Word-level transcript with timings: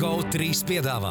GO3 0.00 0.46
piedāvā. 0.64 1.10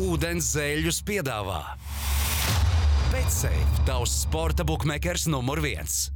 Ūdens 0.00 0.48
zēļus 0.54 1.02
piedāvā. 1.04 1.58
Betsafe, 3.12 3.60
tavs 3.84 4.14
sporta 4.22 4.64
buklets 4.64 5.28
numur 5.28 5.60
viens. 5.60 6.06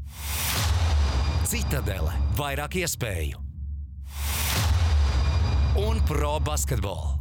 Citadele, 1.45 2.17
vairāk 2.41 2.81
iespēju 2.81 3.45
un 5.79 6.01
pro 6.09 6.41
basketbolu. 6.41 7.18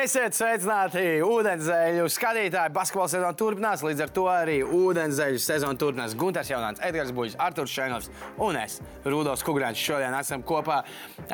Esiet 0.00 0.32
sveicināti, 0.32 1.00
ūdenzēļu 1.20 2.06
skatītāji. 2.08 2.72
Basketbola 2.72 3.10
sezona 3.12 3.36
turpinās, 3.36 3.82
līdz 3.84 4.04
ar 4.06 4.12
to 4.16 4.22
arī 4.32 4.54
ūdenzēļu 4.64 5.40
sezona 5.44 5.76
turpinās. 5.76 6.14
Gunārs 6.16 6.48
Jaunants, 6.48 6.80
Edgars 6.86 7.10
Buļs, 7.12 7.34
Arthurs 7.44 7.74
Šenovs 7.74 8.08
un 8.40 8.56
es, 8.56 8.78
Rudolf 9.04 9.44
Kungrāns. 9.44 9.82
Šodien 9.82 10.16
esam 10.16 10.44
kopā 10.46 10.78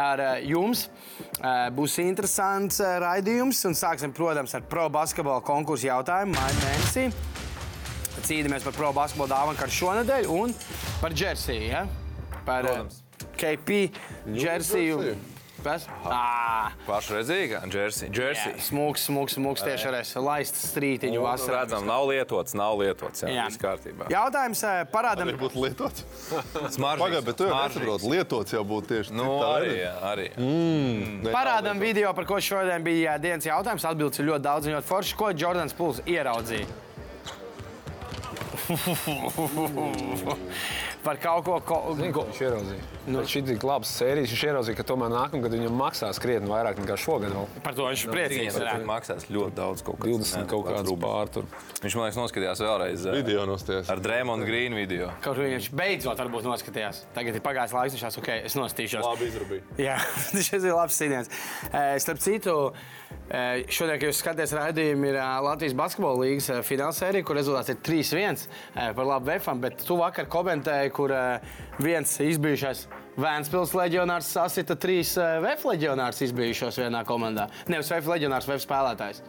ar 0.02 0.23
eh, 0.25 0.48
jums. 0.51 0.89
Eh, 1.37 1.69
Būs 1.77 1.95
interesants 2.02 2.80
eh, 2.83 2.97
raidījums 3.05 3.62
un 3.70 3.79
sāksim, 3.79 4.16
protams, 4.16 4.56
ar 4.59 4.67
pro 4.67 4.89
basketbola 4.97 5.45
konkursu 5.47 5.87
jautājumu 5.87 6.34
maijā 6.34 6.59
mēnesī. 6.64 7.06
Cīnāmies 8.27 8.67
par 8.67 8.75
pro 8.80 8.91
basketbola 8.98 9.30
dāvanu 9.37 9.70
šonadēļ 9.78 10.28
un 10.41 10.59
par 11.05 11.14
džersiju. 11.14 11.70
Ja? 11.70 11.87
Par 12.42 12.67
Protams. 12.67 13.01
KP 13.39 13.83
džersiju. 14.27 14.42
džersiju? 14.42 15.36
Kas? 15.66 15.83
Ah, 16.06 16.70
Pašredzīga, 16.87 17.65
Jersey. 17.73 18.06
Jersey. 18.15 18.52
Jā, 18.55 18.62
Smūgs, 18.69 19.02
smūgs, 19.09 19.34
smūgs 19.34 19.65
tieši 19.67 19.89
arī 19.91 20.03
laist 20.22 20.61
strītiņu 20.61 21.25
vasarā. 21.25 21.64
Redzam, 21.64 21.89
nav 21.89 22.05
lietots, 22.06 22.55
nav 22.55 22.77
lietots. 22.78 23.25
Jā, 23.25 23.33
Jā. 23.34 23.47
viss 23.50 23.59
kārtībā. 23.59 24.06
Jautājums 24.12 24.62
eh, 24.62 24.84
parādam. 24.92 25.33
Arī 25.33 25.41
būtu 25.41 25.64
lietots. 25.64 26.05
Smaržīgs, 26.77 27.03
Pagaidiet, 27.03 27.27
bet 27.27 27.41
tu 27.41 27.50
jau 27.50 27.59
nesaproti, 27.59 28.12
lietots 28.14 28.55
jau 28.55 28.62
būtu 28.70 28.92
tieši 28.94 29.17
Nu, 29.17 29.27
tā 29.42 29.50
arī, 29.59 29.75
jā, 29.81 29.92
arī. 30.12 30.28
Ne, 30.39 31.34
Parādām 31.34 31.81
nav 31.81 31.83
video, 31.83 32.14
par 32.14 32.31
ko 32.31 32.39
šodien 32.39 32.87
bija 32.87 33.19
dienas 33.22 33.50
jautājums. 33.50 33.91
Atbildes 33.91 34.22
ir 34.22 34.31
ļoti 34.31 34.47
daudz 34.47 34.70
un 34.70 34.78
ļoti 34.78 34.92
forši. 34.94 35.19
Ko 35.19 35.34
Jordans 35.34 35.75
Pūls 35.75 36.05
ieraudzīja? 36.06 36.84
par 41.07 41.21
kaut 41.23 41.47
ko. 41.47 41.59
ko... 41.62 41.81
Zini, 41.97 42.12
ko 42.15 42.27
viņš 42.27 42.43
ieraudzīja? 42.43 42.87
Nu, 43.07 43.23
šī 43.31 43.43
ir 43.55 43.65
labs 43.67 43.93
sērijas. 44.01 44.33
Viņš 44.35 44.45
ieraudzīja, 44.49 44.79
ka 44.81 44.87
tomēr 44.89 45.12
nākamā 45.12 45.47
gada 45.47 45.59
viņam 45.61 45.77
maksās 45.79 46.21
krietni 46.23 46.51
vairāk 46.51 46.81
nekā 46.83 46.97
šogad. 46.99 47.35
Vēl. 47.37 47.62
Par 47.62 47.77
to 47.79 47.87
viņš 47.87 48.05
ir 48.07 48.15
priecīgs. 48.15 48.59
Viņam 48.59 48.87
maksās 48.91 49.29
ļoti 49.31 49.57
daudz, 49.57 49.84
kaut 49.87 50.01
kāds, 50.03 50.33
20 50.33 50.43
ne, 50.43 50.49
kaut 50.51 50.67
kāds 50.67 50.95
pārtur. 51.07 51.47
Viņš 51.84 51.97
man 51.99 52.09
liekas, 52.09 52.19
noskatījās 52.19 52.62
vēlreiz 52.67 53.07
eh, 53.07 53.19
Video 53.21 53.47
nostājas. 53.49 53.91
ar 53.93 54.03
Drēmonu 54.03 54.49
Grīnu 54.49 54.81
video. 54.81 55.12
Kaut 55.23 55.39
kā 55.39 55.47
viņš 55.47 55.71
beidzot 55.79 56.23
varbūt 56.25 56.49
noskatījās. 56.51 57.05
Tagad 57.15 57.39
ir 57.39 57.45
pagājis 57.45 57.77
laiks, 57.77 57.97
viņš 57.97 58.07
tās 58.09 58.21
ok, 58.23 58.33
es 58.51 58.59
nostīšos. 58.59 59.07
Labi 59.07 59.31
izrabīja. 59.31 59.79
Jā, 59.87 59.97
šis 60.49 60.59
ir 60.65 60.75
labs 60.75 60.99
sīdiens. 60.99 61.31
Starp 62.03 62.23
citu, 62.25 62.57
eh, 63.31 63.62
šodien, 63.71 64.01
kad 64.01 64.09
jūs 64.09 64.23
skatāties 64.23 64.55
raidījumu, 64.57 65.11
ir 65.12 65.21
eh, 65.21 65.31
Latvijas 65.47 65.77
basketbola 65.79 66.25
līnijas 66.25 66.67
finālsērija, 66.67 67.27
kur 67.27 67.39
rezultāts 67.39 67.71
ir 67.73 67.81
3-1 67.87 68.47
eh, 68.47 68.91
par 68.97 69.11
labu 69.12 69.31
vefam, 69.31 69.62
bet 69.62 69.84
tu 69.87 69.99
vakar 70.01 70.29
komentēji, 70.33 70.95
kur 70.97 71.12
eh, 71.12 71.58
viens 71.83 72.16
izbijušais 72.25 72.86
Vēnspils 73.16 73.70
leģionārs 73.72 74.28
sasita 74.28 74.75
trīs 74.77 75.14
VF 75.16 75.62
leģionārs 75.70 76.20
izbijušos 76.27 76.77
vienā 76.83 77.00
komandā. 77.08 77.47
Nevis 77.72 77.88
VF 77.88 78.11
leģionārs, 78.12 78.48
VF 78.50 78.66
spēlētājs. 78.66 79.22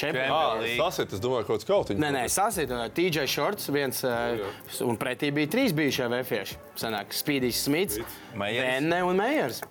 Čempions. 0.00 0.30
Ah, 0.32 0.56
Līga. 0.62 0.86
sasit, 0.86 1.12
es 1.12 1.20
domāju, 1.20 1.46
kaut 1.48 1.58
kāds 1.58 1.68
kautiņš. 1.68 2.00
Nē, 2.00 2.10
nē, 2.14 2.24
sasita 2.30 2.80
TJ 2.94 3.26
Shorts, 3.28 3.68
viens, 3.74 4.02
eh, 4.06 4.40
un 4.86 4.98
pretī 5.00 5.32
bija 5.34 5.50
trīs 5.50 5.74
bijušie 5.76 6.08
VF. 6.08 6.56
Sanāk, 6.78 7.12
Spīdijs 7.12 7.64
Smits. 7.66 7.98
Venne 8.38 9.02
un 9.04 9.18
Meijers. 9.18 9.62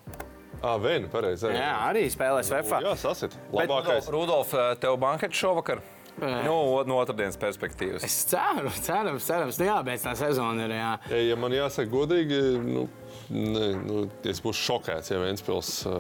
Ah, 0.62 0.76
viena, 0.78 1.08
pareizi. 1.08 1.48
Jā, 1.56 1.72
arī 1.88 2.06
spēlēs 2.12 2.52
VF. 2.52 2.82
Jā, 2.84 2.96
sasit. 3.00 3.38
Labākais. 3.56 4.12
Rudolf, 4.12 4.54
eh, 4.54 4.76
tev 4.76 5.00
bankets 5.00 5.40
šovakar? 5.40 5.82
Nu, 6.20 6.56
no 6.88 6.98
otrdienas 7.02 7.38
perspektīvas. 7.40 8.04
Es 8.08 8.18
ceru, 8.30 8.72
cerams, 8.84 9.26
cerams. 9.28 9.60
Nu, 9.62 9.68
jā, 9.70 9.78
bet 9.88 10.04
tā 10.06 10.16
sezona 10.20 10.66
ir. 10.68 10.74
Jā. 10.78 10.90
Ja, 11.14 11.22
ja 11.32 11.38
man 11.40 11.56
jāsaka 11.56 11.92
godīgi, 11.94 12.40
nu, 12.66 12.86
ne, 13.30 13.68
nu, 13.84 14.04
es 14.30 14.42
būšu 14.44 14.66
šokēts, 14.70 15.14
ja 15.14 15.22
Vēnspils 15.22 15.72
uh, 15.90 15.96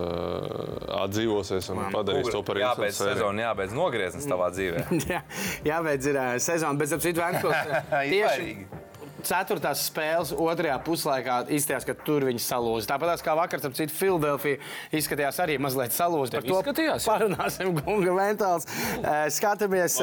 atdzīvosies 1.03 1.71
un 1.73 1.85
padarīs 1.93 2.31
to 2.33 2.43
par 2.45 2.59
Jābeidz 2.61 2.75
interesantu 2.75 2.99
sēriju. 3.03 3.21
sezonu, 3.21 3.45
jābeidz 3.45 3.77
nogrieznis 3.77 4.29
tavā 4.29 4.51
dzīvē. 4.55 4.85
Jā, 5.13 5.23
jābeidz 5.67 6.11
ir 6.11 6.19
ā, 6.21 6.27
sezona, 6.43 6.77
bet 6.79 6.95
ap 6.97 7.03
citu 7.05 7.23
Vēnspils 7.23 7.73
tieši. 8.13 8.53
Ceturtās 9.25 9.83
spēles 9.89 10.33
otrajā 10.33 10.77
puslaikā 10.85 11.39
izskatījās, 11.55 11.87
ka 11.87 11.95
tur 12.05 12.25
viņi 12.27 12.43
salūza. 12.43 12.89
Tāpat 12.91 13.23
kā 13.25 13.35
vakar, 13.37 13.63
ap 13.65 13.77
citu 13.77 13.95
Filadelfija 13.95 14.59
izskatījās 14.95 15.39
arī 15.43 15.57
mazliet 15.61 15.95
salūza. 15.95 16.37
Par 16.37 16.47
to 16.47 16.59
izskatījās, 16.59 17.05
jā? 17.07 17.13
parunāsim 17.13 17.73
Gunga 17.79 18.15
mentāls. 18.17 18.67
Eh, 18.99 19.25
Skatāmies. 19.33 19.99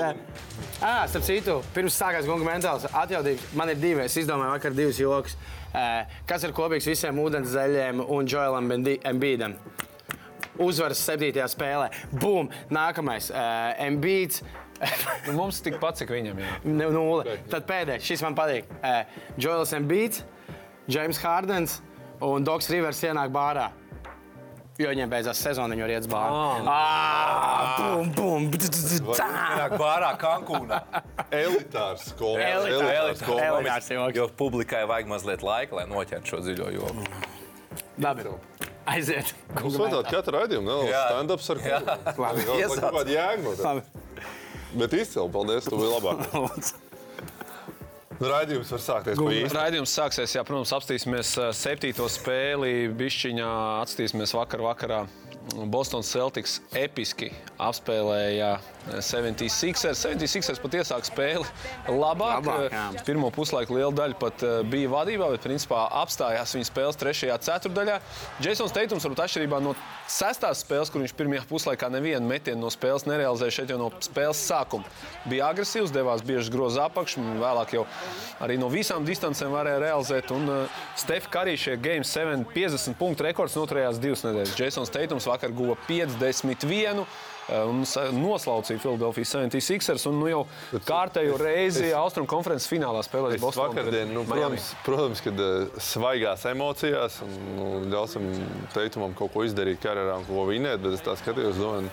Ah, 0.80 1.04
starp 1.08 1.24
citu, 1.26 1.60
pirms 1.76 1.96
sākās 1.96 2.28
Gunga 2.28 2.48
mentāls 2.50 2.88
atjaudīgi. 2.92 3.54
Man 3.56 3.72
ir 3.72 3.80
divi, 3.80 4.04
es 4.04 4.16
izdomāju 4.20 4.56
vakar 4.56 4.76
divus 4.76 5.00
joks. 5.00 5.38
Kas 6.26 6.44
ir 6.46 6.54
kopīgs 6.56 6.86
visiem 6.88 7.18
ūdens 7.20 7.50
zeļiem 7.52 8.00
un 8.00 8.28
Joelam 8.30 8.70
Embīdam? 8.72 9.58
Uzvaras 10.62 11.02
septītajā 11.04 11.48
spēlē. 11.52 11.90
Bum! 12.16 12.48
Nākamais. 12.72 13.28
Uh, 13.28 13.74
Embīds. 13.84 14.40
Nu, 15.26 15.32
mums 15.40 15.58
tik 15.64 15.78
pats, 15.82 16.02
cik 16.02 16.10
viņam 16.12 16.38
ir. 16.42 16.52
Nu, 16.68 16.90
Nulle. 16.94 17.38
Tad 17.50 17.66
pēdējais, 17.68 18.04
šis 18.06 18.22
man 18.26 18.36
patīk. 18.38 18.68
Uh, 18.78 19.02
Joels 19.40 19.72
Embīds, 19.76 20.22
James 20.92 21.18
Hardens 21.22 21.80
un 22.22 22.44
Dogs 22.46 22.68
Rivers 22.72 23.00
ienāk 23.06 23.32
bārā. 23.34 23.70
Jo 24.76 24.90
viņiem 24.92 25.08
beidzās 25.08 25.38
sezona, 25.40 25.72
viņi 25.72 25.84
var 25.86 25.92
iet 25.94 26.04
uz 26.04 26.08
bāru. 26.12 26.66
Ah, 26.68 27.78
bum, 27.80 28.10
bum, 28.12 28.48
bd, 28.52 28.66
bd, 28.68 28.98
bd, 29.06 29.14
tā. 29.16 29.68
Bārā 29.80 30.10
Kankūnā. 30.20 30.82
Elitārs 31.32 32.10
skola. 32.10 32.44
Elitārs. 32.44 32.82
Elitārs 32.84 33.22
skola. 33.22 33.46
Elitārs 33.48 33.88
joks. 33.94 34.18
Jo 34.20 34.28
publikai 34.36 34.82
vajag 34.90 35.08
mazliet 35.08 35.46
laika, 35.46 35.78
lai 35.80 35.86
noķertu 35.88 36.34
šo 36.34 36.42
dziļo 36.44 36.68
joku. 36.76 37.06
Labi. 38.04 38.28
Aiziet. 38.86 39.32
Mums 39.56 39.80
vajadzētu 39.80 40.12
katru 40.12 40.36
raidījumu 40.36 40.76
Jā. 40.90 41.00
stand-ups 41.08 41.48
ar 41.54 41.62
Labi. 42.20 42.44
Kaut 42.44 42.60
Iesāc. 42.60 42.84
kāda 42.84 43.16
jēga. 43.16 43.78
Bet 44.74 44.96
izcili, 44.96 45.30
paldies, 45.32 45.68
tu 45.70 45.78
biji 45.78 45.92
labāk. 45.94 46.26
Raidījums 48.16 48.70
var 48.72 48.80
sākties. 48.80 49.20
Raidījums 49.52 49.92
sāksies, 49.92 50.34
jā, 50.38 50.42
protams, 50.48 50.72
apstīsimies 50.72 51.34
ā, 51.36 51.50
septīto 51.56 52.06
spēli. 52.08 52.88
Bišķiņā 52.96 53.50
atskatīsimies 53.82 54.32
vakar 54.38 54.64
vakarā. 54.64 55.02
Bostonas 55.70 56.08
Celtics 56.10 56.56
episki 56.74 57.28
apspēlēja 57.62 58.56
76ers. 58.94 59.98
76ers 60.04 60.60
pat 60.62 60.76
iesāka 60.78 61.08
spēli 61.08 61.44
labāk. 61.90 62.46
Labāk, 62.46 62.72
jā. 62.72 62.84
Pirmo 63.06 63.30
puslaiku 63.34 63.76
liela 63.76 63.92
daļa 63.94 64.18
pat 64.20 64.44
eh, 64.46 64.58
bija 64.70 64.90
vadībā, 64.92 65.30
bet 65.34 65.44
principā 65.46 65.86
apstājās 66.02 66.54
viņa 66.56 66.68
spēles 66.70 67.00
trešajā 67.00 67.38
ceturdaļā. 67.48 67.98
Jasons 68.46 68.74
Teitums, 68.76 69.06
varbūt 69.06 69.24
atšķirībā 69.26 69.60
no 69.64 69.74
sestās 70.10 70.62
spēles, 70.62 70.92
kur 70.92 71.02
viņš 71.02 71.16
pirmajā 71.18 71.44
puslaikā 71.50 71.90
nevienu 71.92 72.28
metienu 72.30 72.62
no 72.66 72.72
spēles 72.72 73.06
nerealizēja, 73.08 73.56
šeit 73.58 73.74
jau 73.74 73.80
no 73.80 73.90
spēles 74.04 74.42
sākuma 74.46 74.86
bija 75.26 75.50
agresīvs, 75.50 75.94
devās 75.94 76.22
bieži 76.26 76.52
grozā 76.54 76.86
apakšu, 76.86 77.22
un 77.22 77.40
vēlāk 77.42 77.76
jau 77.76 77.84
arī 78.44 78.58
no 78.60 78.70
visām 78.72 79.06
distancēm 79.06 79.54
varēja 79.54 79.82
realizēt. 79.82 80.32
Un 80.34 80.50
uh, 80.52 80.82
Stefan 80.98 81.32
Karī 81.32 81.56
šie 81.58 81.76
Game 81.82 82.06
7 82.06 82.46
50 82.54 82.98
punktu 83.00 83.26
rekords 83.26 83.56
noturējās 83.58 84.00
divas 84.02 84.22
nedēļas. 84.26 84.58
Jasons 84.60 84.92
Teitums 84.94 85.26
vakar 85.28 85.54
guva 85.56 85.78
51 85.88 87.02
uh, 87.02 87.16
un 87.68 87.84
sa- 87.86 88.08
noslaucīja 88.14 88.80
Philadelphia 88.82 89.24
76ers. 89.24 90.06
Un 90.10 90.18
nu 90.20 90.26
jau 90.30 90.42
kārtējo 90.88 91.36
reizi 91.40 91.92
Austrum 91.94 92.26
konferences 92.26 92.68
finālā 92.70 93.04
spēlēja 93.06 93.38
Es 93.38 93.44
Bostonā. 93.44 93.70
vakardien, 93.74 94.12
nu, 94.14 94.24
protams, 94.28 94.72
protams 94.86 95.22
kad 95.24 95.40
uh, 95.40 95.68
svaigās 95.78 96.44
emocijās 96.50 97.20
un 97.26 97.38
nu, 97.56 97.70
ļausim 97.94 98.26
teikumam 98.74 99.14
kaut 99.18 99.32
ko 99.36 99.46
izdarīt 99.46 99.78
karjerā 99.82 100.18
un 100.18 100.28
ko 100.28 100.46
vinēt, 100.50 100.82
bet 100.82 100.98
es 100.98 101.04
tā 101.06 101.14
skatījos, 101.20 101.58
domāju, 101.62 101.90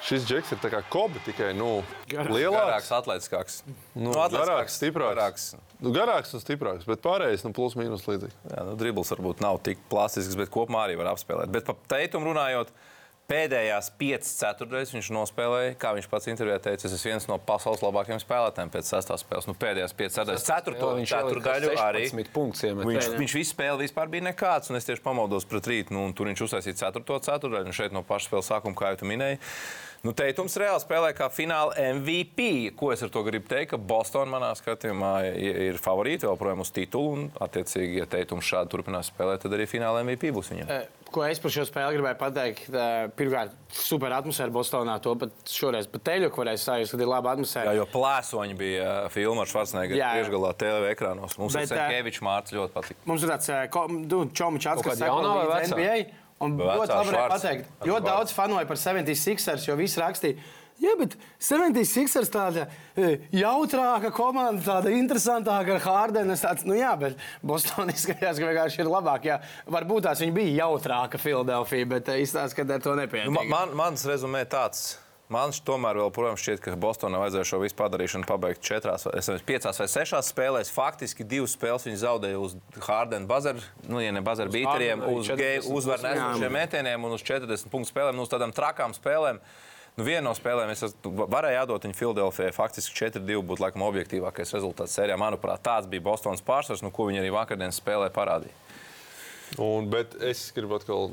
šis 0.00 0.24
džeks 0.24 0.52
ir 0.56 0.60
tā 0.62 0.70
kā 0.72 0.78
kobi 0.88 1.20
tikai 1.26 1.50
nu, 1.54 1.82
Garāks, 2.08 2.32
lielāks. 2.32 2.90
atletiskāks. 2.96 3.58
Nu, 3.94 4.10
atletiskāks, 4.16 4.46
garāks, 4.48 4.76
stiprāks. 4.80 5.14
Garāks. 5.14 5.48
Nu, 5.80 5.92
garāks 5.96 6.32
un 6.36 6.40
stiprāks, 6.40 6.86
bet 6.88 7.02
pārējais 7.04 7.44
nu, 7.44 7.52
plus 7.56 7.76
mīnus 7.76 8.06
līdzīgi. 8.08 8.32
Jā, 8.50 8.64
nu, 8.68 8.74
dribbles 8.80 9.12
varbūt 9.12 9.40
nav 9.44 9.60
tik 9.64 9.78
plastisks, 9.92 10.36
bet 10.40 10.50
kopumā 10.52 10.86
arī 10.88 10.96
var 11.00 11.12
apspēlēt. 11.14 11.52
Bet 11.52 11.68
par 11.68 11.76
teitumu 11.92 12.32
runājot, 12.32 12.72
Pēdējās 13.30 13.92
piecas 13.94 14.30
ceturtdaļas 14.40 14.90
viņš 14.96 15.08
nospēlēja, 15.14 15.74
kā 15.78 15.92
viņš 15.94 16.08
pats 16.10 16.26
intervijā 16.32 16.56
teica, 16.64 16.88
es 16.88 16.94
esmu 16.96 17.12
viens 17.12 17.28
no 17.30 17.36
pasaules 17.46 17.84
labākajiem 17.84 18.18
spēlētājiem 18.24 18.72
pēc 18.74 18.88
sestās 18.90 19.22
spēles. 19.22 19.46
Nu, 19.46 19.54
pēdējās 19.60 19.94
piecas 19.94 20.16
ceturtdaļas, 20.18 20.46
ceturto 20.48 20.88
viņš 20.98 21.12
ielika 21.14 21.28
ceturtdaļu 21.28 21.70
arī. 21.84 22.02
16 22.10 22.32
punktus 22.34 22.64
iemet. 22.66 22.88
Viņš, 22.88 22.98
Jā, 22.98 23.12
jā. 23.14 23.20
viņš 23.22 23.36
visu 23.38 23.54
spēli 23.54 23.84
vispār 23.86 24.10
bija 24.10 24.26
nekāds, 24.32 24.72
un 24.72 24.80
es 24.80 24.88
tieši 24.88 25.04
pamodos 25.04 25.46
pret 25.46 25.70
rītu. 25.70 25.94
Nu, 25.94 26.08
un 26.10 26.16
tur 26.18 26.26
viņš 26.32 26.42
uztaisīja 26.48 26.80
ceturto 26.82 27.20
ceturtdaļu, 27.22 27.70
un 27.70 27.78
šeit 27.78 27.94
no 27.94 28.02
paša 28.08 28.32
spēles 28.32 28.50
sākuma, 28.50 28.74
kā 28.82 28.90
jau 28.96 29.00
tu 29.04 29.10
minēji. 29.12 29.38
Nu, 30.00 30.14
Teitums 30.16 30.54
reāli 30.56 30.80
spēlē 30.80 31.10
kā 31.12 31.26
fināla 31.28 31.74
MVP. 32.00 32.70
Ko 32.78 32.88
es 32.94 33.02
ar 33.04 33.10
to 33.12 33.20
gribu 33.26 33.50
teikt? 33.50 33.74
Ka 33.74 33.78
Bostonā 33.78 34.32
manā 34.32 34.48
skatījumā 34.56 35.10
ir 35.36 35.76
favorīti 35.78 36.24
vēl 36.24 36.38
projām 36.40 36.62
uz 36.64 36.70
titulu. 36.72 37.10
Un, 37.18 37.26
attiecīgi, 37.44 38.00
ja 38.00 38.06
Teitums 38.08 38.48
šādi 38.48 38.72
turpinās 38.72 39.12
spēlēt, 39.12 39.44
tad 39.44 39.54
arī 39.58 39.68
fināla 39.68 40.00
MVP 40.06 40.32
būs 40.32 40.48
viņam. 40.54 40.72
Eh, 40.72 40.99
Ko 41.10 41.24
es 41.26 41.40
par 41.42 41.50
šo 41.50 41.64
spēli 41.66 41.96
gribēju 41.98 42.18
pateikt? 42.20 42.68
Pirmkārt, 43.18 43.54
super 43.74 44.14
atmosfēra 44.14 44.52
Bostonā. 44.54 44.94
To 45.02 45.16
pat 45.18 45.50
šoreiz 45.50 45.88
pat 45.90 46.04
teļu, 46.06 46.28
kur 46.34 46.46
es 46.52 46.62
sajūtu, 46.68 46.94
ka 46.94 47.02
ir 47.02 47.10
laba 47.10 47.32
atmosfēra. 47.34 47.72
Jā, 47.72 47.80
jo 47.80 47.86
plēsoņi 47.90 48.56
bija 48.60 48.92
filma 49.10 49.42
ar 49.42 49.50
Schwarzeneggeru 49.50 49.98
priekšgalā 49.98 50.52
TV 50.62 50.92
ekrānos. 50.94 51.34
Mums 51.40 51.58
Bet, 51.58 51.66
tas 51.66 51.74
Senkevičs 51.74 52.22
Mārcis 52.26 52.58
ļoti 52.60 52.76
patīk. 52.76 53.02
Mums 53.10 53.26
ir 53.26 53.34
tāds 53.34 53.50
nu, 54.06 54.22
čomičs, 54.30 54.70
Kaut 54.70 54.86
kas 54.92 55.02
jaunā 55.02 55.34
vai 55.40 55.48
vecā? 55.56 55.74
NBA. 55.74 55.98
Un 56.40 56.54
Vai 56.56 56.70
ļoti 56.78 56.86
vecā 56.86 57.00
labi 57.00 57.10
varēja 57.10 57.32
pateikt. 57.34 57.74
Ļoti 57.90 58.06
daudz 58.06 58.32
fanoja 58.32 58.68
par 58.70 58.78
76ers, 58.80 59.66
jo 59.68 59.74
visi 59.76 60.00
rakstīja. 60.00 60.38
Jā, 60.80 60.94
bet 60.96 61.16
76ers 61.44 62.30
tāda 62.32 62.64
e, 62.96 63.18
jautrāka 63.36 64.08
komanda, 64.16 64.62
tāda 64.64 64.94
interesantāka 64.96 65.76
ar 65.76 65.84
Hārdenu. 65.84 66.32
Es 66.32 66.44
Tāds, 66.44 66.64
nu 66.68 66.78
jā, 66.78 66.94
bet 67.00 67.20
Bostonā 67.44 67.92
izskatījās, 67.92 68.40
ka 68.40 68.48
vienkārši 68.48 68.80
ir 68.80 68.88
labāk. 68.88 69.28
Jā, 69.28 69.36
varbūt 69.68 70.08
tās 70.08 70.24
viņa 70.24 70.36
bija 70.38 70.56
jautrāka 70.64 71.20
Filadelfija, 71.20 71.90
bet 71.90 72.08
e, 72.08 72.22
izstāsta, 72.24 72.62
ka 72.62 72.78
ar 72.78 72.82
to 72.84 72.96
nepietiek. 72.96 73.28
Nu, 73.28 73.36
man, 73.36 73.52
man, 73.52 73.76
mans 73.84 74.08
rezumē 74.08 74.46
tāds. 74.48 74.94
Man 75.30 75.52
tomēr, 75.54 76.00
joprojām 76.00 76.34
šķiet, 76.40 76.58
ka 76.64 76.72
Bostonā 76.80 77.20
vajadzēja 77.22 77.46
šo 77.52 77.60
visu 77.62 77.76
padarīšanu 77.78 78.26
pabeigt 78.26 78.64
četrās, 78.66 79.04
piecās 79.46 79.78
vai 79.78 79.86
sešās 79.86 80.32
spēlēs. 80.32 80.72
Faktiski 80.74 81.22
divas 81.22 81.54
spēles 81.54 81.86
viņi 81.86 82.00
zaudēja 82.00 82.40
uz 82.42 82.56
Hārdena 82.82 83.30
bazaru, 83.30 83.62
nu, 83.86 84.00
ja 84.02 84.10
ne 84.10 84.24
bazaru 84.26 84.50
bīteriem, 84.56 85.04
uz 85.06 85.30
arī 85.30 85.52
40 85.60 85.76
uzvaru 85.78 86.08
nesošiem 86.08 86.56
metieniem 86.56 87.06
un 87.06 87.14
uz 87.14 87.22
40 87.22 87.70
punktu 87.70 87.92
spēlēm, 87.92 88.18
nu, 88.18 88.26
uz 88.26 88.32
tādām 88.32 88.50
trakām 88.56 88.96
spēlēm. 88.96 89.38
Nu, 89.98 90.04
viena 90.06 90.22
no 90.28 90.32
spēlēm 90.36 90.70
es 90.72 90.84
varēju 91.04 91.60
atdot 91.64 91.84
viņu 91.84 91.98
Filadelfijai. 91.98 92.54
Faktiski 92.56 92.94
4-2 93.02 93.42
būtu 93.46 93.64
laikam 93.64 93.84
objektīvākais 93.88 94.54
rezultāts 94.56 94.94
sērijā. 94.96 95.18
Manuprāt, 95.20 95.62
tāds 95.66 95.90
bija 95.90 96.04
Bostonas 96.06 96.44
pārsvars, 96.46 96.84
nu, 96.86 96.92
ko 96.94 97.08
viņi 97.10 97.24
arī 97.24 97.32
vakardienas 97.34 97.80
spēlē 97.82 98.08
parādīja. 98.14 98.54
Un, 99.58 99.88
bet 99.90 100.14
es 100.22 100.44
gribu 100.54 100.76
atkal 100.78 101.10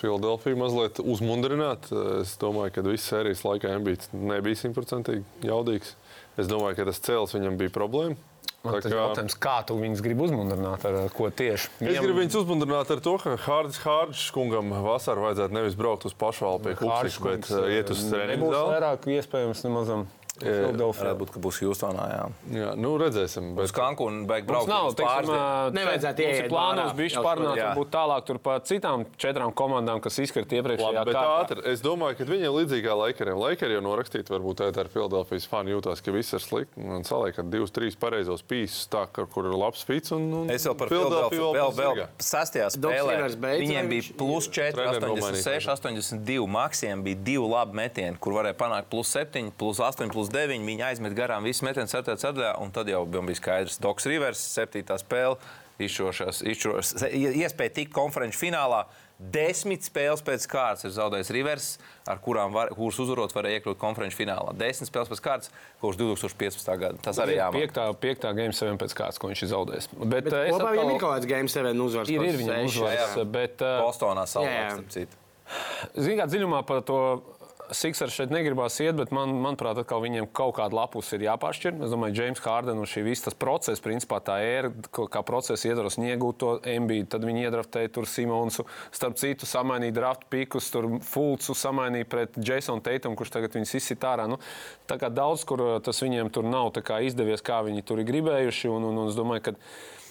Filadelfiju 0.00 0.58
mazliet 0.58 0.98
uzmundrināt. 0.98 1.86
Es 2.18 2.34
domāju, 2.40 2.74
ka 2.74 2.86
visas 2.88 3.12
sērijas 3.12 3.44
laikā 3.46 3.70
Embīts 3.76 4.10
nebija 4.10 4.58
simtprocentīgi 4.58 5.46
jaudīgs. 5.46 5.94
Es 6.36 6.50
domāju, 6.50 6.80
ka 6.80 6.88
tas 6.90 7.00
cēls 7.06 7.36
viņam 7.38 7.60
bija 7.60 7.72
problēma. 7.72 8.18
Man 8.66 8.74
Tā 8.74 8.82
tas 8.82 8.92
kā- 8.92 8.98
jautājums, 8.98 9.36
kā 9.46 9.56
tu 9.68 9.76
viņus 9.78 10.02
gribi 10.02 10.26
uzmundrināt, 10.26 10.84
ar 10.90 11.08
ko 11.14 11.30
tieši? 11.30 11.70
Es 11.86 12.00
gribu 12.02 12.18
viņus 12.20 12.38
uzmundrināt 12.42 12.90
ar 12.90 13.00
to, 13.04 13.14
ka 13.22 13.36
Hārdis 13.46 13.78
Hārdis 13.84 14.26
kungam 14.34 14.74
vasarā 14.84 15.22
vajadzētu 15.28 15.54
nevis 15.54 15.78
braukt 15.78 16.08
uz 16.10 16.14
pašvaldu 16.18 16.66
pie 16.66 16.74
Kupsas, 16.82 17.18
bet 17.22 17.50
uh, 17.54 17.68
iet 17.70 17.92
uz 17.94 18.02
treniņu 18.10 18.42
Nebūs 18.42 18.58
vairāk 18.72 19.06
iespējams 19.16 19.62
nemazam. 19.68 20.06
Varētu 20.42 21.18
būt, 21.22 21.32
ka 21.34 21.40
būs 21.42 21.60
Hjūstonā. 21.62 22.06
Jā. 22.12 22.24
Jā, 22.52 22.70
nu 22.76 22.94
redzēsim. 23.00 23.54
Uz 23.56 23.70
Bet, 23.70 23.76
Cankūnu 23.78 24.26
beig 24.28 24.44
Mums 24.44 24.50
braukt 24.50 24.70
nav, 24.70 24.88
uz 24.90 24.96
teiksim, 24.98 25.32
ā, 25.32 25.46
Nevajadzētu 25.76 26.22
ir 26.22 26.32
ieiet 26.34 26.50
plānos 26.52 26.92
bišķi 26.98 27.16
Jau 27.16 27.54
jā. 27.56 27.68
varbūt 27.70 27.90
tālāk 27.94 28.26
tur 28.28 28.40
par 28.42 28.60
citām 28.68 29.06
četrām 29.20 29.54
komandām, 29.56 30.00
kas 30.04 30.18
izkrīt 30.22 30.52
iepriekšējā 30.58 31.04
kārtā. 31.08 31.24
ātri, 31.40 31.64
es 31.72 31.82
domāju, 31.84 32.18
ka 32.20 32.28
viņiem 32.28 32.52
līdzīgā 32.58 32.96
Lakeriem. 33.00 33.40
Lakeri 33.40 33.76
jau 33.78 33.82
norakstīja, 33.86 34.28
varbūt 34.34 34.60
tā 34.60 34.70
ir 34.72 34.90
Filadelfijas 34.92 35.48
fani 35.50 35.74
jūtās, 35.74 36.02
ka 36.04 36.14
viss 36.14 36.36
ir 36.36 36.44
slikti. 36.44 36.84
Un 36.84 37.06
saliek 37.06 37.38
ar 37.40 37.48
divus, 37.48 37.72
trīs 37.74 37.96
pareizos 37.98 38.44
pīsus, 38.46 38.86
tā, 38.92 39.06
ka, 39.12 39.26
kur 39.30 39.48
ir 39.48 39.56
labs 39.56 39.84
fits. 39.86 40.12
Un, 40.16 40.28
un 40.42 40.52
Es 40.52 40.66
vēl 40.68 40.76
par 40.78 40.92
Philadelphia 40.92 41.40
Filadelfiju 41.40 41.80
vēl, 41.80 41.96
vēl 41.96 42.22
sastajā 42.22 42.68
spēlē. 42.76 43.16
Viņiem 43.62 43.90
bija 43.92 44.16
plus 44.20 44.48
4, 44.52 44.76
Treneri 44.76 45.10
86, 45.16 45.70
82. 45.72 46.46
Maksiem 46.56 47.02
bija 47.06 47.20
divi 47.26 47.50
labi 47.50 47.80
metieni, 47.80 48.20
kur 48.20 48.36
varēja 48.38 48.56
panākt 48.58 48.90
plus 48.92 49.10
7, 49.16 49.50
plus 49.58 49.80
8, 49.82 50.12
plus 50.12 50.25
9. 50.32 50.66
Viņi 50.66 50.86
aizmet 50.90 51.14
garām 51.18 51.46
visu 51.46 51.64
metienu 51.66 51.90
7. 51.90 52.16
ceturtajā, 52.16 52.54
un 52.62 52.72
tad 52.74 52.88
jau 52.90 53.04
bija 53.06 53.38
skaidrs, 53.38 53.80
Doks 53.82 54.08
Rivers, 54.10 54.42
7. 54.56 54.82
spēle. 55.02 55.38
Izšķirošās, 55.76 56.38
izšķirošās, 56.48 57.02
iespēja 57.12 57.74
tikt 57.82 57.90
konferenču 57.92 58.38
finālā. 58.40 58.86
Desmit 59.16 59.84
spēles 59.84 60.22
pēc 60.24 60.44
kārtas 60.48 60.86
ir 60.88 60.92
zaudējis 60.92 61.30
Rivers, 61.36 61.66
ar 62.08 62.16
kurām 62.24 62.52
var, 62.52 62.70
kuras 62.76 62.96
uzvarot 63.00 63.32
varēja 63.36 63.60
iekļūt 63.60 63.78
konferenču 63.80 64.16
finālā. 64.16 64.54
Desmit 64.56 64.88
spēles 64.88 65.12
pēc 65.12 65.20
kārtas, 65.24 65.52
kurš 65.80 65.98
2015. 66.00 66.72
gada. 66.80 67.00
Tas 67.04 67.20
arī 67.20 67.36
jāmāk. 67.36 67.60
Piektā, 67.60 67.86
piektā 68.00 68.32
game 68.36 68.56
7 68.56 68.80
pēc 68.80 68.96
kāds, 68.96 69.20
ko 69.20 69.28
viņš 69.32 69.44
ir 69.44 69.52
zaudējis. 69.52 69.88
Bet, 70.00 70.28
Bet 70.30 70.32
es 70.32 70.56
kopā 70.56 70.72
viņam 70.78 70.92
ir 70.94 71.00
kaut 71.04 71.14
kāds 71.18 71.28
game 71.32 71.52
7 71.52 71.84
uzvars. 71.86 72.12
Ir, 72.12 72.24
ir 72.28 72.40
viņam 72.40 72.56
seši. 72.56 72.72
uzvaras, 72.80 73.16
bet 73.36 73.64
ā, 73.64 73.72
Bostonā 73.84 74.24
Jā, 74.24 74.32
salā, 74.32 74.52
jā. 74.56 74.68
starp 74.76 74.92
citu. 74.96 75.22
Zinām, 75.96 76.28
dziļumā 76.32 76.60
par 76.66 76.80
to 76.88 76.98
Siksers 77.74 78.14
šeit 78.14 78.30
negribās 78.30 78.76
iet, 78.84 78.94
bet 78.98 79.10
man, 79.14 79.32
manuprāt, 79.42 79.78
atkal 79.80 80.02
viņiem 80.04 80.28
kaut 80.36 80.54
kāda 80.58 80.76
lapus 80.76 81.08
ir 81.16 81.24
jāpašķir. 81.26 81.80
Es 81.86 81.90
domāju, 81.90 82.14
James 82.20 82.42
Harden 82.44 82.78
un 82.78 82.86
šī 82.86 83.02
visa 83.06 83.24
tas 83.26 83.34
process, 83.34 83.82
principā 83.82 84.20
tā 84.22 84.36
ēra, 84.44 84.70
ko- 84.94 85.08
kā 85.10 85.22
procesa 85.26 85.68
ietvaros 85.70 85.98
iegūt 85.98 86.38
to 86.42 86.52
MB, 86.62 87.00
tad 87.12 87.26
viņi 87.26 87.46
iedraftēja 87.48 87.92
tur 87.96 88.06
Simonsu, 88.06 88.66
starp 88.94 89.16
citu 89.18 89.46
samainīja 89.50 89.96
draft 89.98 90.24
pikus, 90.30 90.70
tur 90.70 90.86
Fulcu 91.02 91.54
samainīja 91.56 92.08
pret 92.08 92.38
Jasonu 92.38 92.82
Teitum, 92.86 93.16
kurš 93.18 93.34
tagad 93.38 93.52
viņus 93.58 93.74
izsit 93.80 94.06
ārā. 94.06 94.28
Nu, 94.30 94.38
tā 94.86 94.98
kā 95.00 95.10
daudz, 95.12 95.44
kur 95.48 95.60
uh, 95.62 95.76
tas 95.80 96.02
viņiem 96.02 96.30
tur 96.32 96.44
nav 96.44 96.72
kā 96.76 97.00
izdevies, 97.06 97.42
kā 97.42 97.62
viņi 97.66 97.82
tur 97.86 97.98
ir 98.02 98.06
gribējuši, 98.10 98.68
un, 98.70 98.84
un, 98.90 98.98
un 99.04 99.08
es 99.08 99.16
domāju, 99.18 99.42
ka 99.50 99.56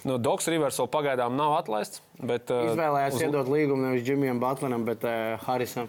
nu, 0.05 0.17
Doks 0.21 0.47
Rivers 0.51 0.77
vēl 0.81 0.89
pagaidām 0.93 1.35
nav 1.37 1.55
atlaists, 1.59 2.01
bet 2.21 2.49
uh, 2.53 2.71
Izvēlējās 2.73 3.15
uz- 3.17 3.23
iedot 3.27 3.47
līgumu 3.51 3.87
nevis 3.89 4.03
Džimijam 4.07 4.39
Butleram, 4.43 4.83
bet 4.87 5.03
uh, 5.05 5.37
Harisam. 5.45 5.87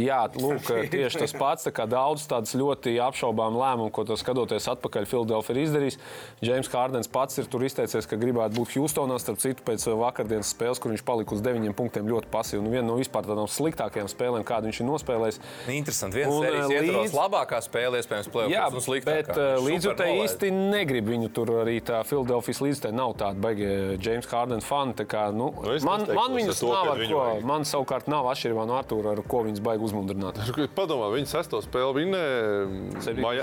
Jā, 0.00 0.20
lūk, 0.44 0.68
tieši 0.90 1.20
tas 1.24 1.34
pats. 1.38 1.66
tā 1.68 1.86
Daudz 1.94 2.24
tādas 2.30 2.54
ļoti 2.58 2.96
apšaubām 3.04 3.54
lēmumu, 3.60 3.90
ko 3.94 4.04
tas 4.08 4.22
skatoties 4.24 4.66
atpakaļ, 4.72 5.06
Filadelfija 5.10 5.54
ir 5.56 5.62
izdarījis. 5.66 5.98
Džeims 6.42 6.70
Hārdens 6.72 7.10
pats 7.12 7.38
ir 7.38 7.46
tur 7.50 7.62
izteicies, 7.66 8.08
ka 8.10 8.16
gribētu 8.18 8.56
būt 8.58 8.74
Hjūstonā, 8.74 9.18
starp 9.22 9.38
citu, 9.42 9.62
pēc 9.66 9.84
vakardienas 10.00 10.50
spēles, 10.54 10.80
kur 10.82 10.94
viņš 10.94 11.04
palika 11.06 11.36
uz 11.36 11.42
deviņiem 11.44 11.76
punktiem 11.78 12.08
ļoti 12.10 12.30
pasīvi. 12.32 12.62
Nu, 12.64 12.72
viena 12.72 12.86
no 12.88 12.96
vispār 12.98 13.26
tādām 13.28 13.46
sliktākajām 13.50 14.08
spēlēm, 14.10 14.44
kādu 14.48 14.70
viņš 14.70 14.80
ir 14.82 14.88
nospēlējis. 14.90 15.40
Interesanti. 15.76 16.20
Viens 16.22 16.34
sērijas 16.40 16.72
eh, 16.72 16.88
līdz- 16.88 17.16
labākā 17.18 17.60
spēle, 17.64 18.00
iespējams, 18.02 18.28
Jā, 18.28 18.32
plēsoņos 18.34 18.72
un 18.72 18.74
bet 18.74 18.88
sliktākā. 18.88 19.36
uh, 19.36 19.54
Viņš 19.60 19.68
līdzjutēji 19.68 20.18
īsti 20.24 20.50
negrib 20.54 21.08
viņu 21.12 21.30
tur 21.36 21.52
arī 21.62 21.76
tā 21.84 22.00
Filadelfijas 22.08 22.62
līdzjutēji 22.64 22.96
nav 22.98 23.14
tāda 23.20 23.40
baigie 23.44 23.70
Džeims 24.00 24.28
Hārdens 24.32 24.64
fani. 24.68 24.94
kā, 25.04 25.24
Nu, 25.34 25.50
Nu, 25.64 25.78
man, 25.84 26.04
man 26.14 26.34
viņus 26.36 26.60
to, 26.60 26.68
nav 26.72 26.90
ar 26.92 26.98
viņu 27.00 27.14
ko. 27.16 27.46
Man 27.46 27.64
savukārt 27.68 28.06
nav 28.10 28.26
atšķirībā 28.32 28.66
no 28.68 28.76
Artūra, 28.78 29.14
ar 29.16 29.22
ko 29.28 29.42
viņus 29.46 29.62
baigi 29.64 29.83
uzmundrināt. 29.84 30.38
Padomā, 30.74 31.08
viņi 31.14 31.28
sesto 31.30 31.60
spēli 31.64 31.92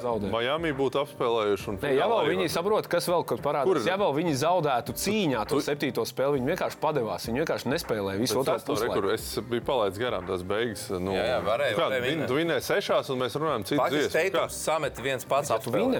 zaudēja. 0.03 0.31
Miami 0.33 0.71
būtu 0.77 1.01
apspēlējuši. 1.03 1.67
un 1.71 1.77
Nē, 1.81 1.91
ja 1.93 2.05
finālā 2.05 2.09
vēl 2.11 2.21
arī 2.25 2.35
viņi 2.35 2.49
saprot, 2.55 2.87
kas 2.91 3.07
vēl 3.11 3.23
kur 3.25 3.37
Kur 3.37 3.45
parādās, 3.45 3.85
ja 3.87 3.95
vēl 4.01 4.13
viņi 4.17 4.33
zaudētu 4.41 4.95
cīņā 5.01 5.41
to 5.49 5.61
septīto 5.63 6.03
spēli, 6.07 6.39
viņi 6.41 6.51
vienkārši 6.53 6.77
padevās. 6.81 7.27
Viņi 7.29 7.43
vienkārši 7.43 7.71
nespēlēja 7.73 8.19
visu 8.21 8.37
rekordu 8.41 9.07
pusē. 9.11 9.13
Es 9.13 9.39
biju 9.51 9.63
palaidis 9.67 9.99
garām 10.01 10.27
tās 10.27 10.43
beigas. 10.43 10.87
Nu, 10.91 11.11
Jā, 11.15 11.25
jā, 11.31 11.39
varēja- 11.45 11.75
kā, 11.77 11.85
varēja 11.87 12.01
vin- 12.01 12.11
vinnēt. 12.11 12.27
Tu 12.27 12.37
vinnēji 12.41 12.65
sešās, 12.71 13.09
un 13.13 13.19
mēs 13.21 13.37
runājam 13.39 13.63
citu 13.65 13.81
dziesmu. 13.91 14.11
Kā? 14.11 14.21
teikums 14.21 14.57
samet 14.65 14.95
viens 15.01 15.25
pats 15.25 15.49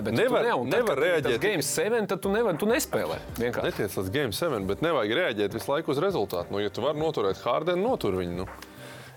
bet 0.04 0.14
Nevar- 0.14 0.42
tu 0.42 0.48
ne, 0.48 0.54
un 0.56 0.70
tad, 0.70 0.80
nevar 0.80 0.98
ir 0.98 1.22
Tas 1.22 1.32
reaģēt. 1.32 1.42
game 1.42 1.62
7, 1.62 2.08
tad 2.08 2.22
tu, 2.22 2.30
nevar, 2.30 2.58
tu 2.58 2.66
nespēlē. 2.66 3.18
Vienkārši. 3.38 3.64
Netiec 3.72 3.92
līdz 3.98 4.12
game 4.12 4.32
7, 4.32 4.68
bet 4.68 4.82
nevajag 4.82 5.12
reaģēt 5.22 5.54
visu 5.54 5.72
laiku 5.72 5.90
uz 5.90 5.98
rezultātu. 6.00 6.52
Nu, 6.52 6.60
ja 6.60 6.70
tu 6.70 6.82
vari 6.82 7.00
noturēt 7.00 7.38
Hārdenu, 7.44 7.82
notur 7.82 8.14
viņu. 8.14 8.36
Nu. 8.42 8.46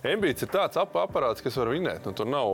Embīts 0.04 0.44
ir 0.44 0.50
tāds 0.52 0.76
ap 0.76 0.92
aparāts, 1.00 1.40
kas 1.40 1.54
var 1.56 1.70
vinēt. 1.72 2.04
Nu, 2.04 2.12
tur 2.12 2.26
nav, 2.28 2.48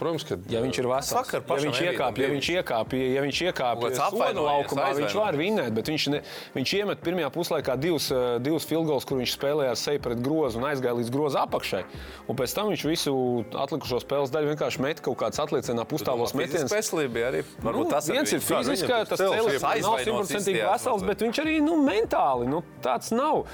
protams, 0.00 0.24
ka. 0.26 0.34
Ja 0.50 0.58
viņš 0.64 0.78
ir 0.82 0.88
vesels, 0.90 1.28
ja 1.30 1.58
viņš 1.62 1.78
iekāpj, 1.86 2.22
ja 2.24 2.30
viņš 2.32 2.48
iekāpj, 2.56 3.02
ja 3.14 3.22
viņš 3.22 3.38
iekāpj 3.46 3.86
apvainojies, 4.08 4.48
laukumā, 4.48 4.88
viņš 4.90 4.90
aizvainojies. 4.90 5.14
var 5.20 5.38
vinēt, 5.38 5.70
bet 5.76 5.90
viņš, 5.92 6.06
ne, 6.10 6.20
viņš 6.56 6.72
iemet 6.80 7.04
pirmajā 7.06 7.30
puslaikā 7.36 7.76
divus, 7.78 8.08
eh, 8.10 8.40
divus 8.42 8.66
filgols, 8.66 9.06
kur 9.06 9.20
viņš 9.22 9.36
spēlēja 9.38 9.70
ar 9.76 9.78
seju 9.78 10.02
pret 10.02 10.18
grozu 10.18 10.58
un 10.58 10.66
aizgāja 10.66 10.98
līdz 10.98 11.14
groza 11.14 11.46
apakšai. 11.46 11.84
Un 12.26 12.34
pēc 12.42 12.54
tam 12.58 12.72
viņš 12.74 12.82
visu 12.90 13.14
atlikušo 13.54 14.02
spēles 14.02 14.34
daļu 14.34 14.56
vienkārši 14.56 14.82
met 14.82 15.00
kaut 15.00 15.16
kāds 15.22 15.38
atliecinā 15.38 15.86
pustāvos 15.86 16.34
metiens. 16.34 16.74
Veselība 16.74 17.12
bija 17.14 17.30
arī. 17.30 17.44
Nu, 17.62 17.70
Varbūt 17.70 17.90
tas 17.94 18.10
viens 18.10 18.32
ir 18.32 18.40
viņu- 18.42 18.50
kā 18.50 18.58
fiziski, 18.66 18.90
viņam 18.90 19.06
tas 19.14 19.20
iepriekš. 19.20 19.82
nav 19.86 19.98
simtprocentīgi 20.02 20.62
vesels, 20.74 21.06
bet 21.06 21.18
viņš 21.22 21.38
arī 21.46 21.62
nu, 21.62 21.78
mentāli 21.86 22.50
nu, 22.50 22.64
tāds 22.82 23.12
nav. 23.14 23.46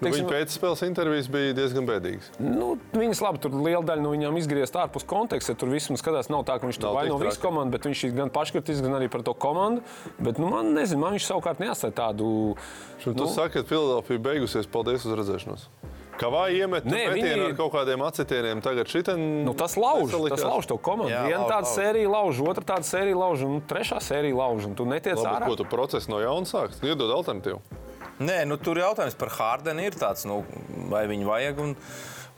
Nu, 0.00 0.08
Teiksim, 0.08 0.24
viņa 0.24 0.32
pēcspēles 0.32 0.82
intervijas 0.86 1.26
bija 1.28 1.52
diezgan 1.58 1.84
bēdīgas. 1.84 2.30
Nu, 2.40 2.70
viņas 2.96 3.20
labi, 3.20 3.40
tur 3.44 3.52
liela 3.60 3.82
daļa 3.84 4.00
no 4.00 4.14
viņiem 4.14 4.38
izgriezt 4.40 4.78
ārpus 4.80 5.04
konteksta. 5.04 5.52
Tur 5.60 5.68
viss 5.68 5.92
skatās, 6.00 6.30
nav 6.32 6.46
tā, 6.48 6.56
ka 6.56 6.64
viņš 6.70 6.78
tur 6.80 6.96
vaino 6.96 7.18
visu 7.20 7.42
komandu, 7.42 7.76
bet 7.76 7.84
viņš 7.84 8.04
ir 8.08 8.16
gan 8.16 8.32
paškritisks, 8.32 8.80
gan 8.86 8.96
arī 8.96 9.10
par 9.12 9.20
to 9.26 9.34
komandu. 9.36 9.84
Bet, 10.16 10.40
nu, 10.40 10.48
man 10.48 10.72
nezinu, 10.72 11.04
man 11.04 11.18
viņš 11.18 11.28
savukārt 11.28 11.60
neatstāja 11.60 11.92
tādu. 12.00 12.56
Tu 13.04 13.12
nu. 13.12 13.28
saki, 13.28 13.60
ka 13.60 13.68
Filadelfija 13.68 14.24
beigusies. 14.24 14.70
Paldies 14.70 15.04
uz 15.04 15.12
redzēšanos. 15.20 15.68
Kavā 16.20 16.50
iemet 16.52 16.84
Nē, 16.84 17.06
viņi- 17.16 17.44
ar 17.48 17.54
kaut 17.56 17.72
kādiem 17.72 18.02
acitieniem. 18.04 18.60
Tagad 18.60 18.88
šitien 18.92 19.44
Nu, 19.44 19.54
tas 19.56 19.76
lauž, 19.76 20.12
tas 20.28 20.44
lauž 20.44 20.66
to 20.68 20.76
komandu. 20.76 21.12
Jā, 21.12 21.24
Viena 21.24 21.44
lauž, 21.44 21.52
tāda 21.52 21.64
lauž. 21.64 21.76
sērija 21.76 22.08
lauž, 22.12 22.40
otra 22.44 22.64
tāda 22.64 22.84
sērija 22.84 23.16
lauž, 23.16 23.44
un 23.44 23.60
trešā 23.64 24.00
sērija 24.04 24.36
lauž. 24.36 24.66
Un 24.68 24.74
tu 24.74 24.84
netiec 24.84 25.16
Labi, 25.16 25.44
ārā. 25.44 25.46
ko 25.48 25.56
tu 25.56 25.64
procesu 25.64 26.10
no 26.12 26.20
jauna 26.20 26.44
sāksi? 26.44 26.84
Iedod 26.84 27.08
alternatīvu. 27.08 27.60
Nē, 28.20 28.42
nu, 28.48 28.58
tur 28.60 28.76
jautājums 28.80 29.16
par 29.16 29.30
Hārdenu 29.32 29.84
ir 29.86 29.94
tāds, 29.96 30.26
nu, 30.28 30.42
vai 30.92 31.06
viņu 31.08 31.28
vajag. 31.28 31.60
Un, 31.64 31.70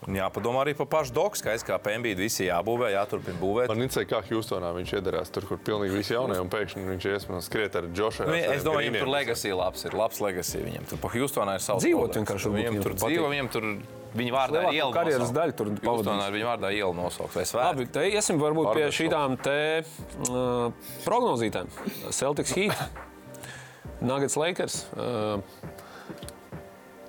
un 0.03 0.17
jāpadomā 0.19 0.65
arī 0.65 0.73
par 0.79 0.87
pašu 0.91 1.15
doku. 1.15 1.39
Skaidrs, 1.39 1.65
kā 1.67 1.79
PMB 1.83 2.13
visi 2.19 2.47
jābūvē, 2.49 2.93
jāturpina 2.95 3.39
būvēt. 3.39 3.71
Man 3.71 3.83
interesē, 3.85 4.05
kā 4.11 4.21
Hjūstonā 4.27 4.71
viņš 4.79 4.93
iedarās 4.99 5.31
tur, 5.35 5.47
kur 5.51 5.61
pilnīgi 5.63 5.99
visi 5.99 6.15
jaunie, 6.15 6.39
un 6.43 6.51
pēkšņi 6.51 6.87
viņš 6.87 7.09
iesmēs 7.13 7.51
skriet 7.51 7.79
ar 7.79 7.87
Džošu. 7.91 8.27
Nu, 8.31 8.35
es 8.35 8.67
domāju, 8.67 8.91
viņam 8.91 9.05
tur 9.05 9.13
legacy 9.15 9.53
labs 9.55 9.87
ir. 9.87 9.99
Labs 9.99 10.23
legacy 10.23 10.63
viņam. 10.63 10.87
Tur 10.91 11.03
pa 11.03 11.11
Hjūstonā 11.15 11.59
ir 11.59 11.67
savs. 11.67 11.83
Dzīvot 11.87 12.19
vienkārši 12.21 12.55
Viņam 12.57 12.81
tur 12.83 12.97
dzīvo, 12.99 13.29
viņam 13.35 13.51
tur 13.55 13.69
viņa 14.13 14.33
vārdā 14.35 14.65
ir 14.69 14.79
iela. 14.79 14.91
karjeras 14.95 15.31
daļu 15.35 15.55
tur 15.57 15.71
ir 15.73 16.35
viņa 16.35 16.49
vārdā 16.51 16.73
iela 16.75 16.93
nosaukt. 16.99 17.35
Vai 17.39 17.47
svētki? 17.49 17.69
Labi, 17.71 17.87
te 17.95 18.03
iesim 18.11 18.43
varbūt 18.43 18.69
pie 18.75 18.85
Barbershop. 18.85 19.15
šīm 19.15 19.39
te 19.41 19.57
uh, 20.29 20.91
prognozītēm. 21.07 21.71
Celtics 22.13 22.53
Heat, 22.59 22.83
Nuggets 24.03 24.37
Lakers. 24.37 24.87
Uh, 24.97 25.41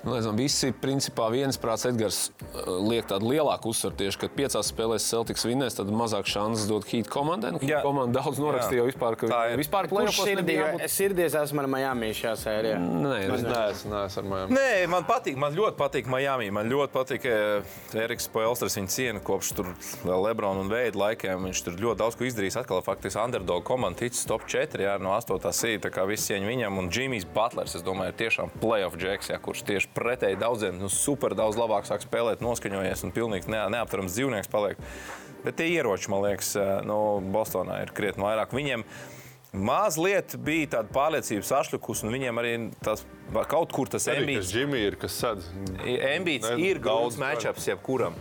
Nu, 0.04 0.12
Nezinu, 0.12 0.34
visi 0.36 0.68
principā 0.76 1.30
viensprāts 1.32 1.86
Edgars 1.88 2.18
uh, 2.28 2.66
liek 2.84 3.06
tādu 3.08 3.30
lielāku 3.30 3.70
uzsvaru 3.72 3.96
tieši, 4.02 4.18
ka 4.20 4.28
piecās 4.36 4.68
spēlēs 4.68 5.06
Celtics 5.08 5.46
vinnēs, 5.48 5.78
tad 5.78 5.88
mazāk 5.88 6.28
šansas 6.28 6.66
dot 6.68 6.84
Heat 6.90 7.08
komandai. 7.08 7.54
Nu, 7.56 7.60
Heat 7.62 7.72
Jā. 7.72 7.78
komanda 7.80 8.20
daudz 8.20 8.36
norakstīja 8.42 8.82
jau 8.82 8.88
vispār, 8.90 9.16
ka 9.16 9.30
Tā 9.32 9.38
ir. 9.54 9.56
vispār 9.62 9.88
play-offos 9.88 10.28
sirdī, 10.28 10.58
jābūt. 10.58 10.82
es 10.84 10.98
sirdies 11.00 11.36
esmu 11.40 11.62
ar 11.64 11.68
Miami 11.72 12.10
šajā 12.18 12.34
sērijā? 12.42 12.76
Nē, 12.84 13.14
Es 13.24 13.46
neesmu, 13.46 13.94
neesmu 13.94 14.20
ar 14.20 14.28
mājām. 14.34 14.52
Nē, 14.58 14.66
man 14.92 15.06
patīk, 15.08 15.38
man 15.40 15.56
ļoti 15.56 15.80
patīk 15.80 16.10
Miami. 16.12 16.50
Man 16.52 16.68
ļoti 16.68 16.92
patīk, 16.98 17.24
ka 17.24 17.98
Eriks 18.04 18.28
Poelsters 18.28 18.76
viņa 18.76 18.92
ciena 18.92 19.24
kopš 19.24 19.54
tur 19.56 19.72
Lebrona 20.04 20.60
un 20.66 20.68
Veida 20.68 21.00
laikiem. 21.00 21.48
Viņš 21.48 21.64
tur 21.64 21.80
ļoti 21.80 22.00
daudz 22.04 22.20
ko 22.20 22.28
izdarījis. 22.28 22.60
Atkal 22.60 22.84
faktiski 22.84 23.22
underdog 23.24 23.64
komanda 23.64 24.04
ticis 24.04 24.28
top 24.28 24.44
4 24.52 24.84
jā, 24.84 24.98
no 25.00 25.16
8. 25.16 25.40
sīta. 25.48 25.86
Tā 25.88 25.94
kā 25.96 26.04
visi 26.12 26.28
cieņa 26.34 26.52
viņam 26.52 26.78
un 26.84 26.92
Jimmy's 26.92 27.24
Butlers, 27.24 27.74
es 27.80 27.82
domāju, 27.86 28.12
ir 28.12 28.20
tiešām 28.20 28.52
playoff 28.60 29.00
džeks, 29.00 29.32
jā, 29.32 29.40
kurš 29.40 29.64
tieši 29.72 29.93
pretēji 29.94 30.38
daudziem 30.40 30.78
nu, 30.80 30.90
super 30.92 31.36
daudz 31.38 31.58
labāk 31.60 31.88
sāk 31.88 32.04
spēlēt, 32.04 32.44
noskaņojies 32.44 33.04
un 33.06 33.14
pilnīgi 33.14 33.52
ne, 33.52 33.62
neaptverams 33.76 34.16
dzīvnieks 34.16 34.50
paliek. 34.52 34.80
Bet 35.44 35.58
tie 35.60 35.68
ieroči, 35.74 36.08
man 36.12 36.24
liekas, 36.24 36.54
no 36.88 37.20
Bostonā 37.34 37.82
ir 37.84 37.92
krietni 37.96 38.24
vairāk. 38.24 38.54
Viņiem 38.56 38.86
mazliet 39.54 40.34
bija 40.42 40.70
tāda 40.78 40.90
pārliecība 40.94 41.46
sašķelkusi, 41.46 42.06
un 42.06 42.14
viņiem 42.16 42.40
arī 42.42 42.54
tas, 42.84 43.04
kaut 43.50 43.74
kur 43.74 43.90
tas 43.92 44.08
kas 44.42 44.52
Džimijs 44.54 44.88
ir, 44.88 44.96
kas 45.00 45.18
sedz. 45.20 45.50
Embīts 45.84 46.50
Ne, 46.50 46.70
ir 46.70 46.80
daudz 46.82 47.20
matčups 47.20 47.68
jebkuram. 47.70 48.16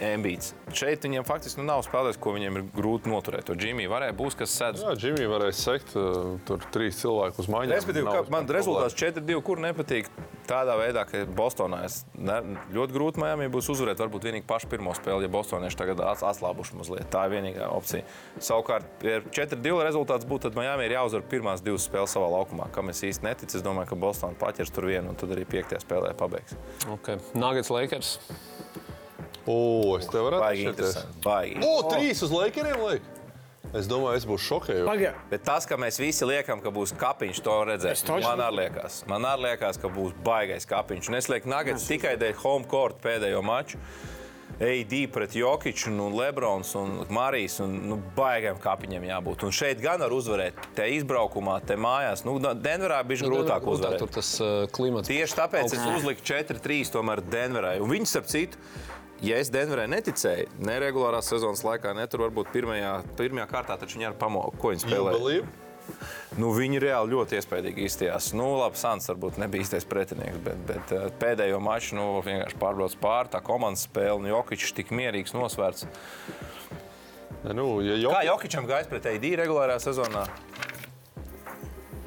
Embīts. 0.00 0.54
Šeit 0.76 1.04
viņiem 1.04 1.24
faktiski 1.26 1.60
nu, 1.60 1.66
nav 1.68 1.82
spēlēs, 1.86 2.16
ko 2.20 2.32
viņiem 2.36 2.58
ir 2.60 2.64
grūti 2.76 3.10
noturēt. 3.12 3.46
To 3.48 3.56
Džimiju 3.58 3.90
varēja 3.92 4.14
būt, 4.16 4.36
kas 4.40 4.54
sēdz. 4.56 4.84
Jā, 4.84 4.94
Džimijs 4.96 5.28
varēja 5.30 5.56
sekt 5.56 5.92
uh, 5.98 6.36
tur 6.48 6.62
trīs 6.74 7.00
cilvēku 7.02 7.42
uz 7.44 7.50
maiņas. 7.52 7.74
Respektīvi, 7.76 8.08
ka 8.12 8.24
man 8.32 8.48
rezultāts 8.56 8.96
4-2, 8.98 9.36
kur 9.46 9.60
nepatīk. 9.62 10.08
Tādā 10.46 10.76
veidā, 10.78 11.02
ka 11.08 11.24
Bostonā 11.36 11.80
es 11.88 12.04
ne, 12.14 12.38
ļoti 12.74 12.94
grūti 12.94 13.22
Miami 13.22 13.48
būs 13.52 13.68
uzvarēt. 13.74 13.98
Varbūt 13.98 14.28
vienīgi 14.28 14.46
pašu 14.46 14.70
pirmo 14.70 14.92
spēli, 14.94 15.26
ja 15.26 15.32
bostonieši 15.34 15.80
tagad 15.80 16.02
ats- 16.06 16.22
atslābuši 16.28 16.78
mazliet. 16.78 17.08
Tā 17.10 17.24
ir 17.26 17.34
vienīgā 17.34 17.66
opcija. 17.74 18.06
Savukārt, 18.38 18.86
ja 19.02 19.18
4-2 19.26 19.82
rezultāts 19.88 20.28
būtu, 20.28 20.46
tad 20.46 20.60
Miami 20.60 20.86
ir 20.86 20.94
jāuzvar 20.96 21.26
pirmās 21.26 21.64
divas 21.66 21.88
spēles 21.90 22.14
savā 22.14 22.30
laukumā. 22.30 22.70
Kam 22.72 22.94
es 22.94 23.02
īsti 23.02 23.26
neticu, 23.26 23.58
es 23.58 23.66
domāju, 23.66 23.90
ka 23.90 24.00
Bostonā 24.06 24.38
paķers 24.38 24.70
tur 24.76 24.86
vienu 24.86 25.10
un 25.10 25.18
tad 25.18 25.34
arī 25.34 25.42
piektajā 25.50 25.82
spēlē 25.82 26.14
pabeigs. 26.14 26.54
Okay. 27.00 27.18
Nuggets 27.34 27.72
Lakers. 27.74 28.14
O, 29.46 29.96
es 29.98 30.08
tev 30.10 30.26
varētu 30.28 30.42
Baigi 30.42 30.64
atšķirties. 30.66 30.96
interesanti. 30.96 31.22
Baigi. 31.26 31.60
O, 31.66 31.76
trīs 31.90 32.22
uz 32.26 32.34
laikiem 32.34 32.72
liek. 32.82 33.12
Es 33.76 33.88
domāju, 33.90 34.16
es 34.20 34.24
būšu 34.26 34.46
šokējies. 34.46 34.84
Pagaid, 34.86 35.16
Bet 35.30 35.42
tas, 35.44 35.66
ka 35.66 35.76
mēs 35.80 35.98
visi 36.00 36.26
liekam, 36.28 36.60
ka 36.62 36.70
būs 36.72 36.94
kapiņš, 36.96 37.40
to 37.44 37.56
redzēs. 37.66 38.04
Man 38.08 38.40
arī 38.40 38.60
liekas, 38.62 39.00
man 39.10 39.26
arī 39.28 39.50
liekas, 39.50 39.80
ka 39.82 39.90
būs 39.92 40.14
baigais 40.24 40.68
kapiņš. 40.70 41.10
Un 41.10 41.18
es 41.18 41.28
lieku 41.32 41.50
Nuggets 41.50 41.88
tikai 41.90 42.14
dēļ 42.20 42.38
home 42.44 42.68
court 42.70 43.02
pēdējo 43.02 43.42
maču. 43.44 43.82
AD 44.56 44.92
pret 45.12 45.34
Jokiču, 45.36 45.90
un 45.90 46.14
Lebrons 46.16 46.70
un 46.78 47.02
Marijs. 47.12 47.58
Un, 47.60 47.74
nu, 47.90 47.98
baigiem 48.16 48.56
kapiņiem 48.62 49.04
jābūt. 49.10 49.44
Un 49.44 49.52
šeit 49.52 49.82
gan 49.82 50.00
var 50.00 50.14
uzvarēt. 50.16 50.56
Te 50.78 50.86
izbraukumā, 50.96 51.58
te 51.66 51.76
mājās. 51.76 52.22
Nu, 52.24 52.38
Denverā 52.40 53.02
bija 53.04 53.26
grūtāk 53.26 53.66
uzvarēt. 53.68 54.00
Tur 54.00 54.14
tas 54.16 54.30
uh, 54.40 54.64
klimats. 54.72 55.10
Tieši 55.10 55.36
tāpēc 55.42 55.74
es 55.76 55.84
uzliku 55.98 56.24
4-3 56.24 56.94
tomēr 56.94 57.20
Denverai. 57.26 57.76
Un 57.84 57.92
viņi, 57.92 58.08
starp 58.08 58.30
citu, 58.32 58.62
ja 59.24 59.38
es 59.40 59.52
Denverai 59.52 59.86
neticēju, 59.92 60.56
neregulārās 60.66 61.30
sezonas 61.32 61.64
laikā, 61.66 61.94
ne 61.96 62.06
tur 62.10 62.26
varbūt 62.26 62.50
pirmajā, 62.54 62.98
pirmajā 63.18 63.46
kārtā, 63.52 63.78
taču 63.80 64.00
viņi 64.00 64.10
ar 64.10 64.18
pamoku, 64.20 64.58
ko 64.60 64.74
viņi 64.74 64.84
spēlēja. 64.84 65.46
Nu, 66.36 66.50
viņi 66.50 66.80
reāli 66.82 67.14
ļoti 67.14 67.38
iespaidīgi 67.38 67.86
izstījās. 67.86 68.32
Nu, 68.36 68.48
labi, 68.58 68.78
Sants 68.80 69.06
varbūt 69.12 69.38
nebija 69.40 69.64
īstais 69.64 69.86
pretinieks, 69.88 70.40
bet, 70.44 70.58
bet 70.68 70.94
eh, 70.96 71.06
pēdējo 71.20 71.60
maču 71.62 71.96
nu, 71.98 72.06
vienkārši 72.26 72.58
pārbrauc 72.60 72.96
pāri. 73.00 73.32
Tā 73.32 73.40
komandas 73.46 73.86
spēle, 73.86 74.18
nu, 74.24 74.32
Jokičs 74.34 74.74
tik 74.76 74.90
mierīgs 74.90 75.36
nosvērts. 75.36 75.86
Nu, 77.54 77.68
ja 77.86 78.10
Kā 78.10 78.24
jau 78.26 78.34
Jokičam 78.34 78.66
gājis 78.66 78.90
pret 78.90 79.06
AD 79.12 79.28
regulārajā 79.44 79.84
sezonā? 79.86 80.26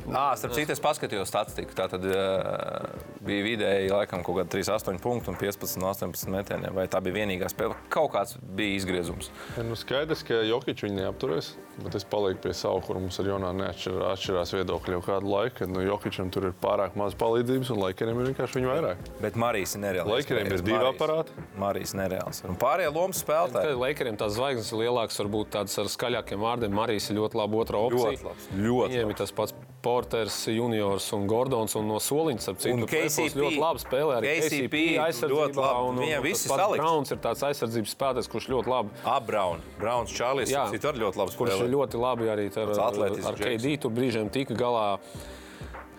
Ah, 0.09 0.33
starp 0.33 0.55
citu, 0.57 0.73
es 0.73 0.81
paskatījos 0.81 1.29
statistiku. 1.29 1.75
Tā 1.77 1.85
tad 1.91 2.05
uh, 2.09 2.87
bija 3.25 3.43
vidēji 3.45 3.91
laikam 3.93 4.23
kaut 4.25 4.39
kāda 4.39 4.49
3,8 4.55 4.97
punktu 5.03 5.29
un 5.29 5.37
15 5.37 5.77
no 5.81 5.91
18 5.91 6.31
metieniem. 6.33 6.73
Vai 6.73 6.87
tā 6.89 7.01
bija 7.05 7.19
vienīgā 7.19 7.49
spēle? 7.51 7.77
Kaut 7.93 8.09
kāds 8.15 8.37
bija 8.57 8.79
izgriezums. 8.79 9.29
nu, 9.61 9.77
skaidrs, 9.77 10.23
ka 10.25 10.41
Jokic 10.47 10.81
viņu 10.85 10.97
neapturēs, 10.97 11.51
bet 11.83 11.99
es 11.99 12.07
palieku 12.09 12.41
pie 12.47 12.55
sava, 12.57 12.81
kur 12.85 12.97
mums 12.97 13.21
ar 13.21 13.29
Jonā 13.29 13.53
neatšķir, 13.59 13.99
atšķirās 14.09 14.55
viedokļi 14.57 14.97
jau 14.97 15.03
kādu 15.11 15.29
laiku. 15.29 15.57
Kad 15.61 15.73
nu, 15.75 15.85
Jokicam 15.85 16.33
tur 16.33 16.49
ir 16.49 16.57
pārāk 16.57 16.97
maz 16.99 17.17
palīdzības, 17.19 17.73
un 17.75 17.83
Laikiem 17.83 18.13
ir 18.15 18.31
vienkārši 18.31 18.59
viņa 18.59 18.73
vairāk. 18.73 19.07
Bet 19.21 19.37
Marijas 19.39 19.77
ir 19.77 19.83
nereāls. 19.85 20.09
Lakeriem 20.09 20.49
ir 20.49 20.65
divi 20.65 20.89
aparāti. 20.89 21.47
Marijas 21.59 21.93
nereāls. 21.97 22.41
Un 22.49 22.57
pārējie 22.59 22.93
lomas 22.95 23.21
spēlētāji. 23.21 23.73
Tad 23.75 23.83
Lakeriem 23.83 24.17
tās 24.19 24.33
zvaigznes 24.39 24.73
ir 24.73 24.85
lielākas, 24.87 25.21
varbūt 25.21 25.53
tādas 25.57 25.77
ar 25.81 25.91
skaļākiem 25.91 26.41
vārdiem. 26.41 26.73
Marijas 26.81 27.11
ir 27.11 27.19
ļoti 27.21 27.39
laba 27.43 27.61
otrā 27.63 27.83
opcija. 27.89 28.15
Ļoti 28.15 28.29
labs, 28.31 28.49
ļoti 28.55 28.95
Viņiem 28.95 29.13
ir 29.13 29.19
tas 29.19 29.35
pats 29.35 29.68
Porters, 29.81 30.35
Juniors 30.51 31.07
un 31.15 31.25
Gordons 31.29 31.75
un 31.79 31.87
no 31.87 31.99
soliņa. 32.03 32.55
citu. 32.59 32.87
KCP 32.89 33.39
ļoti 33.39 33.59
labi 33.61 33.83
spēlē. 33.83 34.17
Arī 34.19 34.33
KCP 34.39 34.59
KCP 34.59 34.81
aizsardzībā. 35.05 35.69
Un, 35.87 36.01
un, 36.03 36.13
visi 36.23 36.45
tas 36.47 36.51
pats 36.51 36.63
salikts. 36.63 36.83
Browns 36.83 37.11
ir 37.15 37.21
tāds 37.23 37.43
aizsardzības 37.49 37.95
spēlētājs, 37.95 38.29
kurš 38.33 38.49
ļoti 38.53 38.73
labi. 38.73 38.89
Abraun, 39.05 39.63
Browns, 39.79 40.13
Čārlis. 40.15 40.51
Jā. 40.53 40.67
Viņš 40.73 40.87
arī 40.91 41.03
ļoti 41.05 41.21
labi 41.23 41.35
Kurš 41.39 41.55
spēlē. 41.55 41.65
ir 41.65 41.75
ļoti 41.75 42.01
labi 42.05 42.31
arī 42.35 42.47
ar, 42.53 42.73
ar. 43.31 43.39
KD. 43.39 43.75
Tur 43.79 43.91
brīžiem 43.95 44.31
tika 44.33 44.57
galā 44.57 44.87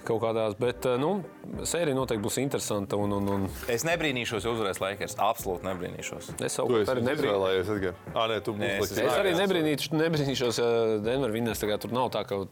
kaut 0.04 0.21
kādās. 0.23 0.57
Bet 0.59 0.85
nu, 1.00 1.23
sērija 1.66 1.95
noteikti 1.97 2.25
būs 2.25 2.38
interesanta. 2.42 2.97
Un, 3.00 3.12
un, 3.12 3.28
un 3.28 3.49
Es 3.69 3.85
nebrīnīšos, 3.85 4.45
ja 4.47 4.50
uzvarēs 4.54 4.80
Lakers. 4.83 5.16
Absolūti 5.16 5.66
nebrīnīšos. 5.69 6.33
es 6.45 6.57
savukārt 6.59 6.90
arī 6.95 7.04
Edgar. 7.61 7.95
Ah, 8.14 8.26
nē, 8.30 8.40
tu 8.45 8.52
Nē, 8.54 8.78
būsi 8.80 8.92
es-. 8.92 8.99
Es 9.04 9.19
arī 9.21 9.35
nebrīnīšos, 9.38 9.95
nebrīnīšos 9.97 10.61
ja 10.62 10.71
Denver 11.04 11.30
vinnēs. 11.35 11.61
Tur 11.80 11.92
nav 11.92 12.11
tā, 12.11 12.25
ka. 12.26 12.45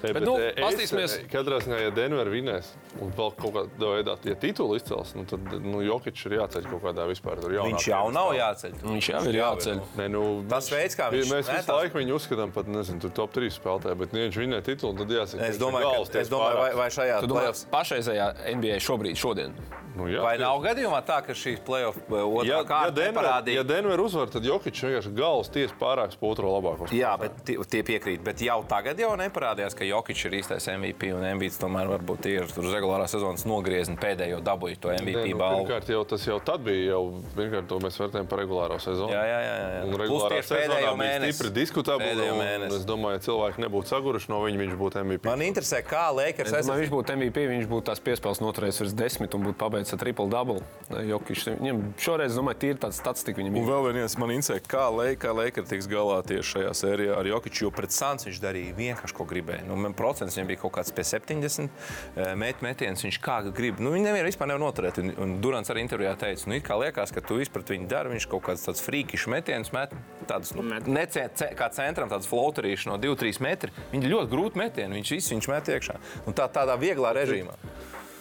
Nē, 0.00 0.14
Bet, 0.14 0.22
nu, 0.24 0.38
eh, 0.40 0.54
es- 0.56 0.64
paskatīsimies. 0.64 1.14
eh, 1.20 1.24
Katrā 1.28 1.58
ziņā, 1.60 1.78
ja 1.82 1.90
Denver 1.92 2.24
vinnēs 2.32 2.70
un 3.04 3.10
vēl 3.12 3.34
kaut 3.36 3.52
kādā 3.52 3.90
veidā, 4.00 4.14
ja 4.24 4.34
titulu 4.34 4.78
izcels, 4.78 5.14
nu, 5.14 5.26
tad 5.28 5.40
nu, 5.60 5.82
Jokic 5.84 6.16
ir 6.24 6.38
jāceļ 6.38 6.70
kaut 6.70 6.82
kādā 6.86 7.04
vispār. 7.10 7.36
Viņš 7.44 7.84
jau 7.90 8.06
nav 8.10 8.32
jāceļ. 8.32 8.78
Viņš 8.80 9.08
jau 9.12 9.20
ir 9.28 9.36
jāceļ. 9.42 9.82
Nē, 9.98 10.06
nu, 10.10 10.22
Tas 10.48 10.70
veids, 10.72 10.96
kā 10.96 11.10
vi- 11.10 11.20
viņš 11.20 11.28
Mēs 11.34 11.46
ne, 11.50 11.58
visu 11.58 11.66
tas- 11.66 11.76
laiku 11.84 12.00
viņu 12.00 12.16
uzskatām 12.16 12.52
par, 12.52 12.64
top 13.12 13.32
3 13.34 13.50
spēlētāju, 13.60 13.98
bet, 13.98 14.12
ja 14.14 14.24
viņš 14.30 14.36
vinnē 14.40 14.62
titulu, 14.64 14.96
tad 14.96 15.08
jāsaka, 15.08 15.40
Es 15.50 15.58
domāju, 15.58 16.08
ka, 16.10 16.18
es 16.18 16.28
domāju 16.30 16.56
vai, 16.60 16.70
vai 16.84 16.88
šajā 16.94 17.20
playoffs. 17.26 17.66
pašreizējā 17.72 18.30
NBA 18.56 18.80
šobrīd, 18.86 19.16
šodien. 19.20 19.54
Nu, 19.90 20.04
jā, 20.06 20.20
Vai 20.22 20.36
tieši. 20.36 20.44
nav 20.46 20.60
gadījumā 20.62 20.98
tā, 21.02 21.16
ka 21.26 21.34
šīs 21.34 21.58
playoff 21.66 21.96
uh, 22.06 22.20
otrā 22.22 22.44
Ja, 22.46 22.58
ja, 22.60 22.66
kārta 22.68 22.92
Denver, 22.94 23.24
neparādīja? 23.26 23.56
ja 23.58 23.62
Denver 23.66 24.00
uzvar, 24.00 24.28
tad 24.30 24.44
Jokic 24.46 24.78
vienkārši 24.78 25.10
galvas 25.18 25.48
tiesa 25.50 25.74
pārāks 25.80 26.14
pa 26.20 26.28
otro 26.30 26.52
labāko. 26.54 26.86
Jā, 26.94 27.10
bet 27.18 27.40
tie, 27.44 27.56
tie 27.66 27.80
piekrīt. 27.88 28.22
Bet 28.22 28.38
jau 28.40 28.60
tagad 28.70 29.02
jau 29.02 29.08
neparādījās, 29.18 29.74
ka 29.74 29.88
Jokic 29.88 30.22
ir 30.28 30.36
īstais 30.38 30.68
MVP 30.70 31.10
unEmbīts 31.18 31.58
tomēr 31.58 31.90
varbūt 31.90 32.28
ir 32.30 32.46
tur 32.54 32.68
uz 32.70 32.76
regulārā 32.78 33.08
sezonas 33.10 33.42
nogriezni 33.50 33.98
pēdējo 34.00 34.38
dabūju 34.46 34.78
to 34.78 34.94
MVP 34.94 35.24
Nē, 35.26 35.32
nu, 35.34 35.40
balvu. 35.42 35.66
pirmkārt, 35.66 35.90
jau 35.90 36.04
tas 36.14 36.28
jau 36.30 36.38
tad 36.38 36.62
bija. 36.70 36.86
Jau, 36.94 37.02
pirmkārt, 37.34 37.66
to 37.74 37.80
mēs 37.82 37.98
vērtējam 38.00 38.30
par 38.30 38.42
regulāro 38.44 38.78
sezonu. 38.86 39.10
Jā, 39.10 39.24
jā, 39.26 39.40
jā. 39.42 39.58
jā. 39.74 39.82
Un 39.90 39.98
regulārā 40.04 40.40
sezonā 40.46 40.94
bija 41.02 41.18
stipri 41.34 41.52
diskutabli. 41.58 42.14
Un. 42.30 42.68
Es 42.70 42.86
domāju, 42.86 43.24
cilvēki 43.26 43.66
nebūtu 43.66 43.90
saguruši 43.90 44.30
no 44.30 44.38
viņa, 44.46 44.62
viņš 44.64 44.78
būtu 44.86 45.02
MVP. 45.02 45.26
Man 45.26 45.42
interesē, 45.50 45.82
kā 45.82 46.06
Lakers 46.14 46.49
Es 46.58 46.66
domāju, 46.66 46.84
viņš 46.84 46.92
būtu 46.94 47.16
MVP, 47.16 47.44
viņš 47.50 47.68
būtu 47.70 47.86
tās 47.90 48.02
piespēles 48.04 48.40
noturējis 48.42 48.80
virs 48.82 48.94
desmit 48.98 49.34
un 49.36 49.44
būtu 49.46 49.58
pabeidzis 49.60 49.96
ar 49.96 50.02
triple 50.02 50.28
double. 50.32 50.60
Jokiš, 50.90 51.46
viņam 51.60 51.82
šoreiz, 52.00 52.36
domāju, 52.38 52.60
tīri 52.64 52.80
tāds 52.82 52.98
statistika 53.00 53.40
viņam 53.40 53.56
Un 53.56 53.62
ir. 53.62 53.70
vēl 53.70 53.88
viens 54.00 54.16
man 54.20 54.32
interesē, 54.34 54.58
kā 54.64 54.86
Leika 54.94 55.34
Leika 55.36 55.64
tiks 55.66 55.88
galā 55.90 56.20
tieši 56.26 56.54
šajā 56.54 56.72
sērijā 56.80 57.18
ar 57.18 57.28
Jokiču, 57.30 57.66
jo 57.66 57.72
pret 57.74 57.94
Sans 57.94 58.26
viņš 58.26 58.40
darīja 58.42 58.74
vienkārši, 58.76 59.16
ko 59.16 59.26
gribēja. 59.28 59.66
Nu, 59.68 59.76
man 59.80 59.94
procents 59.98 60.36
viņam 60.38 60.50
bija 60.50 60.62
kaut 60.64 60.74
kāds 60.78 60.94
pie 60.94 61.04
70 61.06 61.68
eh, 61.68 62.32
met 62.38 62.62
metiens, 62.64 63.04
viņš 63.06 63.20
kā 63.22 63.40
grib. 63.54 63.80
Nu, 63.82 63.92
viņi 63.94 64.08
nevienu 64.08 64.30
vispār 64.30 64.50
nevar 64.50 64.62
noturēt. 64.62 65.00
Un, 65.02 65.12
un 65.22 65.36
Durants 65.44 65.70
arī 65.72 65.84
intervijā 65.84 66.14
teica, 66.20 66.48
nu, 66.50 66.58
it 66.58 66.66
kā 66.66 66.78
liekas, 66.80 67.14
ka 67.14 67.22
tu 67.24 67.38
vispār 67.40 67.64
viņu 67.70 67.88
dari, 67.90 68.12
viņš 68.14 68.28
kaut 68.30 68.44
kāds 68.48 68.66
tāds 68.66 68.82
frīkišs 68.84 69.28
metiens 69.30 69.72
met, 69.74 69.94
tāds, 70.30 70.52
nu, 70.56 70.64
nece, 70.90 71.26
ce, 71.36 71.50
kā 71.58 71.70
centram, 71.74 72.10
tāds 72.10 72.28
floaterīšs 72.30 72.88
no 72.90 72.98
2-3 73.00 73.42
metri. 73.44 73.74
Viņi 73.94 74.12
ļoti 74.14 74.32
grūti 74.32 74.60
metieni, 74.60 75.00
viņš 75.00 75.14
visu 75.16 75.34
viņš 75.36 75.50
met 75.50 75.70
iekšā. 75.76 75.96
Un 76.26 76.36
tā, 76.40 76.48
tādā 76.60 76.76
vieglā 76.80 77.12
režīmā. 77.16 77.56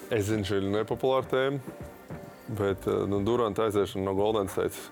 Es 0.09 0.27
zinu, 0.29 0.45
šī 0.47 0.61
ir 0.61 0.69
nepopulāra 0.73 1.27
tēma, 1.29 1.75
bet 2.59 2.88
eh, 2.89 3.03
nu, 3.09 3.21
Duranta 3.25 3.67
aiziešana 3.67 4.07
no 4.07 4.15
Golden 4.17 4.49
State 4.51 4.89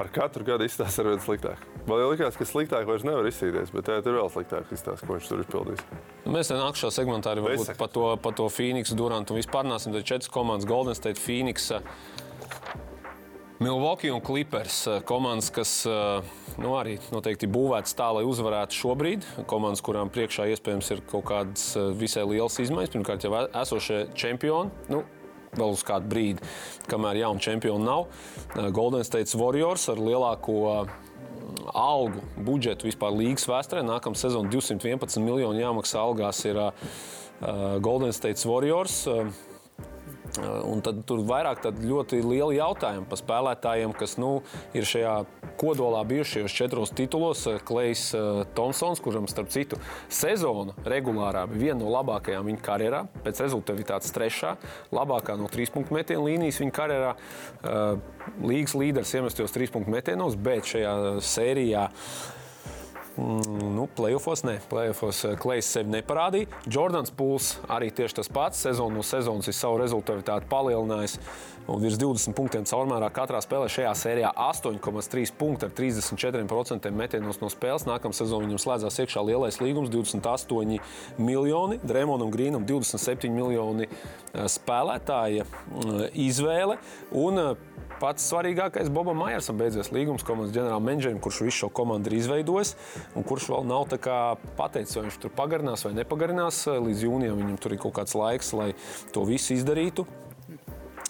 ar 0.00 0.08
katru 0.14 0.46
gadu 0.46 0.64
izstāsta 0.64 1.02
ar 1.02 1.10
vien 1.10 1.20
sliktāk. 1.22 1.60
Man 1.88 2.00
liekas, 2.00 2.36
ka 2.38 2.46
sliktāk 2.48 2.86
vairs 2.88 3.04
nevar 3.06 3.26
izsīties, 3.28 3.72
bet 3.74 3.86
tagad 3.88 4.08
ir 4.08 4.18
vēl 4.18 4.30
sliktāk 4.32 4.72
izstāsta, 4.72 5.06
ko 5.06 5.16
viņš 5.16 5.28
tur 5.28 5.42
izpildīs. 5.44 5.84
Mēs 6.24 6.52
nākamajā 6.52 6.92
segmentā 6.94 7.34
arī 7.34 7.56
par 7.78 7.90
to, 7.92 8.06
par 8.22 8.36
to 8.38 8.48
Phoenix, 8.52 8.94
Durantu 8.96 9.34
un 9.34 9.40
vispār 9.40 9.66
runāsim. 9.66 9.96
Tad 9.96 10.06
četras 10.08 10.32
komandas- 10.32 10.68
Golden 10.72 10.96
State, 10.96 11.20
Phoenix. 11.20 11.70
Milwaukee 13.60 14.08
un 14.08 14.20
Clippers 14.20 14.86
eh, 14.86 15.02
komandas, 15.04 15.50
kas 15.52 15.84
eh, 15.84 16.22
nu, 16.56 16.70
arī 16.80 16.94
noteikti 17.12 17.44
būvētas 17.44 17.92
tā, 17.92 18.06
lai 18.16 18.22
uzvarētu 18.24 18.72
šobrīd. 18.72 19.26
Komandas, 19.50 19.82
kurām 19.84 20.08
priekšā 20.08 20.46
iespējams 20.54 20.88
ir 20.94 21.02
kaut 21.10 21.26
kādas 21.28 21.66
eh, 21.76 21.90
visai 21.92 22.24
lielas 22.24 22.56
izmaiņas. 22.64 22.92
Pirmkārt, 22.94 23.26
jau 23.26 23.42
esošie 23.60 24.06
čempioni. 24.16 24.72
Nu, 24.88 25.04
Vēl 25.50 25.74
uz 25.74 25.80
kādu 25.82 26.06
brīdi, 26.06 26.46
kamēr 26.86 27.18
jaunu 27.24 27.42
čempionu 27.42 27.82
nav. 27.82 28.04
Golden 28.70 29.02
State 29.02 29.34
Warriors 29.34 29.88
ar 29.90 29.98
lielāko 29.98 30.86
algu 31.74 32.22
budžetu 32.46 32.86
vispār 32.86 33.16
līgas 33.18 33.48
vēsturē. 33.50 33.82
Nākamā 33.82 34.14
sezona 34.14 34.46
211 34.46 35.18
miljonu 35.26 35.58
jāmaksā 35.58 35.98
algās 36.06 36.44
ir 36.46 36.62
Golden 37.82 38.14
State 38.14 38.46
Warriors. 38.46 39.00
Un 40.38 40.82
tad 40.84 41.02
tur 41.08 41.24
vairāk 41.26 41.64
ļoti 41.80 42.20
lieli 42.22 42.58
jautājumi 42.60 43.08
par 43.10 43.18
spēlētājiem, 43.18 43.94
kas 43.96 44.16
nu, 44.20 44.40
ir 44.76 44.86
šajā 44.86 45.14
kodolā 45.60 46.02
bijušajos 46.08 46.54
četros 46.54 46.94
titulos. 46.96 47.42
Klejs 47.66 48.04
uh, 48.14 48.42
Thompsons, 48.56 49.02
kuram 49.02 49.26
starp 49.30 49.50
citu 49.52 49.80
sezona 50.12 50.76
regulārā 50.86 51.46
bija 51.50 51.70
viena 51.70 51.80
no 51.82 51.90
labākajām 51.94 52.46
viņa 52.50 52.64
karjerā, 52.64 53.04
pēc 53.24 53.42
rezultātivitātes 53.44 54.14
trešā, 54.16 54.54
labākā 54.94 55.36
no 55.40 55.50
trīs 55.52 55.72
punktu 55.74 55.96
metienu 55.98 56.28
līnijas 56.28 56.60
viņa 56.62 56.76
karjerā. 56.78 57.14
Uh, 57.60 58.20
līgas 58.44 58.76
līderis 58.78 59.14
iemestos 59.16 59.54
trīs 59.54 59.72
punktu 59.72 59.92
metienos, 59.94 60.36
bet 60.38 60.68
šajā 60.70 60.94
sērijā. 61.24 61.88
Mm, 63.20 63.60
Nu, 63.80 63.88
Playoffs, 63.96 64.42
ne. 64.42 64.58
Playoffs 64.68 65.22
Klais 65.40 65.68
sevi 65.72 65.92
neparādīja. 65.94 66.48
Jordans 66.68 67.12
Pūls 67.16 67.54
arī 67.70 67.88
tieši 67.94 68.18
tas 68.18 68.28
pats. 68.28 68.60
Sezonu 68.66 69.00
no 69.00 69.04
sezonas 69.06 69.48
ir 69.48 69.56
savu 69.56 69.78
rezultātu 69.80 70.48
palielinājis. 70.50 71.16
Un 71.70 71.78
virs 71.78 71.98
20 72.00 72.34
punktiem 72.34 72.64
caurmērā 72.66 73.08
katrā 73.14 73.38
spēlē 73.44 73.68
šajā 73.70 73.92
sērijā 73.94 74.30
8,3 74.34 75.32
punkti 75.38 75.68
ar 75.68 75.72
34% 75.76 76.90
metienos 76.96 77.38
no 77.40 77.50
spēles. 77.52 77.86
Nākamā 77.86 78.16
sezonā 78.16 78.48
viņam 78.48 78.62
slēdzās 78.64 78.98
iekšā 79.04 79.22
lielais 79.28 79.60
līgums- 79.62 79.92
28 79.94 80.80
miljoni, 81.18 81.78
Dremonam 81.84 82.32
Grīnam 82.34 82.66
27 82.66 83.30
miljoni 83.30 83.86
eh, 83.86 84.48
spēlētāja 84.50 85.46
mm, 85.46 86.08
izvēle. 86.26 86.80
Un 87.12 87.38
eh, 87.38 87.54
pats 88.00 88.24
svarīgākais 88.30 88.88
Bobam 88.92 89.20
Majersam 89.20 89.58
beidzies 89.60 89.92
līgums 89.92 90.24
komandas 90.26 90.54
ģenerālmenedžerim, 90.56 91.20
kurš 91.22 91.42
visu 91.46 91.58
šo 91.64 91.70
komandu 91.80 92.10
ir 92.10 92.18
izveidojis 92.20 92.74
un 93.14 93.26
kurš 93.26 93.50
vēl 93.52 93.68
nav 93.68 93.86
pateicis, 94.56 94.96
vai 94.96 95.06
viņš 95.08 95.20
tur 95.20 95.34
pagarinās 95.36 95.84
vai 95.84 95.92
nepagarinās. 95.98 96.64
Līdz 96.80 97.04
jūnijam 97.06 97.38
viņam 97.42 97.60
tur 97.60 97.76
ir 97.76 97.82
kaut 97.82 97.98
kāds 98.00 98.16
laiks, 98.16 98.54
lai 98.56 98.72
to 99.14 99.26
visu 99.28 99.54
izdarītu. 99.58 100.06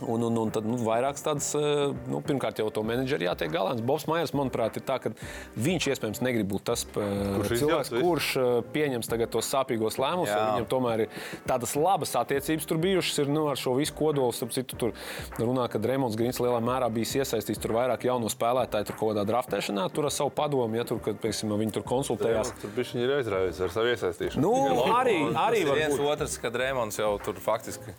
Un, 0.07 0.23
un, 0.23 0.37
un 0.41 0.51
tad 0.55 0.67
nu, 0.69 0.79
vairākas 0.81 1.25
tādas, 1.25 1.51
eh, 1.59 1.93
nu, 2.11 2.21
pirmkārt, 2.25 2.61
jau 2.63 2.69
to 2.73 2.85
menedžeri 2.87 3.27
jātiek 3.29 3.53
galā. 3.53 3.75
Bobs 3.85 4.07
Maijers, 4.09 4.33
manuprāt, 4.37 4.79
ir 4.81 4.85
tā, 4.87 4.97
ka 5.03 5.13
viņš 5.61 5.89
iespējams 5.93 6.23
negrib 6.25 6.49
būt 6.51 6.67
tas 6.71 6.87
eh, 6.89 6.95
Kurš 6.95 7.51
cilvēks, 7.51 7.61
izjauc 7.61 7.91
visu? 7.93 8.03
kurš 8.05 8.31
eh, 8.41 8.51
pieņems 8.75 9.11
tagad 9.11 9.33
tos 9.35 9.51
sāpīgos 9.53 9.99
lēmumus. 10.01 10.31
jo 10.31 10.39
Jā. 10.39 10.47
Viņam 10.55 10.69
tomēr 10.71 11.05
ir 11.05 11.19
tādas 11.49 11.75
labas 11.77 12.15
attiecības 12.21 12.69
tur 12.71 12.81
bijušas 12.83 13.23
ir, 13.25 13.33
nu, 13.33 13.47
ar 13.53 13.61
šo 13.61 13.77
visu 13.79 13.97
kodolu. 13.99 14.33
Starp 14.37 14.55
citu, 14.57 14.79
tur 14.81 14.95
runā, 15.39 15.67
ka 15.71 15.81
Dreamlands 15.83 16.19
Grīns 16.19 16.41
lielā 16.41 16.61
mērā 16.65 16.89
bijis 16.93 17.17
iesaistīts 17.21 17.61
tur 17.61 17.75
vairāk 17.77 18.07
jaunu 18.09 18.31
spēlētāju, 18.33 18.89
tur 18.91 18.99
kaut 19.01 19.13
kādā 19.13 19.27
draftēšanā, 19.29 19.89
tur 19.95 20.09
ar 20.09 20.15
savu 20.15 20.33
padomu, 20.35 20.79
ja 20.79 20.87
tur, 20.89 21.01
kad, 21.05 21.19
piemēram, 21.21 21.59
viņi 21.65 21.77
tur 21.77 21.87
konsultējās. 21.89 22.55
Tur 22.63 22.75
bija 22.77 22.95
viņa 22.95 23.19
aizrāvusi 23.21 23.65
ar 23.67 23.75
savu 23.75 23.93
iesaistīšanu. 23.93 24.45
Nu, 24.45 24.87
arī, 24.97 25.19
arī 25.37 25.65
ir 25.65 25.73
viens 25.77 25.97
būt. 25.97 26.07
otrs, 26.15 26.37
kad 26.43 26.57
Rēmons 26.61 27.01
jau 27.01 27.13
tur 27.25 27.41
faktiski 27.43 27.95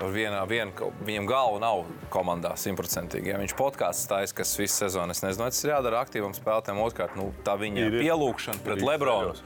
ar 0.00 0.12
vienā, 0.12 0.42
vien, 0.50 0.72
viņam 1.06 1.28
galva 1.46 1.60
nav 1.62 1.84
komandā 2.10 2.54
simtprocentīgi. 2.58 3.30
Ja 3.30 3.38
viņš 3.38 3.54
podkāsts 3.58 4.06
stājas, 4.06 4.34
kas 4.34 4.54
visu 4.58 4.74
sezonu, 4.82 5.14
es 5.14 5.22
nezinu, 5.22 5.46
tas 5.46 5.62
ir 5.64 5.72
jādara 5.74 6.02
aktīvam 6.02 6.34
spēlētājam. 6.34 6.80
Otrkārt, 6.82 7.16
nu, 7.18 7.30
tā 7.46 7.54
viņa 7.60 7.86
Ir, 7.86 7.98
pielūgšana 8.02 8.62
pret 8.64 8.82
Lebronu. 8.82 9.34
ceļos. 9.36 9.42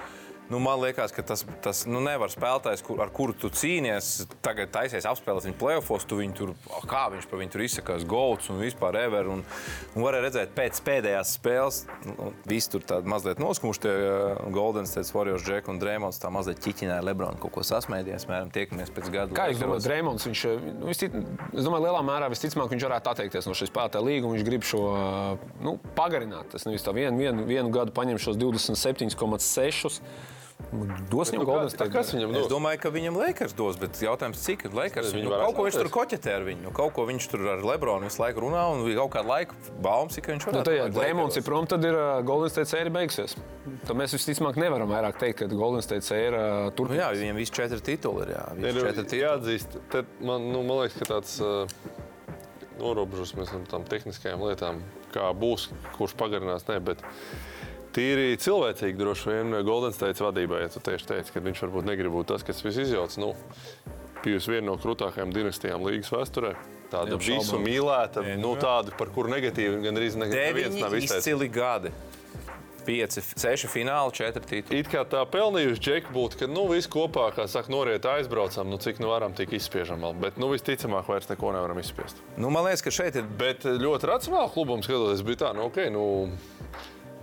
Nu, 0.51 0.59
man 0.59 0.81
liekas, 0.83 1.13
ka 1.15 1.23
tas, 1.23 1.45
tas 1.63 1.85
nu, 1.87 2.01
nevar 2.03 2.33
spēlētājs, 2.33 2.81
kur, 2.83 2.99
ar 3.05 3.13
kuru 3.15 3.37
tu 3.39 3.47
cīnies, 3.55 4.25
tagad 4.43 4.73
taisies 4.75 5.07
apspēlēt 5.07 5.47
viņu 5.47 5.59
playoffs, 5.61 6.07
tu 6.11 6.19
viņu 6.19 6.35
tur, 6.35 6.51
kā 6.91 7.05
viņš 7.13 7.29
par 7.31 7.39
viņu 7.39 7.53
tur 7.55 7.63
izsakās, 7.63 8.07
golds 8.09 8.51
un 8.51 8.59
vispār 8.59 8.99
ever. 8.99 9.31
Un, 9.31 9.45
un 9.95 10.03
varēja 10.03 10.25
redzēt, 10.27 10.55
pēc 10.57 10.81
pēdējās 10.89 11.37
spēles, 11.39 11.85
nu, 12.09 12.33
visi 12.51 12.73
tur 12.73 12.83
tādi 12.83 13.13
mazliet 13.13 13.39
noskumuši, 13.39 13.83
tie 13.85 13.93
uh, 13.95 14.41
Golden 14.51 14.91
State 14.91 15.15
Warriors, 15.15 15.47
Jack 15.47 15.71
un 15.71 15.79
Drēmons, 15.79 16.19
tā 16.19 16.33
mazliet 16.35 16.59
ķiķināja 16.65 17.07
Lebronu, 17.07 17.39
kaut 17.45 17.55
ko 17.55 17.65
sasmējies, 17.71 18.27
mēram, 18.27 18.51
tiekamies 18.51 18.91
pēc 18.97 19.13
gada. 19.15 19.37
Kā 19.39 19.47
jūs 19.53 19.63
domājat, 19.63 19.87
Dreamlands? 19.87 20.27
Viņš, 20.27 20.45
nu, 20.81 20.91
vistic, 20.91 21.15
es 21.55 21.63
domāju, 21.63 21.87
lielā 21.87 22.03
mērā 22.11 22.33
visticamāk 22.35 22.75
viņš 22.75 22.89
varētu 22.89 23.15
atteikties 23.15 23.47
no 23.47 23.55
šīs 23.55 23.71
spēlētāja 23.71 24.03
līguma. 24.09 24.35
Viņš 24.35 24.49
grib 24.51 24.67
šo 24.67 24.83
nu, 25.63 25.77
pagarināt. 25.95 26.51
Tas 26.51 26.67
nevis 26.67 26.83
tā 26.83 26.95
vienu, 26.97 27.23
vienu, 27.23 27.47
vienu 27.47 27.71
gadu 27.75 27.95
paņem 27.95 28.19
šos 28.19 28.41
27,6. 28.41 30.03
Dos 31.11 31.33
viņam 31.33 31.41
Nu, 31.43 31.47
Golden 31.49 31.71
State. 31.73 31.91
Kas 31.91 32.13
viņam 32.15 32.31
Es 32.31 32.45
dos? 32.45 32.51
domāju, 32.53 32.79
ka 32.85 32.91
viņam 32.95 33.17
Lakers 33.19 33.55
dos, 33.59 33.75
bet 33.81 33.99
jautājums, 33.99 34.39
cik 34.45 34.65
ir 34.69 34.75
Lakers? 34.79 35.09
Viņi 35.17 35.25
Nu, 35.27 35.33
kaut 35.35 35.57
ko 35.57 35.65
viņš 35.67 35.79
tur 35.81 35.89
koķetē 35.97 36.35
ar 36.37 36.45
viņu, 36.47 36.63
nu, 36.69 36.71
kaut 36.77 36.93
ko 36.95 37.07
viņš 37.09 37.27
tur 37.33 37.43
ar 37.57 37.65
Lebronu 37.67 38.07
visu 38.07 38.23
laiku 38.23 38.45
runā, 38.45 38.63
un 38.71 38.85
bija 38.87 39.01
kaut 39.03 39.11
kāda 39.17 39.29
laika 39.33 39.59
baumas, 39.83 40.15
ka 40.23 40.31
viņš 40.31 40.47
Nu, 40.47 40.53
varētu 40.53 40.65
tad, 40.71 40.75
ja 40.77 40.85
palikt 40.87 40.97
Dreamlands 41.01 41.37
ir 41.41 41.47
prom, 41.49 41.67
tad 41.67 41.85
ir 41.91 41.99
uh, 41.99 42.21
Golden 42.23 42.53
State 42.55 42.71
sērija 42.71 42.95
beigusies. 42.95 43.35
Tad 43.89 43.97
mēs 43.99 44.15
visticamāk 44.15 44.61
nevaram 44.63 44.89
vairāk 44.95 45.19
teikt, 45.19 45.43
ka 45.43 45.51
Golden 45.51 45.83
State 45.83 46.07
sērija 46.07 46.45
Nu, 46.69 46.71
turpinās. 46.79 47.03
jā, 47.03 47.11
viņam 47.25 47.43
visi 47.43 47.57
četri 47.59 47.81
tituli 47.91 48.23
ir. 48.29 48.37
Jā, 48.37 48.45
Ir 48.71 48.79
četri 48.79 49.05
tituli. 49.05 49.25
jāatzīst, 49.27 49.79
tad 49.91 50.07
man, 50.23 50.47
nu, 50.55 50.63
man 50.63 50.85
liekas, 50.85 50.99
ka 51.03 51.11
tāds 51.17 51.35
uh, 51.43 51.67
norobežosimies 52.81 53.51
no 53.53 53.61
tām 53.69 53.85
tehniskajām 53.89 54.41
lietām, 54.47 54.81
kā 55.13 55.27
būs, 55.37 55.69
kurš 55.99 56.15
pagarinās. 56.21 56.65
Ne, 56.71 56.79
bet 56.81 57.03
tīri 57.97 58.37
cilvēcīgi 58.41 58.99
droši 59.01 59.31
vien 59.33 59.57
Golden 59.67 59.93
State 59.97 60.23
vadībā, 60.23 60.61
ja 60.63 60.69
tu 60.73 60.83
tieši 60.85 61.09
teici, 61.15 61.33
ka 61.35 61.43
viņš 61.45 61.63
varbūt 61.67 61.89
negrib 61.91 62.13
būt 62.15 62.31
tas, 62.35 62.45
kas 62.47 62.63
viss 62.65 62.79
izjauc. 62.85 63.17
Nu, 63.23 63.33
bijusi 64.25 64.53
viena 64.57 64.69
no 64.71 64.77
krūtākajām 64.81 65.33
dinastijām 65.35 65.83
līgas 65.87 66.13
vēsturē. 66.13 66.55
Tāda 66.91 67.15
Neapšaubām. 67.15 67.39
visu 67.45 67.59
mīlēta, 67.63 68.23
Nē, 68.27 68.37
nu, 68.37 68.49
nu 68.49 68.55
jā. 68.57 68.65
tāda, 68.67 68.97
par 68.99 69.13
kuru 69.15 69.31
negatīvi 69.31 69.79
gandrīz 69.85 70.17
ne- 70.19 70.27
neviens 70.27 70.75
nav 70.81 70.97
izteicis. 70.99 71.23
izcili 71.23 71.49
gadi. 71.49 71.93
Pieci, 72.81 73.21
seši 73.21 73.69
fināli, 73.69 74.13
četri 74.17 74.41
tituli. 74.49 74.79
It 74.81 74.89
kā 74.89 75.05
tā 75.07 75.21
pelnījuši 75.29 75.83
džeki 75.85 76.13
būtu, 76.15 76.39
ka 76.41 76.47
nu, 76.51 76.65
visi 76.73 76.89
kopā, 76.91 77.27
kā 77.37 77.45
saka, 77.47 77.71
noriet 77.71 78.07
aizbraucam, 78.09 78.67
nu, 78.73 78.79
cik 78.81 78.99
nu 79.05 79.11
varam, 79.13 79.35
tik 79.37 79.53
izspiežam 79.53 80.01
vēl. 80.01 80.17
Bet, 80.19 80.39
nu, 80.41 80.49
visticamāk, 80.51 81.07
vairs 81.07 81.29
neko 81.29 81.53
nevaram 81.53 81.79
izspiest. 81.79 82.17
Nu, 82.41 82.51
man 82.51 82.65
liekas, 82.65 82.83
ka 82.83 82.91
šeit 82.91 83.21
ir 83.21 83.29
Bet 83.39 83.69
ļoti 83.69 84.09
racionāli 84.11 84.51
klubam 84.57 84.83
skatoties, 84.83 85.23
bija 85.23 85.43
tā, 85.45 85.53
nu, 85.55 85.69
ok, 85.69 85.77
nu, 85.93 86.03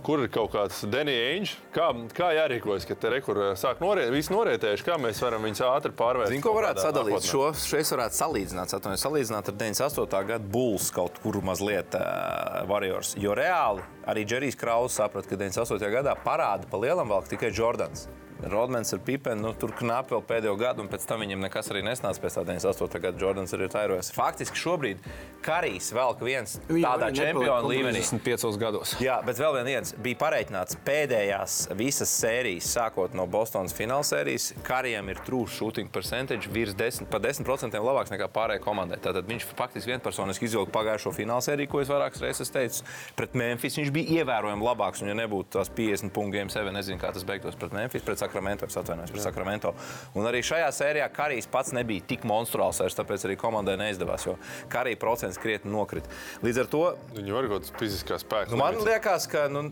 kur 0.08 0.22
ir 0.24 0.30
kaut 0.32 0.54
kāds 0.54 0.80
Ainge, 0.88 1.58
kā, 1.74 1.90
kā 2.16 2.30
jārīkojas, 2.32 2.86
ka 2.88 2.96
te 2.96 3.10
rekur 3.12 3.40
sāk 3.60 3.82
noriet, 3.84 4.08
visi 4.14 4.32
norietējuši, 4.32 4.86
kā 4.86 4.96
mēs 5.00 5.20
varam 5.20 5.44
viņus 5.44 5.60
ātri 5.68 5.92
pārvērst. 5.98 6.32
Zinu, 6.32 6.44
ko 6.46 6.54
varētu 6.56 6.84
sadalīt. 6.86 7.18
nākotnē. 7.18 7.28
Šo 7.28 7.50
šeit 7.60 7.92
varētu 7.92 8.16
salīdzināt, 8.16 8.72
atvainojos, 8.78 9.04
salīdzināt 9.04 9.50
ar 9.52 9.58
98. 9.60 10.22
gada 10.30 10.52
Bulls 10.56 10.88
kaut 10.96 11.20
kur 11.20 11.40
mazliet 11.44 11.98
uh, 11.98 12.62
Warriors. 12.70 13.12
Jo 13.20 13.36
reāli 13.36 13.84
arī 14.08 14.24
Džerijs 14.24 14.56
Krauss 14.56 14.96
saprata, 14.96 15.28
ka 15.28 15.36
98. 15.36 15.92
gadā 15.92 16.16
parāda 16.24 16.70
pa 16.70 16.80
lielam 16.80 17.12
valk 17.12 17.28
tikai 17.28 17.52
Jordans. 17.52 18.08
Rodmans 18.42 18.92
ar 18.94 19.00
Pipenu, 19.02 19.42
nu, 19.42 19.52
tur 19.58 19.72
knapi 19.74 20.14
vēl 20.14 20.22
pēdējo 20.28 20.54
gadu, 20.60 20.84
un 20.84 20.90
pēc 20.90 21.06
tam 21.08 21.24
viņam 21.24 21.42
nekas 21.42 21.70
arī 21.72 21.82
nesnāca 21.86 22.22
pēc 22.22 22.38
tā 22.38 22.44
98. 22.46 23.00
gada 23.02 23.22
Jordans 23.24 23.54
arī 23.56 23.66
ir 23.66 23.72
tairojas. 23.72 24.10
Faktiski 24.14 24.60
šobrīd 24.60 25.02
Karijs 25.42 25.90
velk 25.94 26.22
viens 26.22 26.58
Viņam 26.68 26.84
tādā 26.86 27.08
nepaliek 27.14 27.66
līmenī. 27.66 28.02
25 28.04 28.60
gados. 28.60 28.94
Jā, 29.02 29.18
bet 29.26 29.40
vēl 29.40 29.58
viens 29.66 29.94
bija 29.98 30.20
pareiķināts 30.22 30.78
pēdējās 30.86 31.56
visas 31.78 32.12
sērijas, 32.14 32.70
sākot 32.76 33.16
no 33.18 33.26
Bostonas 33.30 33.74
fināla 33.74 34.06
sērijas. 34.06 34.52
Karijam 34.66 35.10
ir 35.10 35.22
true 35.26 35.46
shooting 35.50 35.90
percentage 35.94 36.50
virs 36.54 36.76
10, 36.78 37.10
pa 37.10 37.20
10% 37.22 37.82
labāks 37.82 38.14
nekā 38.14 38.30
pārējai 38.34 38.62
komandai. 38.62 39.00
Tātad 39.02 39.26
viņš 39.30 39.48
faktiski 39.58 39.92
vienpersoniski 39.94 40.46
izvilka 40.48 40.74
pagājušo 40.78 41.14
fināla 41.16 41.44
sēriju, 41.44 41.72
ko 41.72 41.82
es 41.82 41.90
vairākas 41.90 42.22
reizes 42.22 42.54
teicu. 42.54 42.86
Pret 43.18 43.34
Memphis 43.38 43.78
viņš 43.80 43.92
bija 43.94 44.22
ievērojami 44.22 44.66
labāks. 44.66 45.02
Un, 45.02 45.12
ja 45.12 45.18
nebūtu 45.18 45.56
tās 45.58 45.70
50 45.74 46.14
punktu 46.14 46.38
game 46.38 46.52
sevi, 46.52 46.74
nezinu, 46.74 47.00
kā 47.02 47.12
tas 47.14 47.26
beigtos 47.26 47.58
pret 47.58 47.74
Memphis, 47.76 48.04
pret 48.06 48.20
Sakramento. 48.28 48.68
Es 48.68 48.76
atvainojos 48.76 49.12
par 49.14 49.24
Sakramento. 49.24 49.74
Un 50.14 50.28
arī 50.28 50.42
šajā 50.44 50.68
sērijā 50.74 51.08
Karijs 51.12 51.48
pats 51.50 51.72
nebija 51.76 52.04
tik 52.12 52.26
monstruāls, 52.28 52.80
vairs, 52.82 52.96
tāpēc 52.98 53.24
arī 53.26 53.36
komandai 53.40 53.78
neizdevās, 53.80 54.26
jo 54.28 54.36
Karija 54.72 55.00
procents 55.00 55.40
krietni 55.40 55.72
nokrita. 55.72 56.10
Līdz 56.44 56.62
ar 56.62 56.70
to 56.70 56.82
Viņu 57.16 57.34
var 57.34 57.48
kaut 57.48 57.64
kāds 57.64 57.72
fiziskās 57.80 58.24
spēks. 58.24 58.52
Nu, 58.52 58.60
man 58.60 58.76
liekas, 58.84 59.26
ka 59.30 59.46
nu, 59.52 59.64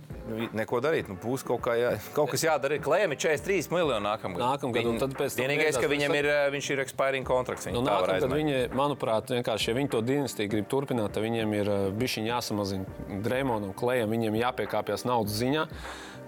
neko 0.57 0.81
darīt. 0.85 1.11
Nu, 1.11 1.19
būs 1.21 1.45
kaut, 1.47 1.61
kā 1.67 1.77
jā, 1.79 1.93
kaut 2.17 2.33
kas 2.33 2.47
jādara. 2.47 2.79
Klējam 2.83 3.15
ir 3.15 3.21
43 3.23 3.71
miljoni 3.75 4.03
nākamgad. 4.07 4.43
Nākamgad, 4.43 4.91
un 4.91 5.01
tad 5.03 5.15
pēc 5.19 5.37
tam 5.37 5.47
Vienīgais, 5.47 5.79
ka 5.81 5.91
viņam 5.91 6.17
ir, 6.19 6.31
eh, 6.33 6.43
viņš 6.55 6.71
ir 6.75 6.83
expiring 6.85 7.27
kontrakts. 7.29 7.69
Nu, 7.73 7.85
Nākamā 7.85 8.19
gada 8.21 8.33
viņi, 8.33 8.59
manuprāt, 8.77 9.33
vienkārši, 9.37 9.71
ja 9.71 9.79
viņi 9.79 9.93
to 9.95 10.03
dinastiju 10.07 10.53
grib 10.57 10.69
turpināt, 10.73 11.15
tad 11.17 11.27
viņiem 11.27 11.55
ir 11.61 11.73
bijis 11.99 12.19
jāsamazina 12.25 12.87
Dreamonam, 13.23 13.75
Klējam, 13.77 14.13
viņiem 14.15 14.41
jāpiekāpjas 14.41 15.07
naudas 15.09 15.37
ziņā. 15.41 15.67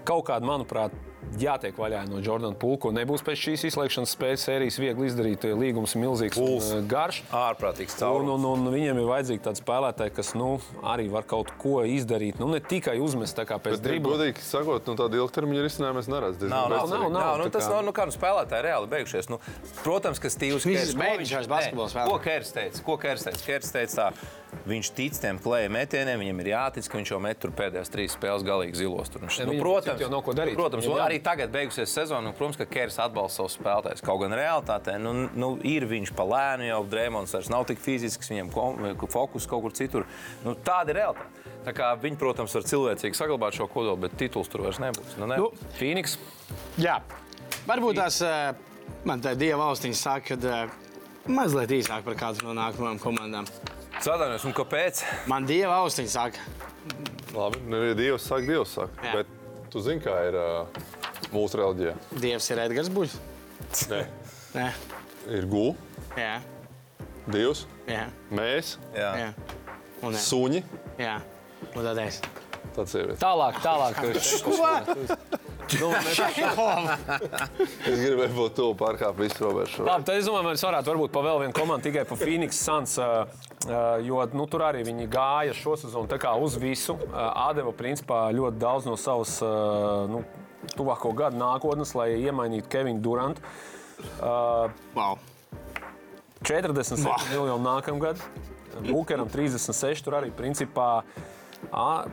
Kaut 0.09 0.25
kādā, 0.25 0.41
manuprāt, 0.49 0.95
jātiek 1.37 1.77
vaļā 1.77 2.03
no 2.09 2.19
Jordana 2.23 2.57
Pulka. 2.57 2.89
Nebūs 2.95 3.21
pēc 3.25 3.37
šīs 3.43 3.65
izslēgšanas 3.69 4.13
spēles 4.15 4.45
sērijas 4.47 4.79
viegli 4.81 5.09
izdarīt. 5.09 5.45
Līgums 5.59 5.93
ir 5.95 6.01
milzīgs 6.03 6.39
Pulks. 6.39 6.71
un 6.73 6.79
eh, 6.81 6.87
garš. 6.89 7.19
Ārprātīgs 7.35 7.93
Un, 7.93 7.99
caurums. 8.01 8.31
un, 8.33 8.47
un 8.49 8.73
viņiem 8.73 9.01
ir 9.03 9.09
vajadzīgi 9.09 9.43
tādi 9.45 9.61
spēlētāji, 9.61 10.13
kas 10.17 10.31
nu, 10.39 10.47
arī 10.81 11.05
var 11.13 11.27
kaut 11.29 11.51
ko 11.61 11.83
izdarīt. 11.85 12.39
Nu, 12.41 12.49
ne 12.49 12.61
tikai 12.63 12.97
uzmest 13.03 13.37
tā 13.37 13.45
kā 13.49 13.59
pēc 13.61 13.77
Bet, 13.77 13.85
dribla. 13.85 14.15
godīgi 14.17 14.41
sakot, 14.45 14.89
nu, 14.89 14.97
tādu 14.99 15.21
ilgtermiņa 15.21 15.67
risinājumu 15.67 16.03
es 16.03 16.09
neredzu. 16.09 16.49
Nav, 16.49 16.69
nav, 16.73 16.89
nav, 16.89 17.05
nav, 17.05 17.13
nav, 17.19 17.37
nu, 17.43 17.49
tas 17.53 17.69
nav 17.69 17.85
nu, 17.85 17.93
kā 17.93 18.07
nu, 18.09 18.15
spēlētāji 18.15 18.65
reāli 18.65 18.89
beigušies. 18.95 19.29
Nu, 19.29 19.37
protams, 19.83 20.17
ka 20.23 20.33
Steve's 20.33 20.65
Viņš 20.65 20.79
Kers- 20.79 20.95
ir 20.95 22.09
ko 22.09 22.17
Kers 22.23 22.53
teica? 22.57 22.83
Ko 22.85 22.97
Kers 22.97 23.27
teica? 23.29 23.45
Kers 23.45 23.73
teica 23.75 23.93
tā, 23.99 24.09
viņš 24.69 24.89
tic 24.97 25.17
tiem 25.21 25.37
klēja 25.41 25.69
metieniem, 25.69 26.17
viņam 26.23 26.41
ir 26.41 26.51
jātic, 26.55 26.89
ka 26.89 26.97
viņš 26.97 27.11
jau 27.13 27.19
met 27.21 27.39
tur 27.41 27.53
pēdējās 27.53 27.91
trīs 27.93 28.15
spēles 28.17 28.45
galīgi 28.47 28.81
zilos. 28.81 29.11
Tur. 29.13 29.27
Nu, 29.27 29.29
viņam 29.29 29.98
protams, 29.99 30.05
jau 30.05 30.09
nav 30.13 30.23
ko 30.25 30.35
darīt. 30.35 30.55
Protams, 30.57 30.85
Viņam 30.85 30.95
un 30.97 31.03
arī 31.03 31.19
tagad 31.23 31.51
beigusies 31.53 31.91
sezona, 31.93 32.23
nu, 32.25 32.33
protams, 32.37 32.57
ka 32.59 32.67
Kers 32.69 32.99
atbalsta 33.03 33.41
savus 33.41 33.57
spēlētājus. 33.57 34.03
Kaut 34.05 34.21
gan 34.23 34.35
realitātē 34.37 34.95
nu, 35.01 35.13
nu, 35.35 35.49
ir 35.67 35.85
viņš 35.89 36.13
pa 36.17 36.25
lēnu 36.27 36.69
jau 36.69 36.79
Dreamons 36.89 37.35
vairs 37.35 37.51
nav 37.51 37.67
tik 37.69 37.81
fizisks, 37.83 38.31
viņam 38.31 38.51
fokus 39.11 39.47
kaut 39.49 39.65
kur 39.65 39.75
citur. 39.75 40.07
Nu, 40.45 40.55
tāda 40.55 40.93
ir 40.93 41.01
realitāte. 41.01 41.47
Tā 41.65 41.75
kā 41.75 41.91
viņi, 41.99 42.19
protams, 42.19 42.55
var 42.55 42.67
cilvēcīgi 42.69 43.19
saglabāt 43.19 43.57
šo 43.57 43.67
kodolu, 43.71 43.99
bet 44.05 44.15
tituls 44.19 44.49
tur 44.51 44.63
vairs 44.65 44.79
nebūs. 44.81 45.17
Nu, 45.19 45.27
ne. 45.29 45.39
Nu, 45.41 45.51
Phoenix. 45.75 46.15
Jā, 46.79 47.01
varbūt 47.67 47.99
tās 47.99 48.21
eh, 48.25 48.53
man 49.09 49.21
tā 49.23 49.35
dieva 49.37 49.65
valstiņa 49.67 49.99
saka, 49.99 50.39
ka 50.39 51.29
mazliet 51.29 51.75
īsāk 51.81 52.07
par 52.07 52.15
kādu 52.19 52.47
no 52.47 52.55
nākamajām 52.57 53.03
komandām. 53.03 53.51
Sadarbības, 53.99 54.47
un 54.47 54.55
kāpēc? 54.55 55.03
Man 55.27 55.45
dieva 55.49 55.81
valstiņa 55.81 56.11
saka, 56.13 56.47
Labi, 57.33 57.57
nu, 57.67 57.77
ja 57.83 57.93
Dievs 57.93 58.25
saka, 58.25 58.45
Dievs 58.47 58.73
saka. 58.73 59.05
Jā. 59.05 59.19
Bet 59.19 59.38
tu 59.71 59.81
zini, 59.85 60.01
kā 60.03 60.15
ir 60.29 60.37
uh, 60.39 60.79
mūsu 61.33 61.59
reliģijā. 61.61 61.93
dievs 62.23 62.49
ir 62.53 62.61
Edgars 62.65 62.89
Buļs. 62.93 63.17
Nē, 63.91 64.01
Nē, 64.55 64.67
ir 65.37 65.45
gūs, 65.51 65.75
jā, 66.17 66.39
Dievs, 67.29 67.65
jā, 67.85 68.07
mēs, 68.33 68.77
Jā. 68.95 69.09
jā. 69.19 69.29
Un, 70.01 70.15
jā. 70.15 70.21
suņi, 70.23 70.63
jā. 70.97 71.17
Un 71.75 71.83
tad 71.85 71.99
es. 72.01 72.21
tāds 72.73 72.95
sieviete. 72.95 73.19
Tālāk, 73.21 73.59
tālāk. 73.61 73.99
nu, 75.79 75.91
Es 77.85 77.99
gribēju 78.01 78.33
būt 78.33 78.55
tuvu 78.57 78.73
pārkāpt 78.79 79.19
visu 79.21 79.43
robežu. 79.45 79.83
Labi, 79.85 80.07
tad 80.07 80.17
es 80.17 80.25
domāju, 80.25 80.47
mēs 80.49 80.63
varētu 80.65 80.89
varbūt 80.93 81.13
pa 81.13 81.21
vēl 81.27 81.43
vienu 81.43 81.53
komandu 81.59 81.85
tikai 81.89 82.07
pa 82.09 82.17
Phoenix 82.17 82.57
Suns. 82.57 82.95
ā, 82.97 83.27
Jo 83.67 84.21
nu, 84.31 84.45
tur 84.47 84.63
arī 84.63 84.85
viņi 84.87 85.09
gāja 85.11 85.53
šo 85.53 85.75
sezonu 85.77 86.07
uz 86.39 86.55
visu. 86.55 86.95
ā, 87.11 87.49
Atdeva 87.49 87.73
principā 87.75 88.29
ļoti 88.31 88.57
daudz 88.57 88.85
no 88.87 88.95
savas 88.95 89.41
ā, 89.43 89.49
nu, 90.07 90.23
tuvāko 90.77 91.11
gadu 91.15 91.37
nākotnes, 91.37 91.91
lai 91.95 92.13
iemainītu 92.23 92.69
Kevinu 92.71 93.01
Durantu. 93.01 93.41
Ā, 94.21 94.69
Wow. 94.95 95.17
47 96.47 97.33
miljoni 97.33 97.63
nākamgad. 97.65 98.21
Bukeram 98.87 99.27
36. 99.27 100.03
Tur 100.05 100.15
arī 100.21 100.31
principā. 100.31 101.01
ā, 101.73 102.07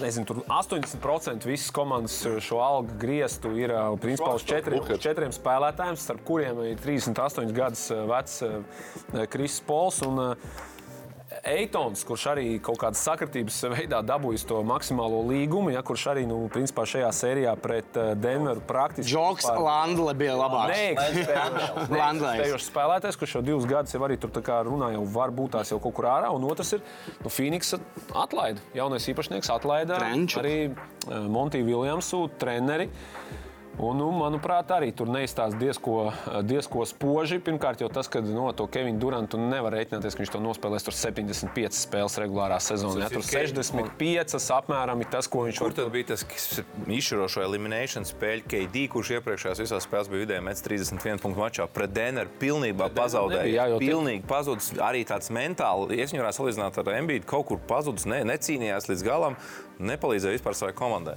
Nezinu, 0.00 0.26
tur 0.26 0.40
80% 0.46 1.46
visas 1.46 1.70
komandas 1.74 2.16
šo 2.44 2.60
algu 2.62 2.94
grieztu 3.00 3.50
ir 3.58 3.72
ā, 3.74 3.84
principā 4.02 4.34
uz 4.38 4.44
četriem, 4.46 4.84
četriem 5.02 5.34
spēlētājiem, 5.34 5.98
starp 5.98 6.22
kuriem 6.26 6.60
ir 6.68 6.78
38 6.82 7.50
gadus 7.56 7.88
ā, 7.94 8.02
vecs 8.10 8.36
ā, 8.46 8.52
Kris 9.32 9.58
Pols. 9.66 10.02
Un, 10.06 10.22
Eitons, 11.42 12.04
kurš 12.06 12.24
arī 12.30 12.44
kaut 12.62 12.78
kādas 12.78 13.00
sakritības 13.02 13.56
veidā 13.72 13.98
dabūjis 14.06 14.44
to 14.46 14.60
maksimālo 14.62 15.24
līgumu, 15.26 15.72
ja, 15.74 15.80
kurš 15.82 16.04
arī 16.12 16.22
nu, 16.30 16.36
principā 16.54 16.84
šajā 16.86 17.08
sērijā 17.18 17.54
pret 17.58 17.98
ā, 17.98 18.04
Denveru 18.14 18.62
praktiski 18.68 19.10
Džoks 19.10 19.48
vispār- 19.48 19.64
Landle 19.66 20.14
bija 20.14 20.36
labāks. 20.38 20.78
Landlejs. 21.98 22.38
Spējošs 22.44 22.68
spēlētājs, 22.70 23.18
kurš 23.18 23.34
jau 23.40 23.42
divus 23.48 23.66
gadus 23.66 23.96
jau 23.96 24.04
arī 24.06 24.20
tur 24.22 24.30
tā 24.30 24.44
kā 24.46 24.60
runā, 24.68 24.92
jau 24.94 25.02
var 25.18 25.34
būt 25.34 25.56
tās 25.56 25.74
jau 25.74 25.80
kaut 25.82 25.96
kur 25.98 26.06
ārā. 26.12 26.30
Un 26.30 26.46
otrs 26.46 26.76
ir 26.78 26.84
nu, 27.24 27.32
Phoenix 27.32 27.74
atlaida. 28.14 28.62
Jaunais 28.78 29.10
īpašnieks 29.10 29.50
atlaida 29.56 29.98
Trenču. 29.98 30.38
arī 30.44 30.54
eh, 30.70 31.26
Montiju 31.26 31.66
Viljamsu, 31.66 32.28
treneri. 32.38 32.86
Un, 33.80 33.96
nu, 33.96 34.10
manuprāt, 34.12 34.68
arī 34.74 34.90
tur 34.92 35.08
neizstāsta 35.08 35.56
diezko, 35.56 36.10
diezko 36.44 36.84
spoži. 36.84 37.38
Pirmkārt, 37.42 37.80
jau 37.80 37.88
tas, 37.92 38.08
ka 38.12 38.20
no 38.20 38.50
to 38.56 38.66
Kevinu 38.70 39.00
Durantu 39.00 39.40
nevar 39.40 39.72
rēķināties, 39.72 40.12
ka 40.12 40.22
viņš 40.22 40.32
to 40.34 40.40
nospēlēs 40.44 40.84
tur 40.84 40.96
75 40.96 41.78
spēles 41.78 42.18
regulārā 42.20 42.58
sezonā. 42.60 43.08
Tur 43.12 43.24
65 43.24 44.36
apmēram 44.58 45.00
ir 45.00 45.08
tas, 45.14 45.30
ko 45.30 45.46
viņš 45.46 45.62
Kur 45.62 45.72
var 45.78 45.90
bija 45.94 46.10
tas 46.12 46.26
izšķirošo 46.84 47.46
eliminēšanas 47.46 48.12
spēļu 48.12 48.46
KD, 48.52 48.84
kurš 48.92 49.14
iepriekšējās 49.16 49.64
visās 49.64 49.88
spēlēs 49.88 50.12
bija 50.12 50.26
vidēji 50.26 50.46
mets 50.50 50.68
31 50.68 51.24
punktu 51.24 51.40
mačā 51.40 51.68
pret 51.72 51.96
Denveru? 51.96 52.36
Pilnībā 52.42 52.92
pazaudēja. 52.92 53.48
nebija, 53.48 53.56
jā, 53.56 53.68
jau 53.72 53.82
Pilnīgi 53.82 54.28
pazudis. 54.28 54.72
Arī 54.84 55.06
tāds 55.08 55.32
mentāli, 55.32 55.96
ja 55.96 56.10
viņu 56.12 56.26
varētu 56.26 56.42
salīdzināt 56.42 56.80
ar 56.84 56.94
Embiidu, 56.98 57.28
kaut 57.32 57.48
kur 57.48 57.60
pazudis, 57.72 58.04
ne, 58.10 58.20
necīnījās 58.28 58.92
līdz 58.92 59.06
galam, 59.06 59.40
nepalīdzēja 59.80 60.36
vispār 60.36 60.56
savai 60.58 60.74
komandai. 60.76 61.16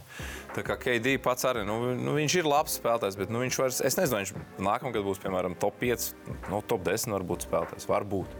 Tā 0.55 0.63
kā 0.65 0.77
KD 0.79 1.17
pats 1.23 1.45
arī, 1.49 1.65
nu, 1.67 1.79
nu, 1.99 2.15
viņš 2.15 2.37
ir 2.39 2.49
labs 2.49 2.77
spēlētājs, 2.79 3.17
bet 3.19 3.33
nu, 3.33 3.43
viņš 3.43 3.59
vairs, 3.61 3.81
es 3.85 3.99
nezinu, 3.99 4.21
viņš 4.23 4.63
nākamgad 4.69 5.03
būs, 5.05 5.21
piemēram, 5.23 5.57
top 5.59 5.77
5, 5.81 6.09
no 6.53 6.61
top 6.65 6.85
10 6.87 7.15
varbūt 7.17 7.47
spēlētājs. 7.49 7.89
Varbūt. 7.91 8.39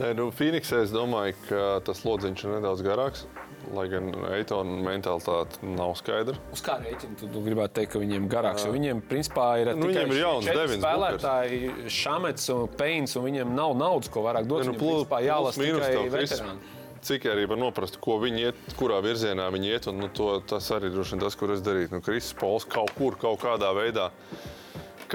Nē, 0.00 0.10
nu, 0.18 0.30
Phoenixē 0.34 0.82
es 0.82 0.90
domāju, 0.90 1.36
ka 1.48 1.64
tas 1.86 2.02
lodziņš 2.02 2.44
ir 2.48 2.56
nedaudz 2.56 2.82
garāks. 2.82 3.26
Lai 3.72 3.86
gan 3.88 4.10
Eitona 4.36 4.74
mentalitāte 4.84 5.62
nav 5.64 5.94
skaidra. 5.96 6.34
Uz 6.52 6.60
kā 6.60 6.74
rēķina? 6.82 7.14
Tu, 7.16 7.28
tu 7.32 7.40
gribētu 7.46 7.78
teikt, 7.78 7.94
ka 7.94 8.02
viņiem 8.02 8.26
garāks, 8.28 8.66
jo 8.66 8.74
viņiem 8.74 9.00
principā 9.08 9.46
ir 9.62 9.70
Nu, 9.72 9.86
tikai 9.88 10.02
viņiem 10.02 10.12
ir 10.12 10.20
jauns 10.20 10.48
Devins 10.50 10.82
spēlētāji, 10.84 11.60
Šamets 11.88 12.50
un 12.52 12.66
Peins, 12.76 13.16
un 13.16 13.24
viņiem 13.24 13.54
nav 13.56 13.72
naudas, 13.80 14.10
ko 14.12 14.26
vairāk 14.26 14.44
dot. 14.50 14.66
Nu, 14.66 14.74
Viņiem, 14.74 14.80
plus- 14.82 15.06
principā, 15.06 15.22
jālasa 15.24 15.62
mīnus 15.62 15.86
tikai 15.86 16.12
veterāni. 16.12 16.73
Cik 17.04 17.26
arī 17.28 17.44
var 17.50 17.58
noprast, 17.60 17.98
ko 18.00 18.16
viņi 18.22 18.46
iet, 18.46 18.60
kurā 18.78 18.96
virzienā 19.04 19.50
viņi 19.52 19.72
iet. 19.74 19.88
Un, 19.90 19.98
nu, 20.00 20.08
to, 20.08 20.38
tas 20.48 20.70
arī 20.72 20.88
droši 20.92 21.14
vien 21.14 21.24
tas, 21.26 21.36
kur 21.36 21.52
es 21.52 21.60
darītu. 21.64 21.98
Nu, 21.98 22.04
Kristis 22.04 22.36
Pols 22.40 22.64
kaut 22.64 22.94
kur, 22.96 23.18
kaut 23.20 23.42
kādā 23.42 23.74
veidā. 23.76 24.08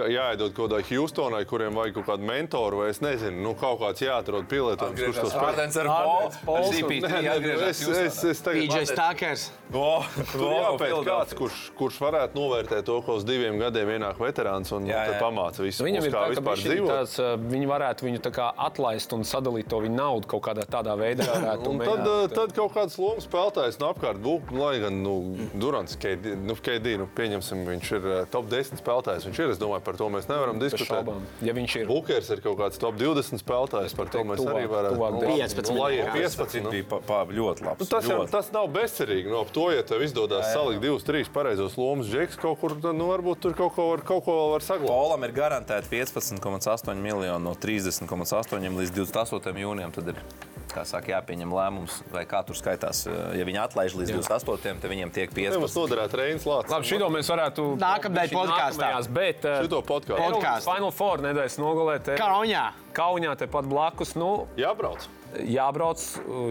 Jāiedod 0.08 0.54
kaut 0.56 0.70
kādai 0.72 0.84
Houstonai, 0.90 1.44
kuriem 1.50 1.76
vajag 1.76 1.94
kaut 2.00 2.08
kādu 2.14 2.24
mentoru, 2.30 2.78
vai 2.84 2.90
es 2.94 3.02
nezinu, 3.04 3.42
nu, 3.44 3.54
kaut 3.60 3.80
kāds 3.82 4.00
jāatrod 4.06 4.48
pielietojums, 4.50 5.00
kurš 5.00 5.20
to 5.20 5.30
spēlē. 5.34 5.50
Ardens 5.54 5.78
ar 5.78 5.88
Ardens, 5.92 6.38
Polu. 6.46 6.58
Pols 6.60 6.68
un- 6.68 6.74
CP3 6.80 7.10
Nē, 7.10 7.22
nē, 7.22 7.34
atgriežas 7.36 7.70
es, 7.70 7.88
es, 7.90 8.24
es 8.24 8.42
tagad 8.42 8.62
PJ 8.70 8.86
Stakers. 8.94 9.50
Jāpēc 9.70 11.04
kāds, 11.06 11.34
kurš, 11.38 11.58
kurš 11.78 11.98
varētu 12.02 12.38
novērtēt 12.40 12.86
to, 12.88 12.96
ka 13.06 13.16
uz 13.20 13.26
diviem 13.28 13.60
gadiem 13.62 13.92
ienāk 13.98 14.18
veterāns 14.22 14.72
un 14.76 14.88
Jā, 14.90 15.04
jā, 15.10 15.20
pamāca 15.22 15.62
visu, 15.66 15.84
Viņam 15.86 16.02
uz 16.04 16.08
ir 16.10 16.14
kā 16.14 16.24
tā, 16.30 16.42
ka 16.42 16.56
tāds, 16.90 17.16
viņi 17.52 17.70
varētu 17.70 18.08
viņu 18.08 18.22
tā 18.26 18.32
kā 18.34 18.48
atlaist 18.58 19.14
un 19.14 19.22
sadalīt 19.28 19.70
to 19.70 19.82
viņa 19.84 19.96
naudu 20.00 20.28
kaut 20.32 20.44
kādā 20.48 20.66
tādā 20.70 20.96
veidā. 21.00 21.28
Un 21.70 21.80
tad, 21.80 22.34
tad 22.34 22.54
kaut 22.58 22.74
kāds 22.74 22.98
lomas 23.02 23.28
spēlētājs 23.28 23.80
no 23.82 23.92
apkārt 23.94 24.22
būtu, 24.24 24.56
lai 24.58 24.80
gan 24.82 25.02
nu, 25.04 25.16
Durants, 25.60 25.96
KD, 26.00 26.36
nu, 26.46 26.56
KD, 26.56 26.98
nu, 27.04 27.08
pieņemsim, 27.16 27.66
viņš 27.70 27.92
ir 28.00 28.08
top 28.34 28.50
10 28.52 28.82
spēlētājs. 28.82 29.28
Viņš 29.30 29.40
ir, 29.44 29.54
es 29.56 29.62
domāju, 29.62 29.86
par 29.90 29.98
to 30.00 30.10
mēs 30.14 30.30
nevaram 30.30 30.62
diskutēt. 30.62 31.10
Ja 31.46 31.56
viņš 31.58 31.76
ir 31.82 31.90
Bukers 31.90 32.30
ir 32.36 32.44
kaut 32.46 32.60
kāds 32.62 32.78
top 32.82 32.98
20 33.02 33.42
spēlētājs, 33.42 33.96
par 33.98 34.12
to 34.14 34.22
mēs 34.28 34.40
tuvāk- 34.44 34.56
arī 34.60 34.70
varētu 34.70 34.98
tuvāk 35.00 35.18
nu, 35.18 35.22
desmit. 35.26 35.66
15 35.66 35.74
Nu, 35.74 35.82
lai 35.82 35.92
ir 35.98 36.06
jā. 36.06 36.14
15. 36.14 36.64
Nu. 36.64 36.72
bija 36.76 36.86
pa, 36.94 37.00
pa, 37.10 37.20
ļoti 37.26 37.66
labs. 37.66 37.80
Nu, 37.82 37.90
tas, 37.90 38.06
jau, 38.06 38.20
ļoti. 38.22 38.32
tas 38.38 38.52
nav 38.54 38.68
bezcerīgi. 38.76 39.30
No, 39.34 39.42
ap 39.42 39.52
to, 39.56 39.66
ja 39.74 39.82
tev 39.84 40.04
izdodas 40.06 40.54
salikt 40.54 40.82
divus, 40.86 41.04
trīs 41.08 41.30
pareizos 41.34 41.78
lomus, 41.80 42.08
Džeks 42.12 42.38
kaut 42.40 42.60
kur, 42.62 42.76
tad, 42.78 42.96
nu, 42.96 43.10
varbūt 43.10 43.42
tur 43.42 43.54
kaut 43.58 43.74
ko 43.76 43.90
var, 43.92 44.06
kaut 44.06 44.24
ko 44.26 44.38
vēl 44.38 44.52
var 44.54 44.66
saglabāt. 44.66 44.94
Polam 44.94 45.24
ir 45.26 45.32
garantēta 45.34 45.90
15,8 45.90 46.96
miljoni 47.02 47.44
no 47.44 47.56
30,8 47.56 48.78
līdz 48.78 48.92
28 48.94 49.58
jūnijam. 49.66 49.92
Tad 49.96 50.14
ir 50.14 50.22
kā 50.80 50.86
saka, 50.88 51.12
jāpieņem 51.18 51.52
lēmums, 51.54 52.00
vai 52.14 52.24
kā 52.30 52.40
tur 52.48 52.58
skaitās. 52.58 53.04
Ja 53.36 53.48
viņi 53.48 53.60
atlaiž 53.66 53.98
līdz 54.00 54.16
28, 54.16 54.80
tad 54.80 54.90
viņiem 54.92 55.12
tiek 55.16 55.34
Mums 55.36 55.76
15. 55.76 55.80
noderētu 55.84 56.20
Reinas 56.22 56.48
Lācis. 56.48 56.74
Labi, 56.74 56.90
šito 56.90 57.12
mēs 57.14 57.30
varētu. 57.34 57.68
Nākamnedēļ 57.84 58.36
podkāstā. 58.38 58.92
Bet 59.20 59.46
eh, 59.46 59.62
Šito 59.66 59.84
podkāstu. 59.86 60.66
Final 60.70 60.92
Four 60.96 61.24
nedēļas 61.28 61.60
nogalē. 61.62 62.00
te- 62.04 62.18
Kaunijā. 62.20 62.70
Kaunijā 62.96 63.36
tepat 63.44 63.68
blakus. 63.70 64.16
Nu, 64.18 64.48
Jābrauc. 64.58 65.06
jābrauc, 65.46 66.02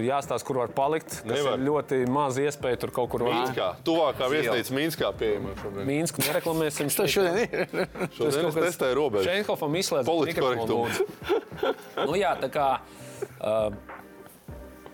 jāstāsta, 0.07 0.47
kur 0.47 0.61
var 0.61 0.71
palikt. 0.71 1.17
Nevar. 1.27 1.59
ir 1.59 1.64
ļoti 1.67 1.99
maz 2.14 2.38
iespēja 2.38 2.79
tur 2.85 2.93
kaut 2.95 3.11
kur 3.11 3.25
vārā. 3.27 3.41
Mīnskā. 3.49 3.69
Tuvākā 3.83 4.29
viesnīca 4.31 4.77
Mīnskā 4.77 5.11
pieejama 5.19 5.57
šobrīd. 5.59 5.88
Mīnsku 5.88 6.23
nereklamēsim. 6.29 6.93
Tas 6.95 7.11
šodien 7.11 7.41
ir. 7.43 7.88
Šodien 8.14 8.47
es 8.53 8.61
testēju 8.61 9.01
robežu. 9.01 9.27
Šeinhofam 9.33 9.75
izslēdz 9.83 10.07
Politkorektumu. 10.07 10.87
mikrofonu. 10.87 11.75
nu, 12.12 12.14
jā, 12.21 12.37
tā 12.38 12.53
kā 12.55 12.69
uh, 12.79 13.75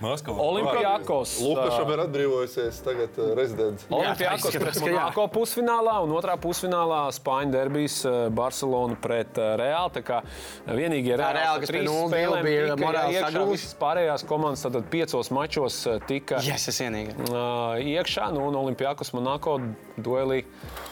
Olimpijakos. 0.00 1.38
Lukašam 1.42 1.90
ir 1.92 2.02
atbrīvojusies 2.04 2.78
tagad 2.86 3.18
rezidents. 3.36 3.86
Olimpijakos 3.90 4.54
pret. 4.62 4.78
Monako 4.84 5.26
pusfinālā 5.34 5.96
un 6.04 6.12
otrā 6.14 6.36
pusfinālā 6.40 7.00
Spāņu 7.16 7.52
derbijas 7.54 7.96
Barcelona 8.34 8.98
pret 9.02 9.38
Reāli. 9.38 9.94
Tā 9.98 10.02
kā 10.06 10.20
vienīgie 10.66 11.16
Tā 11.18 11.32
Reāli, 11.34 11.64
kas 11.64 11.74
pie 11.74 11.82
0-2 11.86 12.42
bija 12.46 12.76
morāli 12.78 13.18
sagrūst. 13.18 13.52
Visas 13.56 13.74
pārējās 13.80 14.26
komandas 14.28 14.62
tad 14.66 14.78
piecos 14.92 15.32
mačos 15.34 15.80
tika 16.06 16.38
Yes, 16.46 16.68
iekšā. 16.68 18.30
Nu, 18.34 18.46
un 18.48 18.58
Olimpijakos 18.62 19.12
Monako 19.16 19.58
duelī 19.98 20.44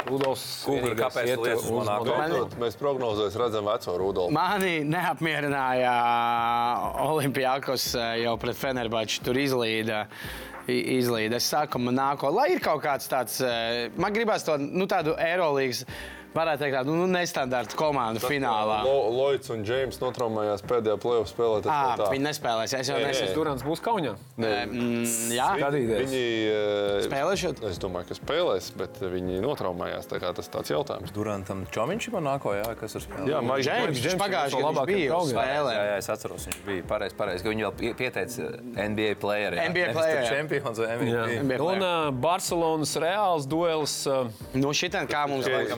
Rudolfs. 0.09 0.67
Kāpēc 0.67 1.33
liec 1.37 1.63
uz 1.63 1.71
Monako? 1.71 2.19
Mēs 2.59 2.79
prognozēs 2.81 3.39
redzam 3.39 3.71
veco 3.71 3.97
Rudolfu. 4.01 4.35
Mani 4.35 4.81
neapmierināja 4.89 5.95
Olimpijākos 7.07 7.93
jau 8.23 8.35
pret 8.41 8.59
Fenerbahču. 8.97 9.23
Tur 9.25 9.35
izlīda. 9.35 10.07
i- 10.69 10.99
Izlīda. 10.99 11.35
Es 11.37 11.45
saku, 11.45 11.79
man 11.79 11.95
nāko, 11.95 12.33
lai 12.35 12.49
ir 12.51 12.59
kaut 12.59 12.83
kāds 12.83 13.07
tāds, 13.07 13.41
eh, 13.41 13.89
man 13.97 14.13
gribās 14.13 14.45
to 14.45 14.57
nu, 14.59 14.85
tādu 14.87 15.17
Eirolandes, 15.17 15.85
varētu 16.37 16.63
teikt, 16.65 16.77
tādu 16.79 16.95
nu, 16.97 17.07
nestandarta 17.11 17.77
komandu 17.79 18.21
finālā. 18.23 18.83
Lo, 18.87 18.97
Lloyds 19.17 19.51
un 19.55 19.65
Džeims 19.67 19.99
notraumējās 20.03 20.63
pēdējā 20.69 20.97
plēsoņa 21.03 21.33
spēlē. 21.33 21.61
tad 21.65 22.03
tā. 22.03 22.11
viņi 22.13 22.27
nespēlēs. 22.29 22.75
Es 22.79 22.91
jau 22.93 22.99
Nē, 23.01 23.09
neesmu. 23.11 23.33
Durants 23.37 23.65
būs 23.67 23.83
Kaunijā. 23.85 24.15
Mm, 24.37 25.05
jā, 25.35 25.49
Skatīties. 25.57 26.01
Viņi 26.05 26.23
eh, 26.53 27.07
Spēlēšot? 27.07 27.63
Es 27.71 27.81
domāju, 27.83 28.11
ka 28.11 28.17
spēlēs, 28.19 28.71
bet 28.77 29.01
viņi 29.03 29.41
notraumējās. 29.45 30.09
tā 30.11 30.21
Tas 30.37 30.49
ir 30.51 30.53
tāds 30.53 30.71
jautājums. 30.73 31.13
Durantam 31.15 31.65
Čomiņš 31.73 32.09
ir 32.09 32.13
Monako, 32.17 32.53
jā, 32.59 32.67
kas 32.81 32.97
ir 32.99 33.05
spēlējis. 33.07 33.31
Jā, 33.31 33.41
Maiks 33.47 33.67
Džeims, 33.67 34.01
Džeims 34.03 34.21
pagājušajā 34.21 34.65
gadā 34.67 34.85
bija 34.91 35.21
spēlēm. 35.31 35.77
Jā, 35.77 35.85
jā, 35.87 35.97
es 36.03 36.09
atceros, 36.13 36.47
viņš 36.51 36.59
bija 36.67 36.85
pareizs. 36.91 37.17
Pareiz, 37.17 37.45
ka 37.45 37.53
viņi 37.53 37.65
vēl 37.67 37.75
pie- 37.81 37.93
pieteica 37.97 38.49
NBA 38.87 39.15
playeru. 39.23 39.57
jā. 39.57 39.69
NBA 39.71 39.87
Nevis 39.87 39.97
player, 39.97 40.17
tur 40.17 40.27
jā. 40.27 40.33
Čempions 40.35 40.81
vai 40.83 40.89
MVP. 40.99 41.61
Un 41.63 41.87
uh, 41.87 42.11
Barcelonas 42.27 42.93
Reāls 43.01 43.47
duels. 43.49 43.95
Uh, 44.11 44.29
Nu, 44.57 44.73
šitien 44.77 45.07
kā 45.09 45.25
mums 45.31 45.47
Ka- 45.47 45.53
vajag. 45.57 45.73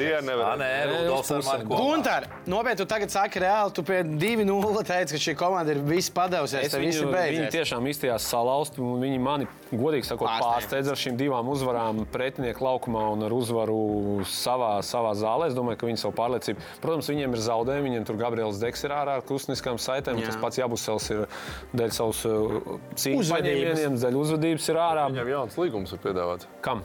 Vienīgais. 0.00 0.26
nevar. 0.26 0.50
Ā, 0.50 0.58
Nē, 0.60 0.70
Rudolfs 0.90 1.30
ar 1.36 1.42
mani 1.46 1.64
kopā. 1.68 1.78
Gunter, 1.80 2.26
nopietni, 2.46 2.76
tu 2.80 2.86
tagad 2.90 3.10
saki 3.14 3.40
reāli, 3.44 3.72
tu 3.76 3.82
pie 3.86 4.00
2-0 4.04 4.84
teici, 4.88 5.14
ka 5.16 5.20
šī 5.26 5.34
komanda 5.36 5.74
ir 5.74 5.80
viss 5.84 6.10
padevusies. 6.10 6.64
Es 6.66 6.72
Tev 6.72 6.80
viss 6.84 6.98
ir 7.00 7.06
viņu, 7.06 7.12
viņi 7.12 7.40
beidzies. 7.40 7.54
tiešām 7.54 7.88
izstījās 7.92 8.26
salauzt, 8.32 8.78
un 8.80 9.00
viņi 9.04 9.20
mani, 9.20 9.46
godīgi 9.70 10.08
sakot, 10.08 10.28
Pārsteidz. 10.40 10.88
ar 10.90 10.98
šīm 10.98 11.16
divām 11.20 11.48
uzvarām 11.52 12.04
pretinieku 12.10 12.64
laukumā 12.64 13.04
un 13.12 13.22
ar 13.28 13.32
uzvaru 13.36 14.24
savā, 14.26 14.80
savā 14.82 15.12
zālē. 15.14 15.48
Es 15.48 15.54
domāju, 15.54 15.78
ka 15.78 15.86
viņi 15.86 15.98
savu 16.02 16.14
pārliecību. 16.18 16.58
Protams, 16.82 17.08
viņiem 17.12 17.36
ir 17.36 17.44
zaudējumi. 17.46 17.88
Viņiem 17.90 18.06
tur 18.06 18.16
Gabriels 18.16 18.58
Deks 18.60 18.84
ir 18.84 18.90
ārā 18.90 19.18
ar 19.18 19.22
kustniskām 19.22 19.78
saitēm. 19.80 20.20
Tas 20.24 20.36
pats 20.36 20.58
Jabusels 20.58 21.10
ir 21.10 21.26
dēļ 21.74 21.90
savus 21.92 22.24
uh, 22.26 22.78
cīņas 22.94 23.20
Uzvedības. 23.26 23.34
paņēmieniem, 23.34 23.98
dēļ 24.04 24.18
uzvedības 24.20 24.68
ir 24.70 24.76
ārā. 24.76 25.08
Viņam 25.10 25.28
jauns 25.34 25.56
līgums 25.60 25.92
ir 25.92 25.98
piedāvāts. 26.04 26.46
Kam? 26.60 26.82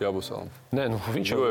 Jābūsēlam. 0.00 0.48
Nē, 0.72 0.88
nu, 0.92 0.98
viņš 1.14 1.34
jau 1.34 1.42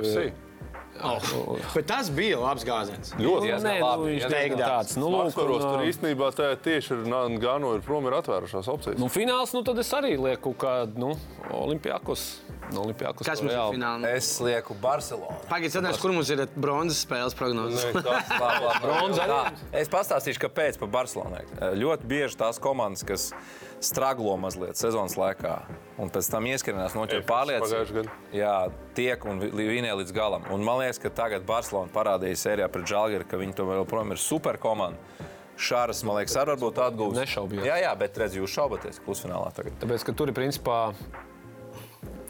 UFC. 1.00 1.34
Bet 1.76 1.88
tas 1.90 2.12
bija 2.14 2.40
labs 2.42 2.66
gājiens. 2.68 3.14
Ļoti 3.20 3.48
diezgan 3.48 3.68
nu, 3.68 3.86
labi, 3.86 4.08
viņš 4.12 4.26
diezgan 4.26 4.42
diezgan 4.52 4.64
tāds. 4.64 4.98
Nu, 5.00 5.10
lūk, 5.14 5.40
un, 5.42 5.66
tur 5.66 5.86
īstenībā 5.88 6.32
tā 6.38 6.52
tieši 6.68 6.96
ir 6.98 7.04
Gano 7.42 7.74
ir 7.78 7.84
prom, 7.86 8.08
ir 8.10 8.18
atvērušās 8.20 8.70
opcijas. 8.72 9.00
Nu, 9.02 9.10
fināls, 9.12 9.56
nu, 9.56 9.64
tad 9.68 9.80
es 9.82 9.92
arī 9.98 10.16
lieku, 10.20 10.54
ka 10.58 10.84
nu, 10.96 11.14
Olimpijakos. 11.56 12.26
Nu, 12.72 12.86
Olimpijakos 12.86 13.28
Kas 13.28 13.42
to 13.42 13.48
mums 13.48 13.56
ir 13.56 13.76
finālā? 13.76 14.12
Es 14.16 14.30
lieku 14.44 14.76
Barcelonu. 14.82 15.40
Pagaidiet, 15.50 15.74
skatās, 15.76 16.00
kur 16.02 16.14
mums 16.16 16.30
ir 16.32 16.46
bronzas 16.56 17.02
spēles 17.04 17.36
prognozes. 17.36 17.84
Bronza 18.86 19.26
arī? 19.26 19.58
Es 19.82 19.92
pastāstīšu, 19.92 20.40
kāpēc 20.46 20.80
par 20.80 20.92
Barcelonai. 20.94 21.44
Ļoti 21.82 22.08
bieži 22.12 22.40
tās 22.40 22.62
komandas, 22.64 23.04
kas 23.08 23.32
straglo 23.82 24.36
mazliet 24.38 24.78
sezonas 24.78 25.16
laikā, 25.18 25.56
un 25.98 26.10
pēc 26.14 26.30
tam 26.32 26.46
ieskrienās 26.46 26.94
noķer 26.98 27.24
pagājušajā 27.26 27.32
pārliecību. 27.32 27.96
gadā. 27.98 28.16
Jā, 28.38 28.56
tiek 28.98 29.26
un 29.26 29.40
vi- 29.42 29.52
vinē 29.52 29.92
līdz 29.98 30.14
galam. 30.14 30.46
Un 30.54 30.64
man 30.64 30.80
liekas, 30.84 31.00
ka 31.02 31.10
tagad 31.10 31.46
Barcelona 31.46 31.90
parādīja 31.92 32.38
sērijā 32.38 32.70
pret 32.72 32.86
Žalgiru, 32.86 33.28
ka 33.28 33.38
viņi 33.42 33.56
tomēr 33.58 33.82
joprojām 33.86 34.12
ir 34.12 34.22
superkomanda. 34.22 34.98
Šāras, 35.58 36.04
man 36.04 36.16
liekas, 36.18 36.38
arī 36.38 36.56
varbūt 36.56 36.80
atgūs. 36.82 37.18
Nešaubījos. 37.18 37.66
Jā, 37.66 37.76
jā, 37.84 37.98
bet 37.98 38.16
redz, 38.18 38.34
jūs 38.38 38.50
šaubaties 38.56 39.00
pusfinālā 39.06 39.52
tagad. 39.54 39.74
Tāpēc, 39.80 40.06
ka 40.06 40.12
tur 40.14 40.28
ir 40.30 40.34
principā 40.34 40.94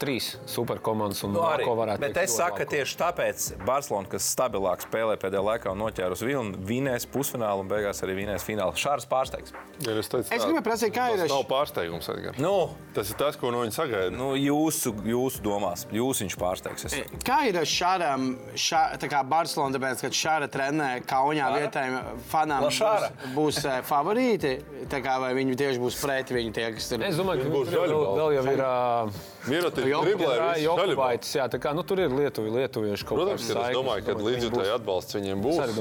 trīs 0.02 0.32
superkomandas 0.50 1.22
un 1.26 1.32
Nu, 1.36 1.40
arī. 1.46 1.64
Monako 1.64 1.78
varētu 1.80 2.02
Bet 2.04 2.14
teikt 2.18 2.28
es 2.30 2.36
saku, 2.36 2.58
ka 2.60 2.66
tieši 2.74 2.98
tāpēc 3.00 3.46
Barcelona, 3.66 4.10
kas 4.12 4.26
stabilāk 4.34 4.82
spēlē 4.84 5.16
pēdējā 5.22 5.42
laikā 5.48 5.72
un 5.72 5.80
noķēra 5.84 6.16
uz 6.18 6.24
vilnu, 6.26 6.58
vinēs 6.68 7.06
pusfinālu 7.12 7.62
un 7.64 7.70
beigās 7.70 8.02
arī 8.04 8.18
vinēs 8.20 8.44
finālu. 8.46 8.74
Šāds 8.82 9.06
pārsteigs. 9.10 9.54
Ja 9.86 9.94
es 9.98 10.10
teicu, 10.12 10.26
Es 10.28 10.42
tā, 10.42 10.48
gribēju 10.48 10.64
prasīt, 10.66 10.92
kā 10.94 11.08
ir 11.14 11.22
Tas 11.22 11.32
nav 11.32 11.44
pārsteigums. 11.50 12.08
Edgar. 12.12 12.38
Nu, 12.42 12.54
Tas 12.92 13.08
ir 13.08 13.16
tas, 13.16 13.38
ko 13.40 13.50
no 13.54 13.62
viņa 13.64 13.72
sagaida. 13.78 14.10
nu, 14.12 14.32
jūsu, 14.36 14.92
jūsu 15.08 15.40
domās, 15.44 15.86
jūs 15.94 16.20
viņš 16.24 16.36
pārsteigs. 16.42 16.84
Es. 16.90 16.96
Kā 17.24 17.38
ir 17.48 17.56
ar 17.62 17.68
šādām, 17.68 18.26
šā, 18.58 18.82
tā 19.00 19.08
kā 19.08 19.22
Barcelona, 19.24 19.78
tāpēc, 19.78 20.02
ka 20.04 20.10
šāda 20.12 20.48
trenē 20.52 20.90
Kaunijā 21.08 21.48
vietējiem 21.56 22.20
fanām 22.28 22.66
La 22.66 22.68
būs, 22.68 23.32
būs 23.36 23.62
eh, 23.64 23.80
favorīti, 23.88 24.52
tā 24.92 25.00
kā 25.04 25.16
vai 25.22 25.32
viņi 25.38 25.56
tieši 25.62 25.80
būs 25.82 26.00
pret 26.02 26.32
viņu 26.36 26.52
tie, 26.58 26.68
kas 26.76 26.90
tur 26.92 27.02
Es 27.06 27.16
domāju, 27.16 27.46
ka 27.46 27.52
Būs 27.52 27.70
vēl, 27.72 27.94
vēl 28.18 28.34
jau 28.36 28.44
ir 28.52 28.60
uh, 28.64 29.22
Mierotis 29.50 29.86
Jo- 29.90 30.02
driblē, 30.06 30.34
jā, 30.62 30.72
jā, 31.34 31.46
tā 31.50 31.58
kā, 31.58 31.72
nu, 31.74 31.82
tur 31.82 31.98
ir 31.98 32.12
lietuvi, 32.14 32.52
lietuvieši 32.54 33.06
kaut 33.08 33.18
Protams, 33.18 33.42
kādas 33.42 33.58
ka 33.58 33.70
es 33.70 33.76
domāju, 33.76 34.04
ka 34.06 34.14
būs- 34.14 34.70
atbalsts 34.76 35.16
viņiem 35.18 35.42
būs. 35.42 35.58
Es 35.66 35.74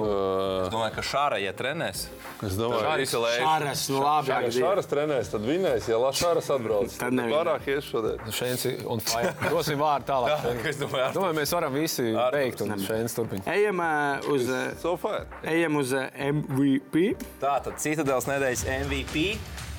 domāju, 0.73 0.93
ka 0.95 1.03
šāra, 1.05 1.37
ja 1.43 1.53
trenēs, 1.53 2.07
Es 2.41 2.55
domāju, 2.57 2.81
ka 2.81 3.19
Šāras, 3.21 3.83
nu 3.93 3.99
labi. 4.01 4.31
Ja 4.31 4.39
jā, 4.41 4.51
Šāras 4.55 4.87
trenēs, 4.89 5.29
tad 5.29 5.45
vinēs, 5.45 5.87
ja 5.91 5.99
Lašāras 6.01 6.49
atbrauc. 6.55 6.95
Tad 6.97 7.13
nevien. 7.13 7.35
Pārāk 7.35 7.67
ies 7.69 7.85
šodien. 7.85 8.33
Šeit 8.33 8.65
ir 8.65 8.81
un 8.89 8.99
fire. 8.99 9.35
Dosim 9.53 9.77
vārdu 9.77 10.09
tālāk. 10.09 10.49
es 10.71 10.81
domāju, 10.81 11.13
Domāju, 11.19 11.37
mēs 11.37 11.53
varam 11.53 11.77
visi 11.77 12.07
beigt 12.33 12.65
un 12.65 12.73
šeit 12.81 13.13
turpināt. 13.13 13.45
Ejam 13.53 13.83
eh, 13.85 14.29
uz, 14.33 14.49
eh, 14.49 14.73
So 14.81 14.97
ejam 15.45 15.77
uz 15.77 15.93
MVP. 15.93 17.11
Tā 17.41 17.59
tad 17.61 17.77
Citadels 17.77 18.25
nedēļas 18.25 18.65
MVP. 18.87 19.27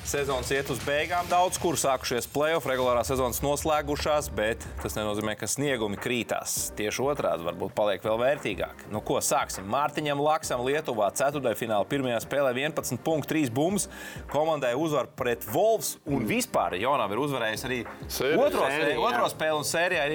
Sezonas 0.03 0.49
iet 0.51 0.67
uz 0.67 0.81
beigām, 0.83 1.23
daudz 1.31 1.55
kur 1.63 1.77
sākušies 1.79 2.25
playoff, 2.29 2.67
regulārā 2.67 3.05
sezonas 3.07 3.39
noslēgušās, 3.41 4.27
bet 4.35 4.61
tas 4.81 4.97
nenozīmē, 4.97 5.37
ka 5.39 5.47
sniegumi 5.47 5.95
krītās. 5.97 6.73
Tieši 6.77 7.05
otrādi 7.07 7.47
varbūt 7.47 7.71
paliek 7.77 8.03
vēl 8.03 8.19
vērtīgāk. 8.19 8.83
Nu, 8.91 8.99
ko 9.05 9.21
sāksim? 9.23 9.63
Mārtiņam 9.71 10.19
Laksam 10.21 10.65
Lietuvā 10.67 11.07
4. 11.15 11.55
finālā 11.57 11.87
pirmajā 11.89 12.19
spēlē 12.25 12.51
11,3 12.51 13.53
bumbas. 13.55 13.87
Komandai 14.29 14.73
uzvar 14.75 15.07
pret 15.07 15.47
Wolves 15.55 15.95
un 16.03 16.27
vispār 16.29 16.75
Jonam 16.83 17.15
ir 17.15 17.23
uzvarējis 17.23 17.67
arī 17.69 17.81
Sēriju. 18.11 18.43
otro, 18.43 18.67
jā. 18.69 18.93
otro 19.07 19.31
spēli 19.31 19.59
un 19.63 19.67
sērijā 19.71 20.05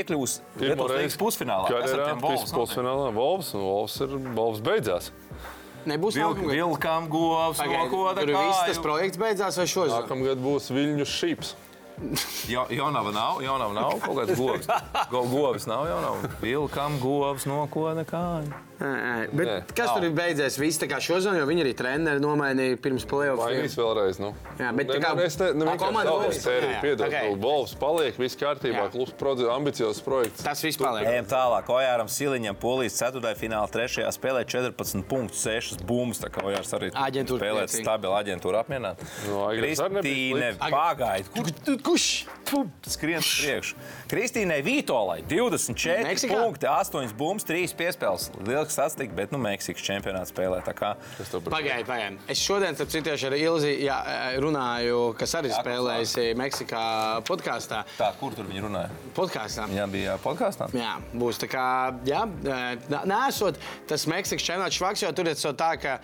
iekļuvusi 0.00 0.46
Lietuvas 0.66 1.20
pusfinālā. 1.22 1.70
Kas 1.70 1.94
ar 1.94 2.06
tiem 2.10 2.26
Wolves 2.26 2.50
notiek? 2.50 2.58
pusfinālā. 2.58 3.10
Volvs 3.14 3.54
un 3.54 3.68
Volvs 3.70 4.00
ir 4.02 4.18
Volvs 4.34 4.64
beidzās. 4.66 5.12
Nebūs 5.88 6.16
Vilk, 6.18 6.40
vilkam 6.50 7.08
govs, 7.08 7.60
nokoda 7.64 8.20
Tur 8.20 8.32
viss 8.34 8.60
tas 8.66 8.76
kāju. 8.76 8.82
projekts 8.84 9.20
beidzās 9.20 9.56
vai 9.56 9.66
šos? 9.70 9.92
Nākamgad 9.94 10.42
būs 10.44 10.68
Viļņu 10.74 11.06
šīps. 11.08 11.54
Jo, 12.48 12.64
Jonava 12.72 13.12
nav, 13.12 13.42
Jonava 13.44 13.74
nav 13.76 13.98
kaut 14.00 14.16
kāds 14.22 14.36
govs. 14.38 14.68
Go, 15.12 15.22
govs 15.28 15.66
nav, 15.68 15.86
Jonava. 15.88 16.30
Vilkam 16.40 16.96
govs, 17.02 17.44
nokoda 17.48 18.04
kāju. 18.08 18.52
Nē, 18.80 19.28
bet 19.36 19.46
Nē. 19.46 19.56
kas 19.76 19.90
tur 19.92 20.04
ir 20.08 20.12
beidzies? 20.16 20.54
Viss 20.58 20.78
tā 20.80 20.86
kā 20.88 20.96
šodien, 21.04 21.36
jo 21.36 21.44
viņi 21.44 21.60
arī 21.66 21.72
treneri 21.76 22.20
nomainīja 22.22 22.78
pirms 22.80 23.04
playoffs. 23.04 23.42
Mainīs 23.44 23.74
vēlreiz. 23.76 24.18
Nu. 24.22 24.30
Jā, 24.58 24.70
bet 24.74 24.86
ne, 24.88 24.94
tā 24.94 25.00
kā- 25.04 25.16
ne, 25.16 25.24
es 25.28 25.36
ne, 25.38 25.52
ne 25.52 25.64
vienkārši 25.66 25.78
komanda 25.84 26.10
Wolves. 26.14 26.38
jā. 26.46 26.80
piedod, 26.80 27.06
Ok. 27.06 27.16
nu, 27.28 27.36
Wolves 27.44 27.74
paliek, 27.74 28.16
viss 28.16 28.36
kārtībā, 28.40 28.90
klubs, 28.90 29.12
ambiciozs 29.52 30.00
projekts. 30.00 30.42
Tas 30.42 30.62
viss 30.64 30.78
paliek. 30.80 31.04
Ejam 31.06 31.26
tālāk. 31.26 31.66
Ojāram 31.68 32.08
Siliņam 32.08 32.56
polijas 32.56 32.96
ceturtajā 32.96 33.36
finālā 33.36 33.68
trešajā 33.70 34.08
spēlē 34.16 34.44
14,6 34.48 35.84
bumbas. 35.84 36.18
Tā 36.24 36.30
kā 36.32 36.40
Ojārs 36.48 36.72
arī 36.72 36.90
Aģentūra 36.92 37.40
spēlē 37.40 37.64
priecīga. 37.66 37.84
stabili 37.84 38.16
aģentūra 38.16 38.64
apmierināta. 38.64 39.04
Nu, 39.28 39.44
Kristīne 39.60 40.56
slikts. 40.56 40.70
pagaid. 40.70 41.24
Kur 41.34 41.76
Kurš? 41.82 42.26
skrien 42.88 43.20
priekš? 43.20 43.74
Kristīnai 44.08 44.62
Vītolai 44.64 45.22
24 45.28 46.04
Meksikā? 46.08 46.34
punkti, 46.34 46.66
8 46.66 47.12
bumbas, 47.12 47.44
3 47.44 47.74
piespēles. 47.78 48.30
Liels 48.46 48.69
sastāvs, 48.74 49.14
bet 49.16 49.34
nu 49.34 49.40
Meksikas 49.42 49.84
čempionāts 49.84 50.32
spēlē. 50.32 50.60
Pagaidiet, 50.64 51.86
pagaidiet. 51.88 52.24
Es 52.30 52.42
šodien, 52.44 52.76
starp 52.78 52.92
citu, 52.92 53.12
ar 53.14 53.36
Ilzi 53.36 53.74
jā, 53.84 53.98
runāju, 54.42 55.02
kas 55.18 55.36
arī 55.40 55.52
spēlējusi 55.54 56.26
Meksikā 56.38 56.84
podkāstā. 57.28 57.82
tā, 57.98 58.10
kur 58.20 58.34
tur 58.36 58.48
viņi 58.48 58.64
runāja? 58.66 58.90
Podkāstā. 59.16 59.68
Viņam 59.70 59.94
bija 59.94 60.16
podkāstā. 60.22 60.70
Jā, 60.76 60.96
būs 61.14 61.40
tā 61.42 61.50
kā, 61.50 61.66
jā, 62.08 62.24
nē, 62.46 63.04
nesot 63.10 63.60
tas 63.90 64.06
Meksikas 64.10 64.46
čempionāts 64.46 64.80
švaks, 64.80 65.04
jo 65.04 65.12
tur 65.16 65.30
ir 65.30 65.38
tā, 65.60 65.74
ka, 65.80 65.98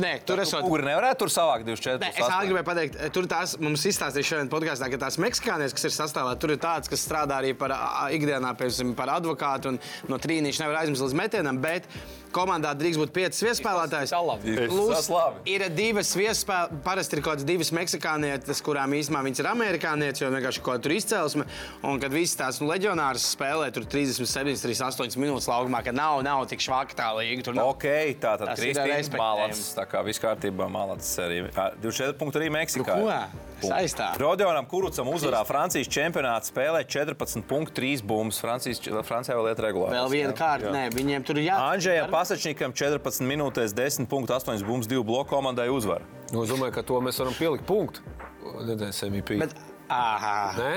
nē, 0.00 0.12
tur 0.26 0.42
esot. 0.42 0.64
Kur 0.66 0.84
nevarētu 0.86 1.24
tur 1.24 1.32
savākt 1.32 1.68
24? 1.68 2.00
Nē, 2.02 2.10
es 2.16 2.48
gribēju 2.48 2.66
pateikt, 2.68 2.98
tur 3.14 3.28
tās 3.30 3.56
mums 3.62 3.84
izstāstīja 3.90 4.30
šodien 4.30 4.50
podkāstā, 4.52 4.88
ka 4.92 5.00
tās 5.06 5.18
meksikānietes, 5.22 5.76
kas 5.76 5.88
ir 5.88 5.94
sastāvā, 5.96 6.34
tur 6.40 6.54
ir 6.54 6.60
tādas, 6.62 6.90
kas 6.92 7.04
strādā 7.06 7.38
arī 7.42 7.54
par 7.58 7.74
ikdienā, 8.14 8.54
piemēram, 8.58 8.94
par 8.98 9.14
advokātu 9.18 9.74
un 9.74 9.80
no 10.10 10.20
trīnīša 10.20 10.64
nevar 10.64 10.82
aizmest 10.82 11.06
līdz 11.06 11.18
metienam, 11.20 11.60
bet 11.64 11.88
komandā 12.34 12.72
drīkst 12.78 13.00
būt 13.00 13.12
piecas 13.14 13.42
viespēlētājas. 13.46 14.12
Salabi. 14.14 14.56
Plus 14.70 15.10
ir 15.50 15.66
divas 15.74 16.12
viespēlētājas, 16.18 16.82
parasti 16.84 17.18
ir 17.18 17.22
kaut 17.22 17.34
kādas 17.34 17.48
divas 17.48 17.70
meksikānietes, 17.74 18.62
kurām 18.64 18.94
īstenībā 18.98 19.22
viņas 19.28 19.42
ir 19.42 19.50
amerikānietes, 19.50 20.22
jo 20.22 20.30
vienkārši 20.34 20.64
kaut 20.64 20.78
kā 20.78 20.84
tur 20.86 20.94
izcelsme. 20.96 21.46
Un 21.86 22.02
kad 22.02 22.14
visas 22.14 22.38
tās 22.40 22.60
nu, 22.62 22.68
leģionāras 22.70 23.26
spēlē, 23.34 23.70
tur 23.74 23.86
37, 23.90 24.58
38 24.64 25.20
minūtes 25.22 25.48
laukumā, 25.50 25.82
kad 25.86 25.96
nav, 25.96 26.20
nav 26.26 26.44
tik 26.50 26.62
švaka 26.64 26.98
tā 26.98 27.10
līga. 27.18 27.46
Tur 27.48 27.58
nav. 27.58 27.72
Ok, 27.74 27.88
tā 28.22 28.36
tad 28.40 28.54
Kristīna. 28.58 29.00
Malats. 29.18 29.66
Tā 29.76 29.86
kā 29.88 30.02
viss 30.06 30.22
kārtībā, 30.22 30.68
Malats 30.72 31.14
arī. 31.22 31.44
Ā, 31.54 31.70
24 31.80 32.18
punkti 32.20 32.42
arī 32.42 32.52
Meksikā. 32.54 32.98
Nu, 33.00 33.10
ko? 33.10 33.53
Saistā. 33.68 34.08
Rodionam 34.20 34.66
Kurucam 34.68 35.08
uzvarā 35.12 35.40
Francijas 35.48 35.88
čempionātā 35.92 36.50
spēlē 36.50 36.82
14,3 36.86 38.02
bumbas. 38.06 38.40
Francijas, 38.42 38.82
Francijā 39.06 39.36
vēl 39.38 39.50
iet 39.52 39.62
regulāri. 39.64 39.96
Vēl 39.96 40.10
viena 40.12 40.34
kārta, 40.36 40.72
nē, 40.74 40.84
viņiem 40.94 41.26
tur 41.26 41.40
ir 41.40 41.48
jā. 41.48 41.60
Andrzejam 41.72 42.10
Pasačnikam 42.12 42.74
14 42.76 43.24
minūtēs 43.28 43.76
10,8 43.76 44.66
bumbas, 44.66 44.90
2 44.90 45.06
bloku 45.06 45.34
komandai 45.34 45.70
uzvara. 45.72 46.04
Nu, 46.32 46.44
es 46.44 46.52
domāju, 46.52 46.76
ka 46.78 46.84
to 46.86 47.00
mēs 47.04 47.22
varam 47.22 47.38
pielikt 47.38 47.66
punktu. 47.68 48.04
Nedēļas 48.44 49.00
MVP. 49.08 49.40
Bet, 49.40 49.56
aha, 49.92 50.36
Nē? 50.58 50.74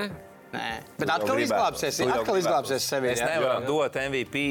nē. 0.55 0.69
Bet 1.01 1.11
atkal 1.17 1.43
izglābsies, 1.43 1.99
atkal 2.07 2.39
izglābsies 2.39 2.87
sevi. 2.87 3.11
Es 3.13 3.21
jā? 3.21 3.33
nevaru 3.35 3.67
dot 3.67 3.99
MVP 4.07 4.47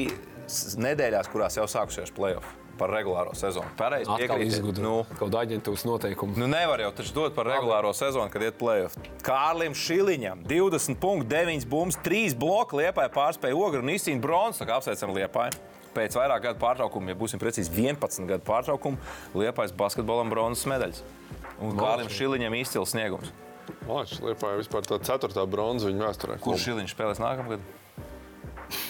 nedēļās, 0.85 1.33
kurās 1.33 1.59
jau 1.59 1.67
sākusies 1.69 2.13
playoff 2.15 2.55
par 2.79 2.91
regulāro 2.93 3.33
sezonu. 3.37 3.69
Pareizi 3.77 4.09
izgudro 4.47 4.83
Nu, 4.87 4.93
kaut 5.09 5.27
kādu 5.27 5.39
aģentūras 5.41 5.83
noteikumu. 5.87 6.37
Nu, 6.39 6.47
nevar 6.51 6.81
jau 6.83 6.91
taču 6.95 7.15
dot 7.15 7.35
par 7.35 7.49
regulāro 7.49 7.93
sezonu, 7.97 8.29
kad 8.33 8.45
iet 8.45 8.59
plēsoņā. 8.59 9.15
Kārlim 9.25 9.75
Šiliņam 9.77 10.45
20,9 10.47 11.65
bumbas, 11.69 11.97
3 12.05 12.37
bloki 12.39 12.79
liepāja 12.83 13.11
pārspēja 13.13 13.57
ogru 13.57 13.83
un. 14.23 14.61
Tā 14.61 14.69
kā 14.69 14.77
apsveicam 14.77 15.15
liepāju. 15.17 15.57
Pēc 15.97 16.13
vairāk 16.13 16.43
gadu 16.43 16.61
pārtraukuma, 16.61 17.09
ja 17.09 17.17
būsim 17.17 17.41
precīzi 17.41 17.73
11 17.73 18.29
gadu 18.29 18.45
pārtraukuma, 18.45 19.01
liepājas 19.33 19.73
basketbolam 19.73 20.29
bronzas 20.29 20.67
medaļas. 20.69 21.01
Un 21.63 21.73
Kārlim 21.79 22.11
Šiliņam 22.13 22.53
izcils 22.59 22.93
sniegums. 22.93 23.33
Mākslinieks 23.87 24.21
liepāja 24.23 24.59
vispār 24.61 24.85
tā 24.87 24.99
ceturtā 25.03 25.43
bronza 25.49 25.89
viņa 25.89 26.05
vēsturē. 26.05 26.37
Kurš 26.43 26.67
Šiliņš 26.69 26.93
spēlēs 26.93 27.21
nākamgad? 27.23 27.63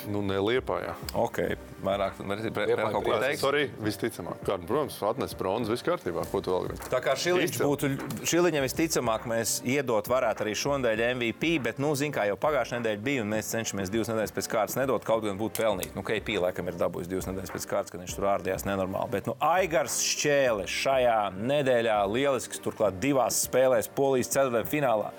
Nu, 0.10 0.22
neliepājā. 0.26 0.94
Ok, 1.18 1.40
vairāk 1.86 2.18
vēl 2.24 2.78
kaut 2.94 3.04
ko 3.06 3.18
teikt. 3.22 3.42
Sorry, 3.42 3.66
visticamāk. 3.84 4.40
Kā, 4.48 4.58
protams, 4.64 4.98
atnes 5.06 5.36
bronzu, 5.38 5.74
viss 5.74 5.86
kārtībā. 5.86 6.24
Ko 6.32 6.42
tu 6.44 6.54
vēl 6.54 6.68
gribi? 6.70 6.90
Tā 6.92 7.02
kā 7.04 7.14
Šiliņš 7.20 7.60
būtu, 7.62 7.90
Šiliņam 8.28 8.66
visticamāk, 8.66 9.28
mēs 9.30 9.58
iedot 9.68 10.10
varētu 10.10 10.46
arī 10.46 10.56
šonadēļ 10.58 11.04
MVP, 11.12 11.54
bet, 11.68 11.82
nu, 11.84 11.94
zin 12.00 12.16
kā 12.16 12.26
jau 12.30 12.38
pagājušajā 12.42 12.82
nedēļā 12.82 13.04
bija, 13.08 13.26
un 13.26 13.34
mēs 13.36 13.52
cenšamies 13.54 13.94
divas 13.94 14.12
nedēļas 14.12 14.36
pēc 14.38 14.52
kārtas 14.54 14.80
nedot, 14.80 15.08
kaut 15.08 15.26
gan 15.28 15.40
būtu 15.40 15.62
pelnīt. 15.62 15.94
Nu, 15.98 16.06
KP 16.08 16.40
laikam 16.48 16.72
ir 16.72 16.80
dabūjis 16.82 17.12
divas 17.12 17.30
nedēļas 17.30 17.54
pēc 17.54 17.68
kārtas, 17.70 17.94
kad 17.94 18.04
viņš 18.04 18.18
tur 18.18 18.30
ārdījās 18.34 18.68
nenormāli. 18.68 19.14
Bet, 19.14 19.30
nu, 19.30 19.38
Aigars 19.54 20.00
Šķēle 20.08 20.70
šajā 20.72 21.20
nedēļā 21.38 22.00
lielisks, 22.10 22.64
turklāt 22.64 22.98
divās 23.04 23.44
spēlēs 23.46 23.92
Polijas 23.98 24.34
ceturtajā 24.34 24.72
finālā. 24.72 25.12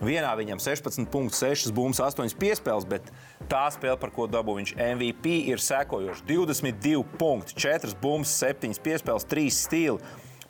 Vienā 0.00 0.30
viņam 0.32 0.60
16,6 0.64 1.74
bumbas, 1.76 2.00
8 2.00 2.32
piespēles, 2.40 2.86
bet 2.88 3.10
tā 3.50 3.66
spēle, 3.74 3.98
par 4.00 4.12
ko 4.14 4.28
dabū 4.30 4.54
viņš 4.60 4.72
MVP, 4.78 5.34
ir 5.50 5.60
sekojoša. 5.62 6.24
22 6.30 7.04
punkti, 7.18 7.56
4 7.58 7.94
bumbas, 8.00 8.32
7 8.38 8.78
piespēles, 8.84 9.26
3 9.26 9.50
stili. 9.50 9.98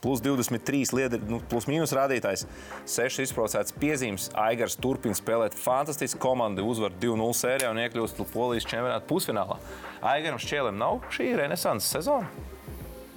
Plus 0.01 0.23
23 0.25 0.95
lietotājs, 0.97 1.29
nu, 1.29 1.43
plus 1.45 1.67
mīnus 1.69 1.93
rādītājs, 1.93 2.47
6 2.89 3.21
izprovocētas 3.21 3.75
piezīmes. 3.77 4.31
Aigars 4.33 4.79
turpina 4.81 5.13
spēlēt 5.13 5.53
fantastiski. 5.53 6.17
Komanda 6.23 6.65
uzvar 6.65 6.95
2-0 7.03 7.35
sērijā 7.37 7.69
un 7.69 7.83
iekļūst 7.83 8.23
Polijas 8.33 8.65
čempionāta 8.65 9.05
pusfinālā. 9.11 9.59
Aigaram 10.01 10.41
šķēlim 10.41 10.81
nav 10.81 11.03
šī 11.13 11.35
renesanses 11.43 11.93
sezona. 11.93 12.33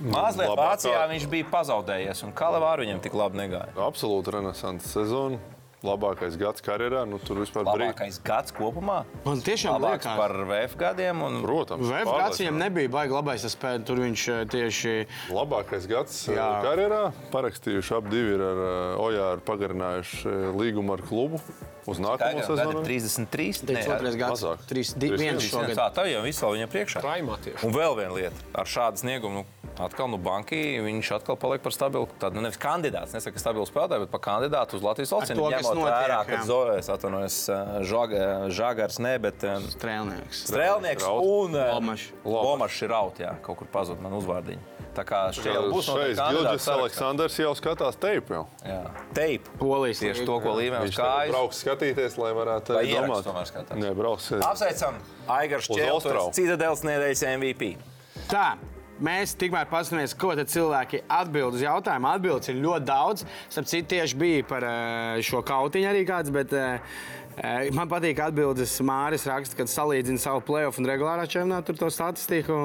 Mazliet 0.04 0.50
labākā- 0.50 0.74
Vācijā 0.74 1.08
viņš 1.13 1.30
bija 1.32 1.48
pazaudējies, 1.54 2.26
un 2.28 2.34
Kalevāru 2.36 2.84
viņam 2.84 3.00
tik 3.00 3.13
labi 3.15 3.39
negāja. 3.39 3.72
Absolūti 3.80 4.34
renesanses 4.36 4.91
sezona. 4.91 5.39
Labākais 5.84 6.38
gads 6.39 6.63
karjerā. 6.63 7.04
Nu, 7.10 7.19
tur 7.19 7.41
vispār 7.43 7.65
brīd. 7.67 7.89
Labākais 7.91 8.19
gads 8.24 8.56
kopumā. 8.56 9.02
Man 9.26 9.43
tiešām 9.43 9.76
Labāks 9.76 10.08
liekas, 10.08 10.19
par 10.22 10.36
VF 10.48 10.78
gadiem. 10.80 11.24
Un... 11.28 11.41
Protams. 11.43 11.89
VF 11.91 12.13
gads 12.22 12.39
viņam 12.39 12.62
nebija 12.62 12.93
baigi 12.93 13.17
labais 13.17 13.48
spēle. 13.52 13.84
Tur 13.88 14.00
viņš 14.06 14.26
eh, 14.32 14.41
tieši. 14.54 14.96
Labākais 15.36 15.89
gads 15.91 16.22
Jā. 16.30 16.39
Jā. 16.39 16.50
karjerā. 16.63 17.04
Parakstījuši 17.36 17.96
ap 18.00 18.10
divi 18.13 18.38
ir 18.38 18.48
ar 18.48 18.63
uh, 18.63 19.06
Ojāru 19.10 19.43
pagarinājuši 19.52 20.36
līgumu 20.56 20.96
ar 20.96 21.04
klubu 21.04 21.43
uz 21.89 22.00
nākamo 22.00 22.43
sezonu. 22.46 22.84
33. 22.86 23.65
Teiks, 23.67 23.88
otrais 23.91 24.15
gads. 24.19 24.32
mazāk. 24.38 24.63
Trīs, 24.69 24.93
di, 24.96 25.10
Trīs 25.12 25.19
viens 25.19 25.41
viens. 25.41 25.50
šogad. 25.52 25.76
Tā, 25.78 25.88
tā 25.93 26.06
jau 26.12 26.22
viss 26.26 26.43
vēl 26.43 26.56
viņam 26.58 26.72
priekšā. 26.74 27.04
Raimā 27.04 27.38
tieši. 27.43 27.65
Un 27.67 27.76
vēl 27.76 27.98
viena 28.00 28.13
lieta. 28.17 28.48
Ar 28.54 28.69
šādu 28.69 29.02
sniegumu, 29.04 29.43
nu, 29.43 29.74
atkal 29.84 30.08
nu, 30.12 30.17
banki, 30.22 30.60
viņš 30.86 31.12
atkal 31.17 31.38
paliek 31.39 31.63
par 31.65 31.74
stabilu. 31.76 32.08
Tādu 32.22 32.38
nu, 32.39 32.46
nevis 32.48 32.60
kandidāts, 32.62 33.15
nesaka 33.17 33.41
stabilu 33.41 33.65
spēlētāju, 33.69 34.06
bet 34.06 34.13
par 34.13 34.24
kandidātu 34.28 34.78
uz 34.80 34.86
Latvijas 34.86 35.13
valsts. 35.15 35.34
kas 35.34 35.72
notiek, 35.74 36.34
jā. 36.34 36.43
Zojas 36.46 36.89
atvainojas 36.93 37.39
Žag- 37.89 38.17
Žagars, 38.54 39.00
ne, 39.00 39.17
bet 39.19 39.43
um, 39.43 39.65
Strēlnieks. 39.74 40.46
Strēlnieks 40.52 41.08
un 41.10 41.58
Lomašs. 42.24 42.82
Ir 42.84 42.89
raut, 42.93 43.19
jā, 43.19 43.36
kaut 43.43 43.58
kur 43.62 43.67
pazud 43.72 44.02
man 44.04 44.13
uzvārdiņu. 44.17 44.72
Tā 44.93 45.06
kā 45.08 45.21
šeit 45.34 45.49
jau 45.49 45.63
būs 45.73 45.88
Gilģis. 45.89 46.67
Aleksandrs 46.73 47.38
jau 47.41 47.53
skatās 47.58 47.97
teipu. 48.01 48.38
Jau. 48.38 48.43
Jā. 48.67 48.82
Teipu. 49.17 49.56
Polijas 49.62 50.03
Tieši 50.03 50.27
to, 50.27 50.38
ko 50.43 50.53
tagad 50.60 50.93
kājas. 50.97 51.32
brauks 51.34 51.63
skatīties, 51.63 52.19
lai 52.21 52.34
varētu 52.38 52.77
ierakstu 52.84 53.32
domāt. 53.32 53.73
Nē, 53.79 53.95
brauks. 53.97 54.29
Apsveicam 54.38 55.01
Ostravu. 55.25 55.79
Čeltors, 55.79 56.38
Citadels 56.38 56.86
nedēļas 56.86 57.25
MVP. 57.39 57.73
Tā. 58.29 58.53
Mēs 59.03 59.34
tikmēr 59.36 59.65
paskatāmies, 59.67 60.13
ko 60.15 60.36
cilvēki 60.38 61.01
atbild 61.12 61.58
uz 61.58 61.63
jautājumu. 61.65 62.08
Atbildes 62.13 62.51
ir 62.53 62.60
ļoti 62.62 62.86
daudz. 62.88 63.25
Starp 63.51 63.67
citu, 63.67 63.88
tieši 63.95 64.19
bija 64.21 64.45
par 64.47 64.63
eh, 64.67 65.23
šo 65.25 65.41
kautiņu 65.43 65.89
arī 65.89 66.03
kāds. 66.08 66.32
Bet, 66.32 66.53
eh, 66.53 66.77
Man 67.74 67.89
patīk 67.89 68.19
atbildes. 68.24 68.76
Māris 68.86 69.26
raksta, 69.30 69.58
kad 69.58 69.72
salīdzina 69.72 70.22
savu 70.22 70.43
playoff 70.46 70.78
un 70.82 70.86
regulārā 70.89 71.26
čempionātu 71.30 71.76
to 71.80 71.89
statistiku. 71.93 72.58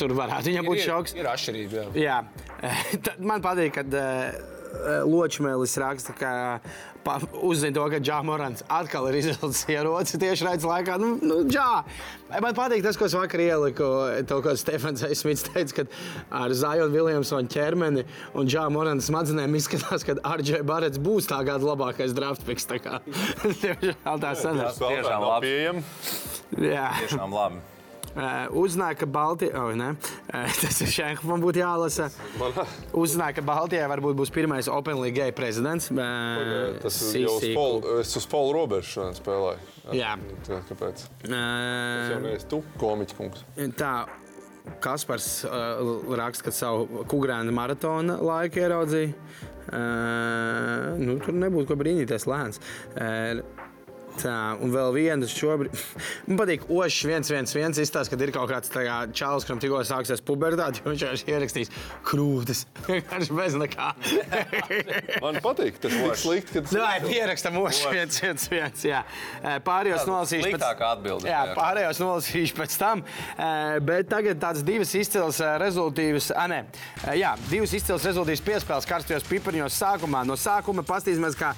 Tur 0.00 0.14
varētu 0.18 0.50
viņam 0.50 0.68
būt 0.70 0.80
Ir- 0.80 0.88
šoks. 0.88 1.14
Ir 1.18 1.28
atšķirība. 1.30 1.84
Jā. 1.98 2.18
Jā, 2.64 3.14
man 3.30 3.42
patīk, 3.44 3.76
kad 3.78 3.94
uh, 3.94 4.34
Ločmēlis 5.08 5.76
raksta, 5.80 6.14
ka 6.18 6.32
uzzina 7.42 7.74
to, 7.76 7.84
ka 7.92 8.00
Džāmorans 8.00 8.64
atkal 8.72 9.08
ir 9.10 9.18
izvilcis 9.20 9.64
ieroci 9.68 10.18
tieši 10.20 10.46
redzes 10.46 10.68
laikā. 10.68 10.96
Nu, 11.00 11.14
nu, 11.20 11.42
džā. 11.48 11.84
Man 12.42 12.56
patīk 12.56 12.84
tas, 12.84 12.96
ko 12.98 13.08
es 13.08 13.16
vakar 13.16 13.42
ieliku. 13.44 13.90
To, 14.30 14.40
ko 14.44 14.54
Stefans 14.58 15.04
Smits 15.18 15.44
teica, 15.48 15.82
kad 15.82 15.98
ar 16.32 16.54
Zaju 16.56 16.88
un 16.88 16.96
Viljamsonu 16.96 17.50
ķermeni 17.52 18.06
un 18.34 18.48
Džāmorans 18.48 19.10
smadzenēm 19.10 19.58
izskatās, 19.60 20.06
ka 20.06 20.16
RJ 20.36 20.64
Barets 20.66 21.02
būs 21.02 21.28
tā 21.30 21.42
gada 21.46 21.64
labākais 21.66 22.16
draft 22.16 22.46
picks. 22.48 22.66
Tā 22.70 22.80
kā 22.82 23.02
Tiešām 23.62 24.24
tā 24.24 24.34
sanāk. 24.40 24.80
Tiešām 24.80 25.12
nav 25.12 25.30
labi. 25.36 25.54
Jā. 26.70 26.90
Tiešām 27.04 27.36
labi. 27.36 27.73
Uh, 28.14 28.46
uzzināja, 28.62 28.94
ka 29.00 29.06
Baltijā, 29.10 29.58
oh, 29.58 29.72
ne, 29.74 29.88
uh, 29.98 30.52
tas 30.62 30.76
ir 30.84 30.90
šeit, 30.92 31.22
man 31.26 31.42
būtu 31.42 31.58
jālasa. 31.58 32.06
Uzzināja, 32.94 33.40
ka 33.40 33.42
Baltijā 33.46 33.88
varbūt 33.90 34.14
būs 34.20 34.30
pirmais 34.34 34.68
Open 34.70 35.00
League 35.02 35.18
gay 35.18 35.34
prezidents. 35.34 35.90
Uh, 35.90 36.76
Tas 36.84 37.00
ir 37.10 37.24
jau 37.24 37.38
uz 37.40 37.48
polu, 37.56 37.96
es 38.04 38.14
uz 38.20 38.28
polu 38.30 38.52
robežu 38.54 38.92
šodien 38.92 39.18
spēlēju. 39.18 39.72
Jā. 39.98 40.14
Tā, 40.46 40.60
kāpēc? 40.70 41.02
Tas 41.26 42.12
jau 42.14 42.20
neesi 42.22 42.48
tu, 42.54 42.62
komiķis 42.82 43.18
kungs. 43.18 43.48
tā. 43.80 43.96
Kaspars 44.80 45.26
uh, 45.44 46.06
raksta, 46.16 46.46
ka 46.46 46.52
savu 46.56 47.02
kukurēnu 47.10 47.52
maratona 47.52 48.14
laiku 48.16 48.62
ieraudzīja. 48.62 49.10
Uh, 49.64 50.94
nu, 51.00 51.18
tur 51.20 51.36
nebūtu 51.36 51.68
ko 51.68 51.76
brīnīties, 51.80 52.24
lēns. 52.30 52.62
Uh, 52.94 53.42
Tā, 54.20 54.54
un 54.62 54.70
vēl 54.70 54.92
viens 54.94 55.32
šobrīd. 55.34 55.74
Man 56.28 56.38
patīk, 56.38 56.66
Ošs 56.70 57.00
viens, 57.08 57.30
viens, 57.32 57.54
viens 57.56 57.80
izstāsta, 57.82 58.14
ka 58.14 58.22
ir 58.22 58.32
kaut 58.34 58.50
kāds 58.52 58.70
kā, 58.70 58.98
čalis, 59.16 59.46
kuram 59.46 59.60
tikko 59.62 59.80
sāksies 59.86 60.22
pubertāte, 60.24 60.82
jo 60.82 60.92
viņš 60.92 61.02
vienkārši 61.04 61.32
ierakstīs 61.32 61.72
krūtis. 62.06 62.64
Viņš 63.14 63.30
bez 63.34 63.56
nekā. 63.58 63.90
Man 65.24 65.40
patīk, 65.44 65.80
tas 65.82 65.94
ir 65.96 66.14
slikti. 66.20 66.60
Kad... 66.60 66.70
Jā, 66.78 66.92
pierakstam 67.02 67.58
Ošs 67.58 67.82
viens, 67.90 68.20
viens, 68.22 68.46
viens. 68.52 68.84
Jā. 68.86 69.02
Pārējos 69.66 70.06
nolasīšu 70.08 70.52
pēc 70.54 70.66
atbilde. 70.74 71.30
Jā, 71.30 71.42
pārējos 71.58 72.00
nolasīšu 72.02 72.58
pēc 72.58 72.78
tam. 72.80 73.04
Bet 73.88 74.10
tagad 74.12 74.40
tādas 74.42 74.64
divas 74.66 74.94
izcils 74.98 75.40
eh, 75.42 75.56
rezultātus. 75.62 76.30
Nē, 76.54 76.60
jā, 77.18 77.34
divas 77.48 77.74
izcils 77.76 78.06
rezultātus 78.06 78.44
piespēles 78.46 78.88
karstajos 78.88 79.26
piparņos 79.28 79.78
sākumā. 79.80 80.22
No 80.28 80.38
sākuma 80.38 80.84
paskatīsimies, 80.86 81.38
kā 81.38 81.54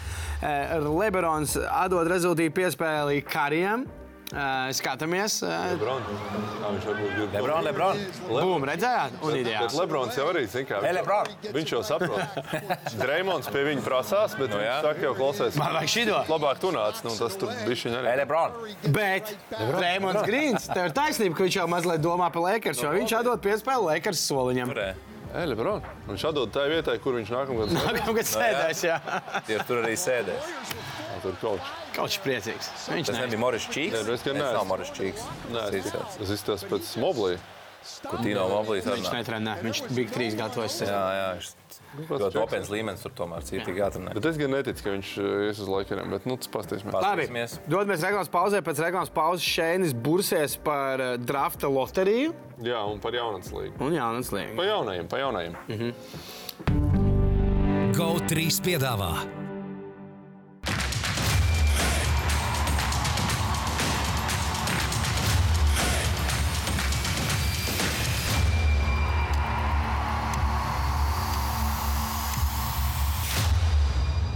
Lebrons 0.87 1.57
atdod 1.67 2.09
rezultātu 2.11 2.46
piespēli 2.51 3.23
Karijam. 3.27 3.87
Eh, 4.27 4.73
Skatāmies. 4.75 5.37
Lebron. 5.47 6.01
Viņš 6.03 6.87
varbūt 6.89 7.11
grib. 7.15 7.35
Lebron, 7.37 7.61
Lebron. 7.63 8.01
Bum, 8.27 8.65
redzējāt? 8.67 9.13
Un 9.23 9.31
Bet 9.31 9.39
ideāls. 9.45 9.77
Lebrons 9.79 10.17
jau 10.19 10.25
arī 10.33 10.43
zina, 10.51 10.67
kā 10.67 10.81
Hey, 10.83 10.97
Lebron. 10.97 11.31
viņš 11.55 11.71
jau 11.77 11.83
saprot. 11.87 12.41
Dreimons 13.05 13.47
pie 13.55 13.63
viņa 13.69 13.85
prasās, 13.87 14.35
bet 14.35 14.51
Nu, 14.51 14.59
viņš 14.59 14.67
jā. 14.67 14.81
saka, 14.83 15.05
jau 15.07 15.13
klausies. 15.15 15.61
Man 15.63 15.77
vajag 15.79 15.93
šito. 15.95 16.19
Labāk 16.27 16.59
tu 16.59 16.73
nāc, 16.75 16.99
nu 17.07 17.15
tas 17.15 17.39
tur 17.39 17.53
bija 17.55 17.79
viņa 17.85 17.95
Hey, 17.95 18.03
arī. 18.03 18.17
Lebron. 18.25 18.59
Bet 18.99 19.31
Rēmons 19.79 20.27
Grīns, 20.27 20.67
tev 20.75 20.91
ir 20.91 20.97
taisnība, 20.99 21.39
ka 21.39 21.47
viņš 21.47 21.61
jau 21.63 21.69
mazliet 21.71 22.03
domā 22.03 22.33
par 22.35 22.43
Lakers, 22.51 22.83
jo 22.83 22.91
viņš 22.99 23.17
atdod 23.23 23.47
piespēli 23.47 23.93
Lakers 23.93 24.27
soliņam. 24.27 24.75
Turē. 24.75 24.91
Ej, 25.37 25.47
Lebron. 25.55 25.87
Viņš 26.11 26.27
atdod 26.33 26.51
tai 26.55 26.67
vietai, 26.75 26.99
kur 26.99 27.15
viņš 27.23 27.31
nākamgad 27.31 27.71
strādās. 27.79 27.99
Nākamgad 28.03 28.31
sēdēs, 28.35 28.85
jā. 28.91 28.99
Tie 29.47 29.63
tur 29.71 29.85
arī 29.87 29.95
sēdēs. 29.95 30.55
Tur 31.23 31.39
kaut 31.41 31.63
kas. 31.63 31.86
Kaut 31.97 32.11
kas 32.13 32.19
priecīgs. 32.21 32.71
Viņš 32.93 33.07
Tas 33.09 33.17
ne. 33.17 33.23
nebija 33.25 33.41
Moris 33.41 33.67
Čīks. 33.73 33.95
Nē, 33.97 34.01
es 34.05 34.25
gan 34.27 34.35
Tas 34.37 34.43
neesmu. 34.43 34.57
nav 34.61 34.67
Moris 34.69 34.91
Čīks. 34.97 35.23
Nē, 35.49 35.61
Tas 35.67 35.75
ir 35.75 35.93
tas 36.21 36.33
izskatās 36.37 36.67
pēc 36.69 36.97
moblī. 37.01 37.37
Kur 38.03 38.19
Tino 38.19 38.49
Moblīs 38.51 38.83
Viņš 38.83 39.05
runā. 39.07 39.13
netrenē, 39.21 39.53
viņš 39.63 39.81
Big 39.95 40.09
3 40.11 40.35
gatavojas. 40.35 40.81
Jā, 40.83 41.03
jā, 41.15 41.27
viņš 41.37 42.09
ļoti 42.11 42.35
nopietns 42.35 42.71
līmenis 42.73 43.05
tur 43.05 43.13
tomēr 43.15 43.45
cītīgi 43.47 43.79
jāatrunā. 43.79 44.15
Bet 44.17 44.27
es 44.27 44.41
gan 44.41 44.51
neticu, 44.51 44.83
ka 44.83 44.91
viņš 44.97 45.11
eh, 45.23 45.29
ies 45.53 45.61
uz 45.63 45.69
laikiem, 45.71 46.11
bet 46.11 46.27
nu 46.27 46.35
tas 46.37 46.51
pastāstīsimies. 46.51 46.99
Labi, 47.07 47.29
dodamies 47.71 48.03
reklāmas 48.03 48.33
pauzē. 48.35 48.59
Pēc 48.67 48.83
reklāmas 48.83 49.13
pauzes 49.15 49.47
Šēnis 49.47 49.95
bursies 49.95 50.59
par 50.67 51.01
eh, 51.01 51.15
drafta 51.17 51.71
loteriju 51.71 52.35
Jā, 52.67 52.83
un 52.91 52.99
par 52.99 53.15
jaunatnes 53.15 53.55
līgu. 53.55 53.79
un 53.79 53.95
Jānis 53.95 54.33
Līniju. 54.35 54.57
Pa 54.59 54.67
jaunajiem, 54.67 55.07
pa 55.09 55.23
jaunajiem. 55.23 55.55
GO3 57.97 58.61
piedāvā 58.67 59.13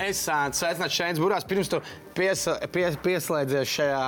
Es 0.00 0.22
sveicinātu 0.26 0.94
Šēns 0.94 1.20
Burās. 1.22 1.46
Pirms 1.48 1.70
tu 1.72 1.80
pies, 2.16 2.44
pies, 2.74 2.96
pieslēdzies 3.04 3.70
šajā 3.70 4.02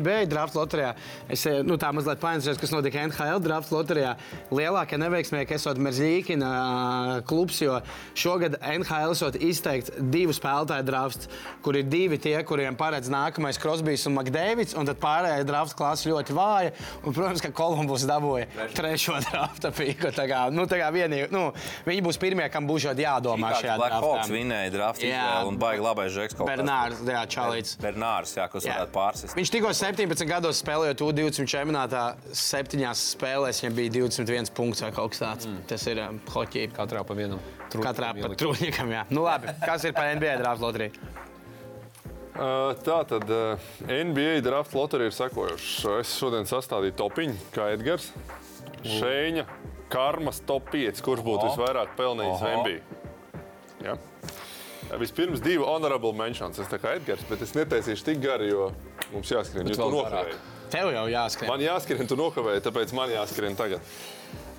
NBA 0.00 0.24
draft 0.30 0.56
loterijā, 0.58 0.92
es 1.32 1.44
nu, 1.66 1.76
tā 1.80 1.90
mazliet 1.94 2.20
painteresējos, 2.22 2.60
kas 2.60 2.72
notika 2.74 3.04
NHL 3.08 3.42
draft 3.44 3.72
loterijā. 3.74 4.14
Lielākie 4.54 4.98
neveiksmieki 5.00 5.56
esot 5.56 5.80
Merzlīkina 5.82 6.50
klubs, 7.28 7.60
jo 7.62 7.78
šogad 8.18 8.58
NHL 8.58 9.14
esot 9.14 9.38
izteikts 9.38 9.94
divu 10.14 10.34
spēlētāju 10.36 10.86
drafts, 10.88 11.30
kur 11.64 11.78
ir 11.78 11.88
divi 11.88 12.18
tie, 12.22 12.36
kuriem 12.46 12.76
paredz 12.78 13.10
nākamais 13.12 13.60
Krosbijs 13.62 14.06
un 14.10 14.16
Makdēvids, 14.18 14.76
un 14.78 14.88
tad 14.90 15.00
pārējā 15.02 15.46
drafta 15.48 15.78
klase 15.78 16.10
ļoti 16.10 16.36
vāja. 16.36 16.74
Un, 17.04 17.14
protams, 17.14 17.42
ka 17.44 17.52
Kolumbus 17.54 18.06
dabūja 18.08 18.68
trešo 18.76 19.18
drafta 19.28 19.72
pīku. 19.74 20.12
Tā 20.14 20.26
kā, 20.30 20.44
nu, 20.54 20.66
tā 20.70 20.80
kā 20.80 20.90
vienīgi, 20.94 21.30
nu, 21.34 21.46
viņi 21.86 22.04
būs 22.04 22.20
pirmie, 22.20 22.46
kam 22.52 22.68
būs 22.68 22.90
jādomā 22.92 23.54
šajā 23.58 23.78
Black 23.80 23.96
Hawks 23.98 24.24
draftā. 24.24 24.34
vinēja 24.34 24.72
draftu 24.74 25.13
Jā. 25.14 25.24
izvēli 25.24 25.50
un 25.52 25.58
baigi 25.62 25.84
labais 25.84 26.12
žeks. 26.14 26.36
Bernārs, 26.44 27.02
jā, 27.08 27.22
Čalīts. 27.34 27.74
Bernārs, 27.82 28.34
jā, 28.36 28.46
kas 28.52 28.68
varētu 28.68 28.94
pārsist. 28.94 29.36
Viņš 29.38 29.52
tikko 29.54 29.72
17 29.78 30.28
gados 30.28 30.60
spēlēja 30.62 30.98
U20 30.98 31.50
čempionātā. 31.54 32.04
Septiņās 32.44 33.08
spēlēs 33.14 33.62
viņam 33.64 33.78
bija 33.80 33.94
21 34.00 34.52
punkts 34.56 34.84
vai 34.84 34.92
kaut 34.96 35.14
kas 35.14 35.22
tāds. 35.24 35.48
Mm. 35.50 35.66
Tas 35.70 35.86
ir 35.90 36.02
um, 36.04 36.20
hockey. 36.34 36.68
Katrā 36.74 37.04
pa 37.06 37.16
vienam. 37.18 37.42
Katrā 37.74 38.12
pat 38.18 38.36
trūkam, 38.38 38.92
jā. 38.94 39.04
Nu 39.14 39.24
labi, 39.26 39.54
kas 39.64 39.86
ir 39.86 39.94
par 39.96 40.12
NBA 40.14 40.38
drāmas 40.42 40.62
loteriju? 40.62 41.12
Uh, 42.34 42.72
Tā 42.82 42.96
tad 43.06 43.28
uh, 43.30 43.68
NBA 43.86 44.40
draft 44.42 44.74
loterija 44.74 45.12
ir 45.12 45.14
sekojoša. 45.14 45.98
Es 46.02 46.16
šodien 46.18 46.48
sastādīju 46.50 46.96
topiņu, 46.98 47.36
kā 47.54 47.68
Edgars. 47.76 48.08
Šēņa, 48.82 49.44
karmas 49.92 50.42
top 50.44 50.66
5, 50.74 50.98
kurš 51.04 51.22
būtu 51.24 51.46
Oho. 51.46 51.52
visvairāk 51.52 51.94
pelnījis 51.98 52.42
Oho. 52.42 52.64
NBA. 52.64 53.02
Ja? 53.86 53.94
Vispirms 55.00 55.42
divi 55.42 55.64
honorable 55.64 56.12
mentions. 56.16 56.58
Es 56.62 56.68
tā 56.70 56.78
kā 56.82 56.96
Edgars, 56.98 57.24
bet 57.28 57.42
es 57.44 57.54
netaisīšu 57.56 58.04
tik 58.10 58.20
gari, 58.24 58.50
jo 58.52 58.68
mums 59.12 59.32
jāskrien. 59.32 59.70
Tu 59.70 59.80
vēl 59.80 59.96
nokavēji. 59.96 60.36
Tev 60.74 60.90
jau 60.94 61.06
jāskrien. 61.12 61.50
Man 61.50 61.64
jāskrien, 61.64 62.10
tu 62.10 62.18
nokavēji, 62.18 62.64
tāpēc 62.66 62.94
man 62.96 63.12
jāskrien 63.14 63.58
tagad. 63.58 63.82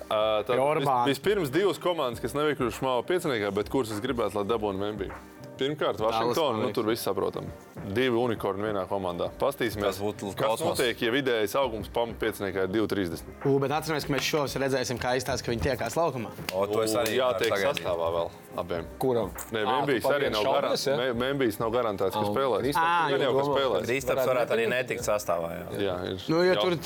Uh, 0.06 0.44
Pie 0.46 0.54
Orbāna. 0.62 1.02
vis, 1.08 1.16
vispirms 1.16 1.50
divas 1.50 1.80
komandas, 1.82 2.22
kas 2.22 2.36
neveikušas 2.36 2.78
māju 2.84 3.02
pieciniekā, 3.08 3.50
bet 3.56 3.70
kuras 3.72 3.90
es 3.90 4.02
gribētu, 4.04 4.38
lai 4.38 4.44
dabūtu 4.46 4.92
MB. 4.92 5.08
Pirmkārt, 5.56 6.00
Vašingtona, 6.02 6.62
nu, 6.62 6.72
tur 6.76 6.88
viss 6.90 7.06
saprotam. 7.06 7.48
Divi 7.96 8.16
unikorni 8.18 8.66
vienā 8.66 8.82
komandā. 8.90 9.28
Pastīsimies, 9.40 10.00
kas 10.00 10.34
kosmos. 10.36 10.64
notiek, 10.72 11.02
ja 11.06 11.12
vidējais 11.14 11.54
augums 11.60 11.90
pamatā 11.92 12.18
pieciniekā 12.24 12.66
ir 12.66 12.72
2,30. 12.74 13.22
U, 13.46 13.56
bet 13.62 13.74
atcerieties, 13.76 14.08
ka 14.08 14.16
mēs 14.16 14.26
šos 14.26 14.56
redzēsim, 14.62 15.00
kā 15.02 15.14
izstāsta, 15.20 15.46
ka 15.46 15.54
viņi 15.54 15.68
tiekās 15.68 15.96
laukumā. 15.98 16.32
O, 16.52 16.66
to 16.70 16.82
es 16.84 16.96
arī 16.98 17.20
jātiek 17.20 17.54
sastāvā 17.62 18.10
vēl 18.16 18.34
abiem. 18.56 18.86
Kuram? 19.00 19.30
Nē, 19.52 19.62
Membijs 19.68 20.06
arī 20.10 20.30
nav 20.32 20.46
garants. 20.48 20.86
ja? 20.88 20.96
Membijs 21.16 21.58
nav 21.60 21.72
garantēts, 21.74 22.16
ka 22.16 22.24
spēlēs. 22.30 22.76
Gan 22.76 23.24
jau, 23.26 23.32
spēlēs. 23.50 23.86
Kristaps 23.86 24.30
varētu 24.30 24.56
arī 24.56 24.66
netikt 24.72 25.06
sastāvā. 25.06 25.52
Jā. 25.52 25.66
Jā, 25.86 25.96
ir. 26.10 26.24
Nu, 26.32 26.40
jo 26.46 26.56
tur 26.60 26.76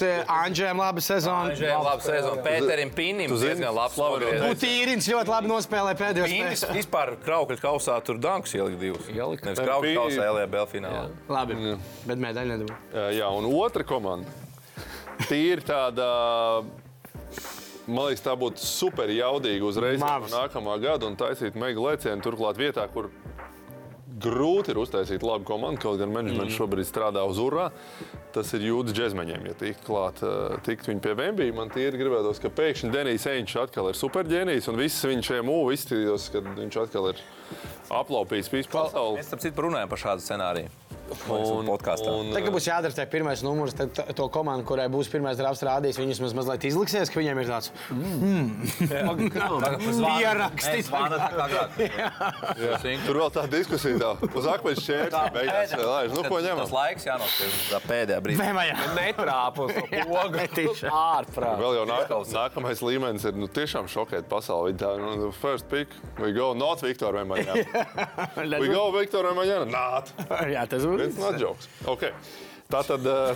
Anģēlam 0.41 0.83
laba 0.83 1.05
sezona. 1.05 1.53
Viņš 1.53 1.63
ir 1.65 1.75
labi 1.87 2.07
sezona. 2.07 2.45
Pēterim 2.45 2.93
zini, 3.01 3.29
diezgan 3.31 3.75
labs. 3.77 3.99
Putīrins 4.01 5.09
ļoti 5.11 5.35
labi 5.35 5.51
nospēlēja 5.51 6.01
pēdējo 6.01 6.29
Pīnis 6.31 6.65
spēli. 6.65 6.81
vispār 6.81 7.15
kraukļu 7.25 7.59
kausā 7.63 7.99
tur 8.07 8.21
dankus 8.23 8.55
ielika 8.61 8.81
divus. 8.85 9.09
Ielika. 9.11 9.49
Nevis 9.51 9.63
kraukļu 9.65 9.89
Pīni- 9.89 9.99
kausā 9.99 10.29
LBL 10.35 10.69
finālā. 10.75 11.03
Labi, 11.29 11.59
bet 12.07 12.23
medaļu 12.27 12.53
nedabū. 12.55 12.77
Jā, 12.95 13.09
Jā, 13.21 13.33
un 13.41 13.49
otra 13.51 13.85
komanda. 13.85 14.29
Tīri 15.29 15.61
tāda, 15.67 16.07
man 17.91 18.07
liekas, 18.09 18.23
tā 18.25 18.33
būtu 18.39 18.63
super 18.65 19.11
jaudīga 19.13 19.67
uzreiz 19.69 20.01
Mavs. 20.01 20.33
nākamā 20.33 20.79
gada 20.81 21.07
un 21.11 21.17
taisīt 21.17 21.55
mega 21.59 21.81
lēcienu 21.81 22.23
turklāt 22.25 22.57
vietā, 22.61 22.87
kur 22.93 23.11
grūti 24.21 24.75
ir 24.75 24.81
uztaisīt 24.83 25.25
labu 25.27 25.47
komandu. 25.49 25.81
Kaut 25.83 26.01
gan 26.01 26.13
menedžments 26.15 26.57
šobrīd 26.57 26.89
strādā 26.89 27.25
uz 27.29 27.41
urā. 27.43 27.71
Tas 28.35 28.53
ir 28.57 28.67
jūtas 28.69 28.97
džekmeņiem. 28.97 29.49
Ja 29.51 29.57
tikt 29.59 29.83
klāt, 29.87 30.23
eh, 30.23 30.59
tikt 30.67 30.91
viņi 30.91 31.03
pie 31.05 31.17
Vembija, 31.19 31.55
man 31.57 31.73
tīri 31.73 31.99
gribētos, 32.01 32.41
ka 32.41 32.53
pēkšņi 32.53 32.93
Denijs 32.95 33.27
Eņš 33.27 33.57
atkal 33.65 33.91
ir 33.91 33.99
superģēnijs 33.99 34.69
un 34.71 34.77
viss 34.77 35.05
viņš 35.05 35.33
šajā 35.33 35.47
mūžā 35.47 35.77
izskatītos, 35.79 36.31
ka 36.33 36.45
viņš 36.61 36.81
atkal 36.85 37.11
ir 37.11 37.25
aplaupījis 37.91 38.53
visu 38.53 38.71
pasauli. 38.71 39.19
Mēs 39.19 39.31
tam 39.33 39.43
citu 39.43 39.69
runājam 39.69 39.91
par 39.91 39.99
šādu 39.99 40.27
scenāriju. 40.27 40.90
Un, 41.11 41.67
podkāstā. 41.67 42.13
un, 42.15 42.31
Tagad 42.35 42.55
būs 42.55 42.67
jādara 42.69 42.95
tā 42.95 43.07
pirmais 43.11 43.43
numurs, 43.43 43.75
tad 43.77 43.97
to 44.17 44.27
komandu, 44.33 44.65
kurai 44.69 44.87
būs 44.93 45.11
pirmais 45.11 45.39
drafts 45.39 45.63
rādījis, 45.67 45.99
viņus 46.01 46.21
maz, 46.23 46.35
mazliet 46.39 46.67
izliksies, 46.71 47.11
ka 47.11 47.21
viņiem 47.21 47.41
ir 47.43 47.51
tāds 47.51 47.71
pierakstīt. 51.77 53.03
Tur 53.07 53.21
vēl 53.23 53.33
tā 53.35 53.45
diskusija, 53.51 53.99
tā 54.01 54.31
uz 54.31 54.49
akmeņa 54.55 54.85
šķērta 54.85 55.23
beigās. 55.35 55.75
Nu, 56.15 56.23
ko 56.27 56.39
Tas 56.41 56.47
ņemam? 56.47 56.73
laiks 56.75 57.07
jānospēj 57.09 57.55
tā 57.71 57.81
pēdējā 57.87 58.21
brīdī. 58.25 58.39
Pogu. 59.57 60.37
netīšām. 60.37 60.95
Ārprāt. 61.17 61.57
Vēl 61.61 61.79
jau 61.81 61.87
nākamais, 62.35 62.83
līmenis 62.85 63.27
ir 63.31 63.39
nu, 63.39 63.49
tiešām 63.51 63.89
šokēt 63.91 64.29
pasauli. 64.31 64.77
Tā, 64.81 64.95
nu, 65.01 65.31
first 65.41 65.69
pick, 65.71 65.95
we 66.21 66.33
go 66.37 66.53
not 66.57 66.83
Viktor 66.85 67.15
Vemaņā. 67.19 67.57
We 68.61 68.71
go 68.73 68.89
Viktor 68.95 69.31
Vemaņā. 69.31 69.61
Not. 69.71 70.13
Jā, 70.51 70.67
tas 70.71 70.87
būs. 70.87 71.00
Not 71.21 71.41
jokes. 71.41 71.69
Okay. 71.89 72.13
Tā 72.71 72.85
tad 72.87 73.07
uh, 73.11 73.35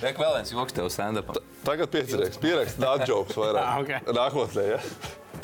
Reik 0.00 0.16
vēl 0.20 0.38
viens 0.38 0.52
joks 0.54 0.76
tev 0.76 0.88
stand-up. 0.92 1.34
tagad 1.66 1.90
piecinieks. 1.92 2.40
Pierakst 2.40 2.80
jokes 3.08 3.36
vairāk. 3.36 3.60
Ah, 3.60 3.80
ok. 3.82 4.12
Nākotnē, 4.16 4.64
ja? 4.70 4.80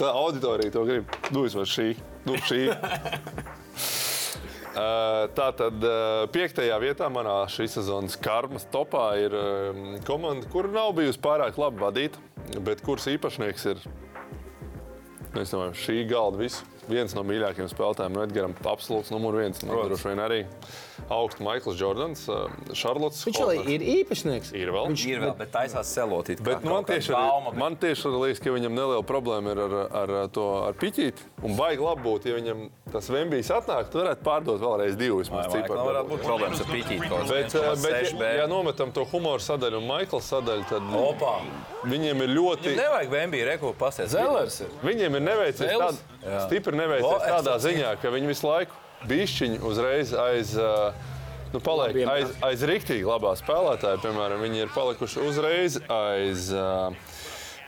Tā 0.01 0.09
auditorija 0.13 0.73
to 0.73 0.85
grib. 0.89 1.19
Nu, 1.33 1.45
vismaz 1.45 1.69
šī. 1.73 1.93
Nu, 2.25 2.41
šī. 2.49 2.65
Uh, 4.77 5.23
Tā 5.33 5.47
tad 5.57 5.81
uh, 5.89 6.27
piektajā 6.29 6.75
vietā 6.83 7.07
manā 7.09 7.39
šīs 7.49 7.79
sezonas 7.79 8.13
karmas 8.21 8.67
topā 8.69 9.07
ir 9.17 9.33
um, 9.33 9.95
komanda, 10.05 10.45
kur 10.53 10.69
nav 10.69 10.91
bijusi 10.99 11.23
pārāk 11.25 11.57
labi 11.57 11.81
vadīta, 11.81 12.21
bet 12.61 12.83
kuras 12.85 13.07
īpašnieks 13.09 13.65
ir 13.73 13.81
nu, 13.87 15.41
es 15.41 15.55
domāju, 15.55 15.73
šī 15.81 15.97
galda 16.11 16.43
viss. 16.43 16.61
Viens 16.91 17.17
no 17.17 17.25
mīļākajiem 17.25 17.71
spēlētājiem, 17.73 18.19
no 18.19 18.27
Edgara, 18.27 18.53
absolūts 18.69 19.15
numur 19.15 19.41
viens. 19.41 19.65
Man 19.65 19.81
droši 19.89 20.11
vien 20.11 20.23
arī 20.23 20.43
augsts 21.09 21.43
Maikls 21.45 21.79
Jordans, 21.81 22.25
Šarlots. 22.77 23.23
Viņš 23.27 23.41
jau 23.41 23.51
ir 23.55 23.85
īpašnieks. 24.01 24.53
Ir 24.57 24.73
vēl. 24.75 24.95
Ir 25.07 25.23
vēl, 25.23 25.35
bet 25.39 25.53
taisās 25.55 25.91
selotīt. 25.95 26.43
Bet 26.45 26.65
man 26.67 26.87
tieši, 26.89 27.13
arī, 27.17 27.55
man 27.61 27.77
tieši 27.81 28.13
liekas, 28.15 28.43
ka 28.43 28.55
viņam 28.55 28.75
neliela 28.77 29.05
problēma 29.07 29.55
ir 29.55 29.63
ar, 29.67 29.77
ar, 30.03 30.15
to 30.33 30.47
ar 30.67 30.79
piķīti. 30.81 31.29
Un 31.47 31.57
baigi 31.59 31.85
labi 31.85 32.05
būtu, 32.07 32.31
ja 32.31 32.39
viņam 32.39 32.67
tas 32.93 33.11
Vembijs 33.13 33.51
atnāk, 33.55 33.91
tad 33.93 34.03
varētu 34.03 34.27
pārdot 34.27 34.63
vēlreiz 34.63 34.97
divus. 34.99 35.27
vismaz 35.27 35.51
ciparu 35.53 35.81
Man 35.81 35.91
varētu 35.91 36.13
būt 36.13 36.25
problēmas 36.27 36.63
ar 36.63 36.71
kaut 36.71 37.31
Bet, 37.31 37.53
bet 37.53 37.57
1,6 37.57 38.17
B. 38.19 38.31
ja, 38.31 38.43
ja 38.43 38.47
nometam 38.51 38.93
to 38.95 39.05
humoru 39.11 39.43
sadaļu 39.43 39.81
un 39.81 39.89
Maikla 39.91 40.23
sadaļu, 40.25 40.67
tad 40.71 40.97
Opā. 41.01 41.35
viņiem 41.85 42.25
ir 42.27 42.35
ļoti. 42.37 42.75
Nevajag 42.79 43.13
Vembiju 43.13 43.51
reku 43.51 43.75
pasties. 43.79 44.11
Zelers 44.15 44.61
ir. 44.65 44.73
Viņiem 44.87 45.21
ir 45.21 45.27
neveicies 45.27 45.77
tād, 45.77 46.03
stipri 46.47 46.79
neveicies 46.79 47.29
tādā 47.29 47.57
ziņā, 47.63 47.97
ka 48.03 48.13
viņi 48.15 48.33
visu 48.33 48.49
laiku 48.49 48.86
bišķiņi 49.09 49.61
uzreiz 49.67 50.15
aiz. 50.17 50.57
Nu, 51.53 51.61
paliek 51.63 51.95
aiz, 52.11 52.33
aiz 52.45 52.63
rīktīgi 52.67 53.07
labā 53.07 53.37
spēlētāja. 53.39 54.01
Piemēram, 54.03 54.43
viņi 54.43 54.65
ir 54.65 54.73
palikuši 54.75 55.23
uzreiz 55.29 55.79
aiz, 55.87 56.49
uh, 56.53 56.91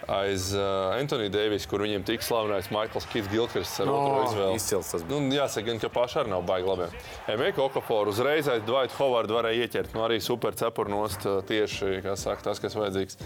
aiz 0.06 0.50
uh, 0.56 0.94
Antonija 0.96 1.32
Deivisa, 1.32 1.68
kur 1.70 1.82
viņiem 1.84 2.04
tik 2.06 2.24
slavenais 2.24 2.70
Maikls 2.74 3.08
Kits 3.12 3.30
Gilkrists 3.32 3.82
ar 3.82 3.90
otro 3.92 4.22
izvēli. 4.28 4.58
Izcils 4.60 4.92
tas 4.94 5.06
Nu, 5.08 5.20
jāsaka, 5.32 5.66
gan, 5.70 5.80
ka 5.82 5.90
paši 5.92 6.20
arī 6.22 6.32
nav 6.32 6.44
baigi 6.48 6.68
labi. 6.68 6.88
Emīļa 7.32 7.64
Okaforu 7.64 8.12
uzreiz 8.14 8.48
aiz 8.50 8.64
Dvaitu 8.66 8.96
Hovardu 8.98 9.38
varēja 9.38 9.66
ieķert. 9.66 9.94
Nu, 9.96 10.04
arī 10.06 10.20
super 10.24 10.56
cepurnost 10.58 11.26
tieši 11.48 12.00
kā 12.04 12.14
saka, 12.20 12.44
tas, 12.50 12.60
kas 12.62 12.76
vajadzīgs. 12.78 13.18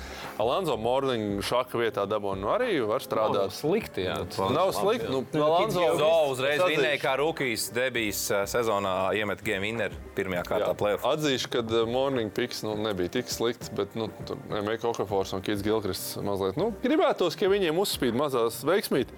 Alonso 0.42 0.76
Morning 0.80 1.42
šāka 1.44 1.80
vietā 1.80 2.06
dabūna. 2.08 2.40
Nu, 2.42 2.50
arī 2.54 2.78
var 2.88 3.04
strādāt. 3.04 3.54
Slikti, 3.56 4.06
jā. 4.06 4.20
Nav 4.54 4.72
slikti. 4.76 5.10
Nu, 5.12 5.24
Alonso 5.42 5.84
Zo 5.98 6.10
uzreiz 6.32 6.62
vinēja, 6.64 7.00
kā 7.02 7.16
rookies 7.20 7.68
debijas 7.74 8.24
eh, 8.32 8.44
sezonā 8.50 8.94
iemet 9.18 9.42
game 9.44 9.66
winner 9.66 9.94
pirmajā 10.16 10.44
kārtā 10.48 10.72
playoff. 10.78 11.06
Atzīšu, 11.08 11.50
ka 11.52 11.62
Morning 11.88 12.32
Picks 12.34 12.62
nu, 12.66 12.74
nebija 12.80 13.12
tik 13.18 13.30
slikts, 13.32 13.70
bet 13.76 13.96
nu, 13.98 14.08
tur 14.28 14.40
Emīļa 14.52 14.90
Okafors 14.90 15.34
un 15.36 15.44
Kits 15.44 15.64
Gilkrists 15.64 16.18
mazliet 16.24 16.58
nu, 16.62 16.70
gribētos, 16.84 17.36
ka 17.38 17.50
viņiem 17.50 17.82
uzspīd 17.82 18.16
mazās 18.18 18.62
veiksmīt. 18.66 19.10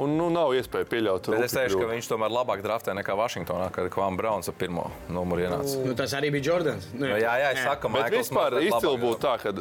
Un 0.00 0.14
nu, 0.16 0.30
nav 0.32 0.54
iespēja 0.56 0.86
pieļaut 0.88 1.26
to. 1.26 1.34
Bet 1.34 1.44
es 1.44 1.52
teikšu, 1.52 1.80
ka 1.82 1.88
viņš 1.90 2.06
tomēr 2.08 2.32
labāk 2.32 2.62
draftē 2.64 2.94
nekā 2.96 3.12
Vašingtonā, 3.18 3.66
kad 3.74 3.90
Kvam 3.92 4.16
Brauns 4.16 4.48
ar 4.48 4.56
pirmo 4.56 4.86
numuru 5.12 5.44
ienāca. 5.44 5.76
Nu, 5.84 5.92
tas 5.98 6.14
arī 6.16 6.30
bija 6.32 6.54
Jordans. 6.54 6.86
Nu, 6.94 7.04
Nu, 7.04 7.18
jā, 7.20 7.34
jā, 7.42 7.50
es 7.52 7.60
saku, 7.66 7.90
Maikls 7.92 8.30
vispār 8.30 8.56
izcili 8.64 9.00
būtu 9.02 9.20
tā, 9.20 9.34
ka 9.42 9.52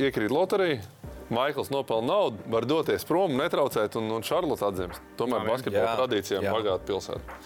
iekrīt 0.00 0.32
loterija. 0.32 0.80
Maikls 1.32 1.70
nopelna 1.72 2.08
naudu, 2.12 2.40
var 2.52 2.66
doties 2.68 3.04
prom, 3.08 3.36
netraucēt, 3.40 3.94
un, 4.00 4.08
un 4.16 4.24
Šarlots 4.26 4.64
atzīst. 4.66 5.00
Tomēr 5.20 5.46
basketbola 5.48 5.84
Jā, 5.86 5.94
tradīcijām 6.00 6.44
jā. 6.44 6.52
bagāta 6.56 6.88
pilsēta. 6.88 7.38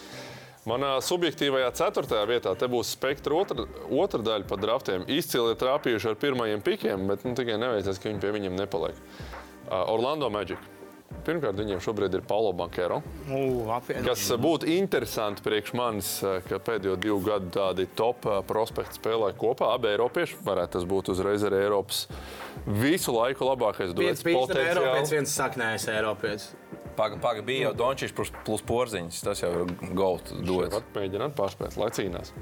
Manā 0.67 0.97
subjektīvajā 1.05 1.69
ceturtajā 1.79 2.27
vietā 2.27 2.53
te 2.59 2.67
būs 2.71 2.91
spektra 2.97 3.37
otra, 3.39 3.69
otra 3.87 4.23
daļa 4.27 4.49
par 4.51 4.63
draftiem. 4.63 5.05
Izcili 5.07 5.55
ir 5.55 5.61
trāpījuši 5.61 6.11
ar 6.11 6.17
pirmajiem 6.19 6.65
pikiem, 6.67 7.07
bet 7.11 7.23
nu, 7.27 7.37
tikai 7.39 7.59
neveicās, 7.63 8.01
ka 8.03 8.11
viņi 8.11 8.23
pie 8.25 8.33
viņiem 8.35 8.59
nepaliek. 8.59 8.99
Uh, 9.67 9.85
Orlando 9.95 10.31
Magic. 10.31 10.59
Pirmkārt, 11.27 11.55
viņiem 11.59 11.81
šobrīd 11.83 12.15
ir 12.19 12.23
Paulo 12.27 12.53
Bankero. 12.55 13.01
Kas 14.07 14.25
būtu 14.43 14.69
interesanti 14.75 15.43
priekš 15.43 15.73
manis, 15.79 16.09
eh, 16.23 16.41
ka 16.47 16.59
pēdējo 16.63 16.97
divu 17.03 17.19
gadu 17.25 17.51
tādi 17.55 17.87
top 17.99 18.27
eh, 18.27 18.41
prospekti 18.47 18.99
spēlē 18.99 19.33
kopā. 19.39 19.73
Abi 19.75 19.93
Eiropieši 19.93 20.41
varētu 20.47 20.79
tas 20.79 20.87
būt 20.87 21.11
uzreiz 21.15 21.47
arī 21.47 21.63
Eiropas 21.65 22.05
visu 22.67 23.15
laiku 23.15 23.47
labākais 23.47 23.95
duets. 23.95 24.23
pīkstams 24.27 24.51
Potenciāli. 24.51 24.75
Eiropietis, 24.75 25.15
viens 25.15 25.39
saknējs 25.41 25.89
Eiropietis. 25.95 26.51
Paga, 26.97 27.19
paga 27.21 27.43
bija 27.45 27.69
jau 27.69 27.75
Dončits 27.83 28.15
plus, 28.17 28.31
plus 28.47 28.63
porziņš. 28.67 29.21
Tas 29.27 29.43
jau 29.45 29.53
ir. 29.67 29.75
Vat 30.79 30.95
Mēģināt 30.97 31.37
pārspēt, 31.39 31.77
lai 31.81 31.91
cīnās. 31.93 32.33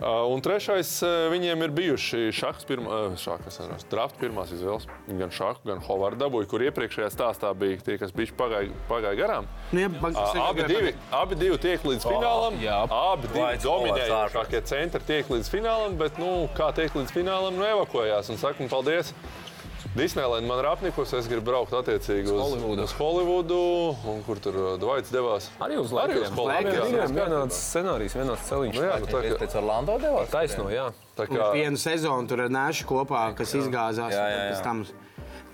Uh, 0.00 0.22
un 0.32 0.40
trešais, 0.40 0.88
uh, 1.04 1.26
viņiem 1.28 1.60
ir 1.66 1.72
bijuši 1.76 2.20
šachs, 2.32 2.64
pirmā, 2.64 2.88
uh, 3.10 3.16
šachs, 3.20 3.58
draft 3.90 4.16
pirmās 4.16 4.48
izvēles. 4.54 4.86
Gan 5.10 5.32
šahu, 5.34 5.60
gan 5.66 5.82
Hovardu 5.84 6.22
dabūju, 6.22 6.48
kur 6.48 6.62
iepriekšējā 6.64 7.10
stāstā 7.12 7.50
bija 7.58 7.82
tie, 7.84 7.98
kas 8.00 8.14
bija 8.16 8.32
pagājuši 8.38 8.78
pagāj 8.88 9.18
garām. 9.18 9.50
Nu, 9.74 9.82
ja, 9.82 9.90
bank- 9.92 10.16
Uh, 10.16 10.40
abi, 10.46 10.62
divi, 10.70 10.94
abi 11.12 11.36
divi 11.42 11.58
tiek 11.60 11.84
līdz 11.84 12.06
finālam. 12.06 12.56
jā. 12.64 12.78
abi 12.88 13.28
divi 13.34 13.44
dominējošākie 13.66 14.62
centri 14.72 15.00
tiek 15.10 15.28
līdz 15.28 15.52
finālam, 15.52 15.98
bet 16.00 16.16
nu, 16.22 16.48
kā 16.56 16.70
tiek 16.74 16.96
līdz 16.96 17.12
finālam, 17.12 17.60
nu 17.60 17.68
evakuējās. 17.68 18.30
Un 18.32 18.40
saka, 18.40 18.62
nu, 18.62 18.68
paldies! 18.72 19.12
Disneylanda 19.96 20.46
man 20.46 20.60
ir 20.62 20.68
apnikusi. 20.70 21.16
Es 21.18 21.28
gribu 21.30 21.50
braukt 21.50 21.74
attiecīgi 21.74 22.30
uz 22.30 22.40
Holivudu. 22.40 22.86
Uz 22.86 22.94
Holivudu 22.98 23.60
un 24.12 24.24
kur 24.26 24.40
tur 24.42 24.58
uh, 24.60 24.70
Dvaits 24.80 25.12
devās. 25.14 25.50
Arī 25.62 25.80
uz 25.80 25.90
uz 25.90 25.96
Holivudu. 26.36 26.74
jā. 26.76 26.88
Viņiem 26.90 27.18
vienāds 27.18 27.60
scenārijs, 27.70 28.16
vienāds 28.20 28.48
celiņš. 28.48 28.78
Nu, 28.78 28.86
jā, 28.86 28.96
nu, 29.02 29.10
tā, 29.10 29.22
kā, 29.26 29.36
Pēc 29.42 29.56
Orlando 29.60 29.98
devās? 30.02 30.32
Taisno, 30.32 30.68
jā. 30.72 30.88
tā 31.18 31.28
kā, 31.30 31.52
Vienu 31.56 31.80
sezonu 31.80 32.30
tur 32.30 32.44
ar 32.46 32.52
Nēšu 32.54 32.88
kopā, 32.88 33.24
kas 33.38 33.56
izgāzās. 33.58 34.14
Jā, 34.14 34.26
jā, 34.30 34.42
jā. 34.52 34.84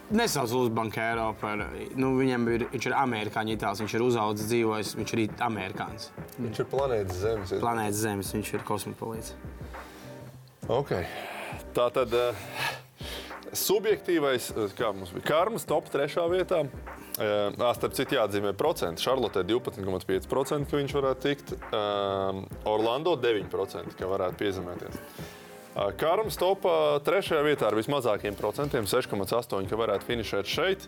Nesauc 0.07 0.53
Lūdzu 0.55 0.71
Bankēro 0.71 1.33
par. 1.41 1.65
Nu, 1.99 2.13
viņam 2.15 2.45
ir, 2.53 2.65
viņš 2.71 2.87
ir 2.87 2.95
amerikāņu 2.95 3.57
itālis, 3.57 3.83
viņš 3.83 3.95
ir 3.99 4.05
uzaugusi, 4.07 4.47
dzīvojis, 4.53 4.93
viņš 5.01 5.15
ir 5.17 5.23
amerikānis. 5.43 6.11
viņš 6.39 6.61
ir 6.63 6.69
planētas 6.71 7.23
Zemes. 7.25 7.55
ir. 7.57 7.63
Planētas 7.65 8.03
Zemes, 8.05 8.31
viņš 8.37 8.53
ir 8.55 8.67
kosmopolīts. 8.69 9.35
Okay. 10.71 11.09
Tā 11.75 11.89
tad 11.95 12.15
uh, 12.15 12.47
subjektīvais, 13.53 14.51
eh, 14.51 14.75
kā 14.79 14.93
mums 14.95 15.13
bija 15.15 15.27
karmas, 15.29 15.67
top 15.69 15.91
3. 15.93 16.29
vietā. 16.31 16.67
Uh, 17.17 17.73
starp 17.73 17.95
citu, 17.97 18.13
jāatzīmē 18.19 18.51
procenti. 18.53 19.01
Šarlotē 19.01 19.41
12,5% 19.49 20.69
ka 20.69 20.77
viņš 20.77 20.93
varētu 20.93 21.23
tikt. 21.25 21.55
Uh, 21.73 22.43
Orlando 22.69 23.15
9% 23.17 23.97
ka 23.97 24.11
varētu 24.11 24.37
piezemēties. 24.37 24.99
Uh, 25.01 25.47
Karams 25.97 26.39
topā 26.41 27.01
trešajā 27.05 27.41
vietā 27.45 27.67
ar 27.69 27.77
vismazākiem 27.77 28.37
procentiem, 28.37 28.85
6,8%, 28.89 29.69
ka 29.69 29.77
varētu 29.77 30.09
finišēt 30.09 30.49
šeit. 30.49 30.87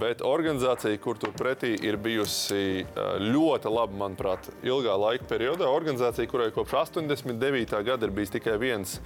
Bet 0.00 0.20
organizācija, 0.24 0.96
kur 1.00 1.16
tur 1.20 1.32
pretī 1.36 1.72
ir 1.76 1.96
bijusi 1.96 2.84
ļoti 3.20 3.72
laba, 3.72 3.96
manuprāt, 4.02 4.50
ilgā 4.60 4.96
laika 5.00 5.28
periodā, 5.30 5.68
organizācija, 5.72 6.28
kurai 6.28 6.50
kopš 6.52 6.76
89. 6.82 7.80
gada 7.84 8.08
ir 8.08 8.12
bijis 8.12 8.36
tikai 8.36 8.58
viens 8.60 8.98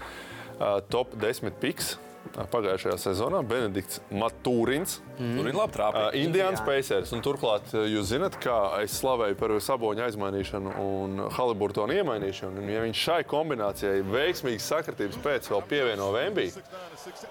top 0.91 1.15
10 1.15 1.63
piks. 1.63 1.95
Pagājušajā 2.35 2.97
sezonā 2.99 3.43
Benedikts 3.47 4.01
Matūrins, 4.11 4.99
Tur 5.15 5.47
ir 5.47 5.55
labi 5.55 5.71
uh, 5.71 5.75
trāpīt. 5.77 6.17
Indiāns 6.19 6.63
Pacers. 6.67 7.13
Un 7.15 7.23
Turklāt, 7.23 7.69
uh, 7.75 7.85
jūs 7.87 8.09
zināt, 8.11 8.35
kā 8.43 8.57
es 8.83 8.97
slavēju 8.99 9.37
par 9.39 9.55
saboņu 9.63 10.03
aizmainīšanu 10.09 10.73
un 10.83 11.23
Haliburtonu 11.37 11.95
iemainīšanu. 12.01 12.63
Un, 12.63 12.73
ja 12.73 12.83
viņš 12.83 13.03
šai 13.07 13.21
kombinācijai 13.31 14.03
veiksmīgas 14.09 14.67
sakritības 14.73 15.21
pēc 15.23 15.51
vēl 15.53 15.63
pievieno 15.71 16.11
Vembiju, 16.15 16.65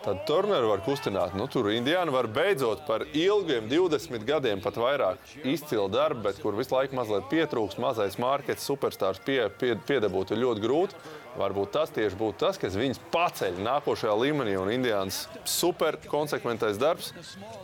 tad 0.06 0.24
Turneru 0.30 0.72
var 0.72 0.84
kustināt. 0.86 1.36
Nu, 1.40 1.50
tur 1.52 1.72
Indiāna 1.74 2.14
var 2.16 2.30
beidzot 2.32 2.86
par 2.88 3.04
ilgiem 3.12 3.68
20 3.72 4.28
gadiem, 4.28 4.64
pat 4.64 4.80
vairāk 4.80 5.36
izcilu 5.44 5.90
darbu, 5.92 6.24
bet 6.30 6.40
kur 6.44 6.56
visu 6.56 6.78
laiku 6.78 6.96
mazliet 7.00 7.28
pietrūkst, 7.34 7.82
mazais 7.84 8.20
markets, 8.22 8.64
superstarps 8.70 9.24
pie, 9.28 9.42
pie, 9.60 9.76
piedabūt 9.90 10.32
ir 10.32 10.44
ļoti 10.46 10.64
grūti. 10.64 11.04
Varbūt 11.34 11.72
tas 11.74 11.90
tieši 11.90 12.14
būtu 12.20 12.38
tas, 12.44 12.60
kas 12.62 12.76
viņus 12.78 13.00
paceļ 13.14 13.56
nākošajā 13.66 14.14
līmenī, 14.22 14.54
un 14.62 14.70
Indiāns 14.70 15.24
super 15.50 15.98
konsekventais 16.06 16.78
darbs 16.78 17.10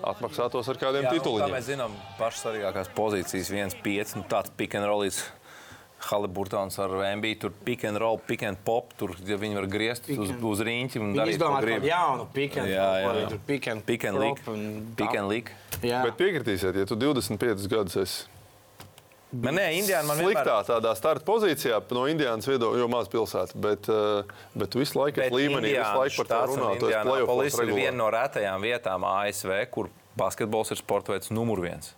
atmaksātos 0.02 0.70
ar 0.74 0.80
kādiem 0.82 1.04
Jā, 1.06 1.12
nu, 1.12 1.12
kā 1.12 1.20
tituliem. 1.20 1.52
mēs 1.54 1.68
zinām, 1.70 1.94
pašas 2.18 2.48
svarīgākās 2.48 2.90
pozīcijas, 2.98 3.52
viens 3.54 3.76
pieci, 3.86 4.18
nu, 4.18 4.24
tāds 4.32 4.50
pick 4.58 4.74
and 4.80 4.90
rollīts. 4.90 5.22
Haliburtons 6.00 6.78
ar 6.80 6.94
MB, 7.20 7.34
tur 7.42 7.52
pick 7.52 7.84
and 7.84 8.00
roll, 8.00 8.18
pick 8.18 8.42
and 8.48 8.56
pop, 8.64 8.94
tur 8.98 9.12
ja 9.28 9.36
viņi 9.36 9.58
var 9.60 9.66
griezt 9.68 10.08
uz, 10.10 10.30
and- 10.32 10.44
uz 10.48 10.62
rīņķi 10.64 11.02
un 11.04 11.14
darīt, 11.14 11.36
izdomā 11.36 11.60
grib. 11.62 11.84
jaunu 11.84 12.26
pikan. 12.34 12.66
Jā, 12.72 12.86
jā, 13.04 13.10
jā. 13.28 13.40
Pikan, 13.46 13.82
Pick 13.86 14.06
and 14.06 14.18
lick. 14.18 14.40
Pick 14.96 15.16
and 15.20 15.28
lick. 15.28 15.52
Jā. 15.84 16.04
Bet 16.08 16.16
piekritīsiet, 16.18 16.74
ja 16.80 16.86
tu 16.88 16.96
25 16.96 17.68
gadus 17.68 17.98
esi 17.98 18.24
Man 19.32 19.54
nē, 19.54 19.68
Indijā 19.78 20.00
man 20.08 20.18
vienmēr... 20.18 20.42
sliktā 20.42 20.56
tādā 20.66 20.96
starta 20.98 21.22
pozīcijā, 21.28 21.78
no 21.94 22.08
Indijas 22.10 22.48
viedokļa, 22.50 22.80
jo 22.82 22.88
maz 22.90 23.10
pilsēta, 23.14 23.54
bet, 23.62 23.86
eh, 23.94 24.24
bet 24.58 24.74
visu 24.74 24.98
laiku 24.98 25.22
esi 25.22 25.36
līmenī, 25.36 25.76
visu 25.78 26.02
laiku 26.02 26.24
par 26.24 26.32
to 26.32 26.40
runā. 26.56 26.72
Tu 26.80 26.90
esi 26.90 26.98
Indianapolis 26.98 27.60
ir 27.62 27.74
viena 27.78 27.98
no 28.00 28.10
retajām 28.10 28.66
vietām 28.66 29.06
ASV, 29.06 29.54
kur 29.70 29.92
basketbols 30.18 30.74
ir 30.74 30.82
sporta 30.82 31.14
veids 31.14 31.30
numur 31.30 31.62
viens. 31.62 31.94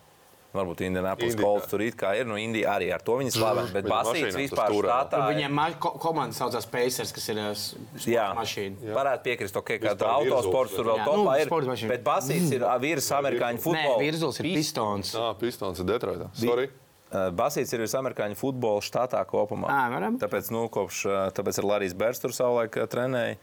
Varbūt 0.51 0.81
Indianapolis. 0.83 1.37
Colts 1.39 1.69
tur 1.71 1.79
it 1.79 1.95
kā 1.95 2.09
ir, 2.19 2.25
nu 2.27 2.35
Indija 2.35 2.73
arī 2.75 2.89
ar 2.91 2.99
to 2.99 3.15
viņi 3.15 3.31
slavena, 3.31 3.71
bet 3.71 3.85
basīts 3.87 4.35
vispār 4.35 4.67
štātā. 4.75 5.21
ir- 5.23 5.37
Viņiem 5.37 5.79
ko 5.79 5.91
komanda 5.95 6.35
saucās 6.35 6.67
Pacers, 6.67 7.13
kas 7.15 7.29
ir 7.29 7.37
s- 7.55 7.75
Jā, 8.03 8.35
mašīna. 8.35 8.91
varētu 8.91 9.23
piekrist, 9.23 9.55
ok, 9.55 9.79
ka 9.79 9.95
autosports 9.95 10.75
tur 10.75 10.83
vēl 10.91 10.97
Jā, 10.99 11.05
topā 11.07 11.39
nu, 11.47 11.71
ir. 11.71 11.87
Bet 11.87 12.03
basīts 12.03 12.51
ir 12.51 12.59
vīrs 12.59 13.07
amerikāņu 13.15 13.55
Nē, 13.55 13.63
futbola. 13.63 13.99
virzulis 14.03 14.39
ir 14.41 14.43
pistons. 14.51 15.15
Ah, 15.15 15.33
Pistons 15.33 15.79
ir 15.79 15.85
Detroitā. 15.85 16.27
Sorry. 16.35 16.67
Uh, 17.11 17.27
Basīts 17.35 17.73
ir 17.75 17.83
visamerikāņu 17.83 18.37
futbola 18.39 18.79
štatā 18.85 19.19
kopumā. 19.27 19.67
Varam. 19.91 20.15
Tāpēc, 20.21 20.47
nu, 20.55 20.63
kopš, 20.71 21.03
uh, 21.09 21.21
tāpēc 21.35 21.59
ir 21.59 21.67
Larijs 21.67 21.95
Bērns 21.99 22.23
tur 22.23 22.31
savulaik 22.35 22.77
uh, 22.79 22.87
trenēja. 22.87 23.35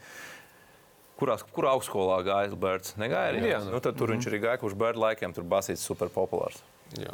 Kurā, 1.20 1.34
kurā 1.52 1.74
augstskolā 1.76 2.22
gāja 2.24 2.56
Bērns? 2.56 2.94
Negāja 2.96 3.34
arī. 3.34 3.42
Jā. 3.50 3.58
Nu, 3.66 3.82
tad 3.84 3.98
tur 4.00 4.14
viņš 4.14 4.30
arī 4.30 4.40
gāja, 4.46 4.60
kurš 4.62 4.78
bērnu 4.78 5.02
laikiem 5.02 5.34
tur 5.36 5.44
basīts 5.44 5.84
super 5.84 6.08
populārs. 6.14 6.62
Jā. 6.96 7.12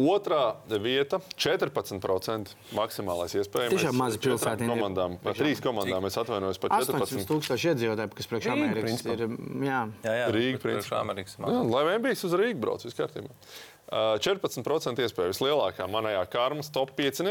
Otrā 0.00 0.54
vieta- 0.80 1.18
14% 1.36 2.54
maksimālais 2.72 3.34
iespējams. 3.34 3.74
Tiešām 3.74 3.98
maza 3.98 4.18
pilsēta. 4.22 4.66
Komandām, 4.66 5.18
par 5.20 5.34
trīs 5.34 5.60
komandām 5.60 6.06
es 6.06 6.16
atvainojos 6.16 6.60
par 6.62 6.70
18 6.78 7.10
14. 7.10 7.26
tūkstoši 7.28 7.72
iedzīvotāji, 7.74 8.14
kas 8.14 8.30
priekš 8.30 8.50
Amerikas 8.54 9.04
ir. 9.04 9.26
Jā. 9.66 9.80
Jā, 10.04 10.14
jā. 10.14 10.26
Rīga, 10.30 10.62
priekš 10.62 10.86
principā. 10.86 11.00
Amerikas. 11.04 11.36
Jā, 11.36 11.70
lai 11.74 11.84
vien 11.90 12.02
bijis 12.06 12.24
uz 12.24 12.32
Rīgas 12.38 12.60
brauc, 12.60 12.86
viss 12.86 12.96
kārtībā. 12.96 13.30
Uh, 13.90 14.14
14% 14.22 15.02
iespēja 15.02 15.32
vislielākā 15.32 15.88
manējā 15.90 16.20
karmas 16.30 16.68
top 16.70 16.92
5 16.94 17.24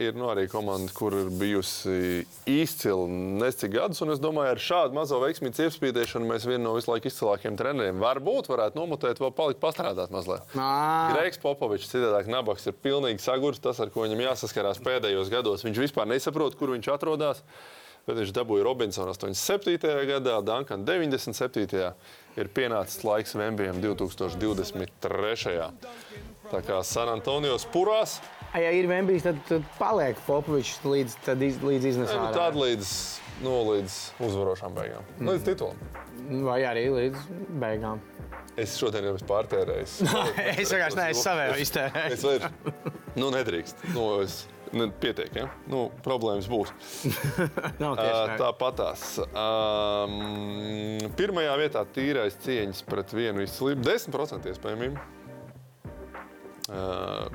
ir 0.00 0.14
nu, 0.16 0.30
arī 0.32 0.46
komanda, 0.48 0.88
kur 0.96 1.12
ir 1.12 1.26
bijusi 1.28 2.22
izcila 2.48 3.04
nescik 3.12 3.74
gadus. 3.74 4.00
Es 4.00 4.22
domāju, 4.22 4.54
ar 4.54 4.62
šādu 4.62 4.96
mazo 4.96 5.18
veiksmīgu 5.20 5.66
iespīdēšanu 5.66 6.30
mēs 6.30 6.46
vienu 6.48 6.62
no 6.64 6.72
laiku 6.80 7.10
izcilākajiem 7.10 7.58
treneriem 7.60 8.00
varbūt 8.00 8.48
varētu 8.48 8.80
nomutēt, 8.80 9.20
vēl 9.20 9.34
palikt 9.36 9.60
pastrādāt 9.60 10.14
mazliet. 10.14 10.48
Greigs 11.12 11.42
Popovičs, 11.42 11.90
citādāk 11.92 12.30
Nabaks, 12.32 12.64
ir 12.70 12.78
pilnīgi 12.80 13.20
sagurs. 13.20 13.60
Tas, 13.60 13.76
ar 13.84 13.92
ko 13.92 14.06
viņam 14.06 14.24
jāsaskarās 14.30 14.80
pēdējos 14.80 15.28
gados, 15.34 15.66
viņš 15.66 15.82
vispār 15.90 16.08
nesaprot, 16.08 16.56
kur 16.56 16.72
viņš 16.72 16.88
atrodas. 16.94 17.44
Bet 18.08 18.16
viņš 18.16 18.32
dabūja 18.32 18.64
Robinsonu 18.64 19.12
87. 19.12 19.92
gadā, 20.08 20.38
Dunkanu 20.40 20.88
97. 20.88 21.92
Ir 22.38 22.50
pienācis 22.54 23.04
laiks 23.06 23.34
Vembijam 23.38 23.80
2023. 23.82 25.70
Tā 26.48 26.60
kā 26.64 26.80
San 26.86 27.10
Antonio 27.12 27.58
spurās, 27.60 28.18
A, 28.52 28.60
Ja 28.64 28.70
ir 28.72 28.86
Vembijs, 28.88 29.26
tad, 29.26 29.36
tad 29.48 29.64
paliek 29.76 30.16
Popovičs 30.24 30.78
līdz, 30.80 31.16
tad 31.26 31.42
iz, 31.44 31.58
līdz 31.60 31.84
nu, 31.84 31.90
iznesām. 31.90 32.28
tāda 32.32 32.56
līdz, 32.56 32.92
nu, 33.44 33.56
līdz 33.74 33.96
uzvarošām 34.24 34.76
beigām, 34.76 35.10
līdz 35.20 35.44
titulam. 35.50 35.82
Vai 36.46 36.62
arī 36.64 36.86
līdz 36.94 37.26
beigām. 37.60 38.00
Es 38.58 38.78
šodien 38.80 39.04
jau 39.04 39.12
esmu 39.18 39.28
pārtērējis. 39.28 39.98
es 40.62 40.72
vienkārši 40.72 40.98
neesmu 40.98 41.24
savēju 41.28 41.60
iztērējis. 41.66 42.16
Es 42.16 42.24
vairs 42.24 42.88
nu, 43.20 43.28
nedrīkst. 43.36 43.84
Nu, 43.92 44.06
es, 44.24 44.40
ne, 44.76 44.88
pietiek, 45.02 45.30
ja? 45.36 45.48
nu, 45.70 45.88
problēmas 46.04 46.48
būs. 46.50 46.72
Nav 47.82 47.98
tieši 47.98 48.14
tā. 48.14 48.36
Tāpatās. 48.40 49.04
Um, 49.28 51.06
pirmajā 51.18 51.54
vietā 51.60 51.84
tīrais 51.94 52.38
cieņas 52.44 52.82
pret 52.88 53.14
vienu 53.16 53.44
izcīlību- 53.44 53.86
10% 53.90 54.50
iespējamība. 54.52 55.06
Uh, 56.68 57.28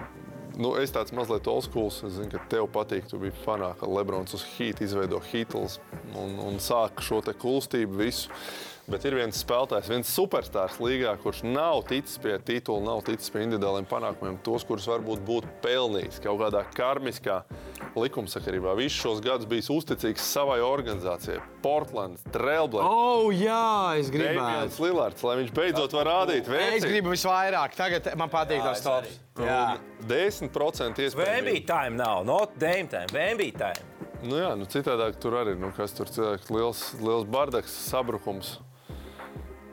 nu, 0.62 0.76
es 0.78 0.94
tāds 0.94 1.14
mazliet 1.16 1.48
old 1.50 1.66
school. 1.66 1.90
Es 1.90 2.18
zinu, 2.18 2.30
ka 2.34 2.44
tev 2.52 2.68
patīk. 2.74 3.08
Tu 3.10 3.20
biji 3.22 3.36
fanā, 3.46 3.74
ka 3.80 3.90
Lebrons 3.90 4.36
uz 4.38 4.46
hīta 4.56 4.86
izveido 4.86 5.22
hītls 5.32 5.80
un, 6.14 6.38
un 6.44 6.62
sāk 6.62 7.02
šo 7.06 7.24
te 7.26 7.34
kulstību 7.38 8.04
visu. 8.04 8.30
Bet 8.84 9.06
ir 9.08 9.16
viens 9.16 9.38
spēlētājs, 9.40 9.88
viens 9.88 10.10
superstarps 10.12 10.76
līgā, 10.84 11.14
kurš 11.24 11.38
nav 11.48 11.86
ticis 11.88 12.18
pie 12.20 12.34
titula, 12.44 12.82
nav 12.84 13.00
ticis 13.08 13.30
pie 13.32 13.46
individuāliem 13.46 13.86
panākumiem, 13.88 14.36
tos, 14.44 14.66
kurus 14.68 14.90
varbūt 14.92 15.22
būtu 15.24 15.48
pelnījis 15.64 16.18
kaut 16.26 16.42
kādā 16.42 16.66
karmiskā 16.76 17.38
likumsakarībā. 17.96 18.74
Visus 18.76 18.98
šos 19.00 19.22
gadus 19.24 19.48
bijis 19.48 19.70
uzticīgs 19.72 20.26
savai 20.34 20.58
organizācijai, 20.66 21.40
Portlands, 21.64 22.26
Trailblazers. 22.36 22.90
Oh, 22.92 23.30
jā, 23.32 23.96
es 24.02 24.10
Dēmijans 24.12 24.76
gribētu. 24.76 24.84
Lillards, 24.84 25.24
lai 25.30 25.38
viņš 25.40 25.54
beidzot 25.62 25.96
var 25.96 26.10
rādīt 26.12 26.44
Es 26.44 26.52
vērtību. 26.52 26.92
gribu 26.92 27.14
visvairāk. 27.16 27.78
Tagad 27.80 28.12
man 28.20 28.34
patīk 28.34 28.66
tas 28.68 28.84
tops. 28.84 29.16
Jā. 29.40 29.78
10% 30.12 31.00
Vēmbī 31.00 31.08
iespējams. 31.08 31.66
time 31.72 31.96
nav, 32.04 32.26
not 32.28 32.60
dame 32.60 32.92
time, 32.92 33.08
vēmbī 33.16 33.54
time. 33.56 33.88
Nu 34.24 34.38
jā, 34.40 34.52
nu 34.60 34.68
citādāk 34.72 35.18
tur 35.20 35.40
arī, 35.40 35.56
nu 35.60 35.72
kas 35.76 35.96
tur 35.96 36.08
cilvēks, 36.12 36.52
liels, 36.52 36.84
liels 37.00 37.26
bardaks, 37.28 37.72
sabrukums. 37.90 38.58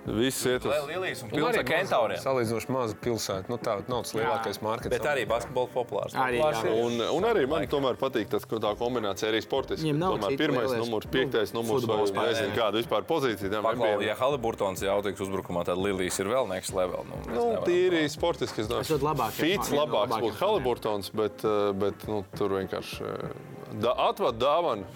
Viss 0.07 0.46
un 0.46 0.61
Nu, 0.62 1.44
arī 1.44 1.61
Pilsēta 1.61 1.64
kentauriem. 1.68 2.20
Salīdzinoši 2.22 2.70
maza 2.72 2.96
pilsēta. 3.05 3.51
Nu, 3.53 3.59
tā 3.61 3.76
nav 3.90 4.05
tas 4.07 4.14
lielākais 4.16 4.61
markets. 4.64 4.92
Bet 4.94 5.07
arī 5.07 5.26
basketbols 5.28 5.72
populārs. 5.74 6.14
Arī, 6.16 6.40
Populārs 6.40 6.62
jā. 6.64 6.70
ir. 6.72 6.84
Un, 6.86 7.05
un 7.18 7.26
arī 7.28 7.44
man 7.51 7.66
tomēr 7.70 7.98
patīk 8.01 8.30
tas, 8.32 8.46
ka 8.48 8.61
tā 8.62 8.72
kombinācija 8.80 9.28
arī 9.30 9.42
sportiski. 9.44 9.92
Tomēr 10.01 10.38
pirmais 10.40 10.72
numurs, 10.72 11.07
nu, 11.07 11.12
piektais 11.12 11.53
numurs, 11.57 11.84
vai 11.90 12.30
nezinu, 12.30 12.55
kāda 12.57 12.80
vispār 12.80 13.05
pozīcija 13.09 13.53
tam 13.53 13.68
Paklau, 13.68 13.92
NBA. 14.01 14.09
ja 14.09 14.16
Haliburtons 14.20 14.84
jautīgs 14.86 15.20
uzbrukumā, 15.26 15.66
tad 15.68 15.80
Lilijas 15.80 16.18
ir 16.22 16.32
vēl 16.32 16.48
next 16.51 16.74
level. 16.76 17.05
Nu, 17.11 17.20
Nu, 17.30 17.34
nevaram 17.36 17.68
tīri 17.68 18.03
sportiski, 18.11 18.64
es 18.64 18.70
domāju, 18.70 18.98
viena 19.36 19.68
no 19.68 19.84
labāks 19.84 20.24
būtu 20.24 20.40
Haliburtons, 20.40 21.12
bet, 21.14 21.44
eh, 21.44 21.70
bet 21.76 22.09
nu, 22.09 22.24
tur 22.36 22.57
vienkārši 22.57 23.05
eh, 23.05 23.38
da, 23.84 23.94
atved 24.09 24.40
dāvanu. 24.40 24.88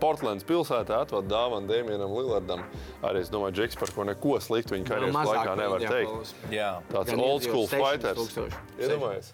Portlands 0.00 0.44
pilsētā 0.48 1.00
atved 1.04 1.26
dāvanu 1.28 1.68
Dēmijam 1.68 2.12
Lillardam. 2.14 2.62
Arī 3.02 3.20
es 3.24 3.30
domāju, 3.32 3.56
Džeks 3.58 3.78
par 3.80 3.90
ko 3.96 4.04
neko 4.08 4.38
sliktu 4.40 4.76
viņa 4.76 4.86
karjeras 4.88 5.30
laikā 5.32 5.56
nevar 5.58 5.84
teikt. 5.84 6.34
Jā. 6.54 6.70
Tāds 6.92 7.10
Gan 7.10 7.20
old 7.20 7.42
school 7.44 7.66
iedzīvot 7.66 8.04
600 8.04 8.24
fighters. 8.30 8.56
Iedomājies. 8.80 9.32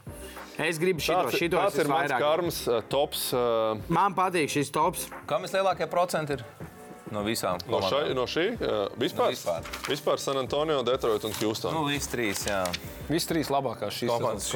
Es 0.57 0.78
gribu 0.80 1.04
šito, 1.04 1.18
Tāds, 1.26 1.36
šito 1.36 1.59
tāds 1.61 1.78
ir 1.82 1.88
mans 1.92 2.12
karmas 2.16 2.62
eh, 2.66 2.80
tops. 2.88 3.26
eh, 3.36 3.82
Man 3.92 4.14
patīk 4.16 4.48
šis 4.48 4.72
tops. 4.72 5.07
Kam 5.28 5.44
vislabākie 5.44 5.86
procenti 5.92 6.38
ir 6.38 6.44
no 7.14 7.22
visām? 7.26 7.61
No, 7.70 7.80
šai, 7.84 8.14
no 8.16 8.24
šī 8.30 8.46
uh, 8.57 8.86
vispār, 8.98 9.30
Nu, 9.30 9.36
vispār. 9.36 9.70
vispār 9.88 10.22
San 10.22 10.40
Antonio, 10.40 10.82
Detroit 10.86 11.24
un 11.28 11.34
Houston. 11.40 11.74
Nu, 11.76 11.84
līdz 11.88 12.09
trīs, 12.12 12.44
jā. 12.48 12.62
Visi 13.11 13.30
trīs 13.30 13.50
labākās 13.52 14.00
šīs 14.00 14.11
Komandas. 14.11 14.48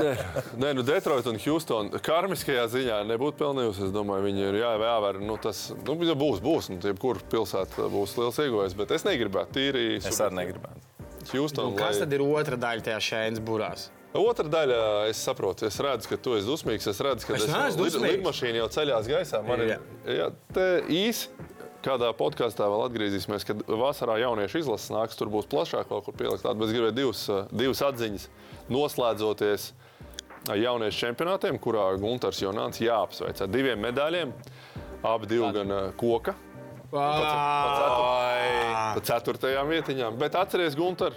Nē, 0.00 0.12
nē, 0.60 0.70
nu 0.78 0.84
Detroit 0.86 1.26
un 1.28 1.40
Houston 1.44 1.90
karmiskajā 2.04 2.64
ziņā 2.72 3.02
nebūtu 3.10 3.40
pelnījusi. 3.42 3.88
Es 3.88 3.94
domāju, 3.94 4.28
viņi 4.30 4.46
ir 4.48 4.60
jā, 4.62 4.72
jāvēr. 4.80 5.20
Nu, 5.24 5.36
tas 5.40 5.66
nu, 5.84 5.98
būs, 6.00 6.40
būs. 6.44 6.70
Nu, 6.72 6.80
Jebkurā 6.80 7.24
pilsētā 7.32 7.90
būs 7.92 8.16
liels 8.20 8.40
ieguvējs, 8.46 8.78
bet 8.80 8.96
es 8.96 9.04
negribētu 9.08 9.58
tīri 9.58 9.84
Es 10.00 10.22
arī 10.24 10.40
negribētu. 10.40 10.80
Houston. 11.32 11.72
Un 11.72 11.76
kas 11.78 12.00
tad 12.02 12.12
ir 12.12 12.24
otra 12.24 12.56
daļa 12.60 12.84
tajā 12.88 13.02
šēnas 13.10 13.44
burās? 13.44 13.90
Otra 14.14 14.46
daļa, 14.46 14.76
es 15.10 15.18
saprotu, 15.26 15.66
es 15.66 15.74
redzu, 15.82 16.06
ka 16.12 16.16
tu 16.22 16.36
esi 16.38 16.46
dusmīgs. 16.46 16.86
Es 16.86 17.00
redzu, 17.02 17.26
ka 17.26 17.34
lid, 17.34 17.50
dusmīgs. 17.80 18.12
lidmašīna 18.12 18.60
jau 18.60 18.68
ceļās 18.76 19.08
gaisā. 19.10 19.40
Man 19.42 19.64
ir 19.64 19.72
jā, 20.06 20.28
te 20.54 20.66
īsi. 20.86 21.32
Kādā 21.84 22.08
podkāstā 22.16 22.64
vēl 22.70 22.86
atgriezīsimies, 22.86 23.44
kad 23.44 23.60
vasarā 23.68 24.16
jauniešu 24.22 24.62
izlases 24.62 24.92
nāks, 24.94 25.18
tur 25.18 25.28
būs 25.32 25.48
plašāk 25.52 25.90
kaut 25.90 26.06
kur 26.06 26.16
pielikt. 26.16 26.46
Bet 26.46 26.64
es 26.68 26.72
gribēju 26.72 26.96
divas, 26.96 27.24
eh, 27.28 27.42
divas 27.52 27.82
atziņas. 27.84 28.24
Noslēdzoties 28.72 29.66
eh, 29.68 30.56
jauniešu 30.62 31.02
čempionātiem, 31.04 31.58
kurā 31.60 31.90
Gunārs 32.00 32.40
Jonāns 32.40 32.80
jāapsveic 32.80 33.44
ar 33.44 33.52
diviem 33.52 33.84
medaļiem. 33.84 34.32
Abi 35.04 35.28
divi 35.28 35.50
gan 35.52 35.76
eh, 35.76 35.90
koka, 36.00 36.32
pa 36.94 38.96
ceturtajām 39.04 39.68
vietiņām. 39.74 40.16
Bet 40.20 40.38
atcerieties, 40.40 40.78
Gunār, 40.80 41.12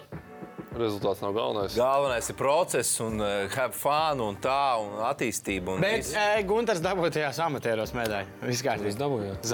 rezultāts 0.77 1.23
nav 1.23 1.31
galvenais. 1.37 1.79
Galvenais 1.79 2.27
ir 2.27 2.35
process, 2.39 2.91
un 3.03 3.23
uh, 3.23 3.47
have 3.55 3.71
fun, 3.77 4.19
un 4.27 4.35
tā, 4.43 4.59
un 4.83 4.99
attīstība. 5.07 5.77
Un 5.77 5.87
Bet 5.87 6.03
viss. 6.03 6.13
e, 6.13 6.43
Gunārs 6.49 6.83
dabūja 6.83 7.15
tajās 7.21 7.39
amatieros 7.47 7.95
medaļu. 7.97 8.39
Viss 8.49 8.67
kārtībā. 8.67 8.91
Jūs 8.91 8.99
dabūjāt? 8.99 9.51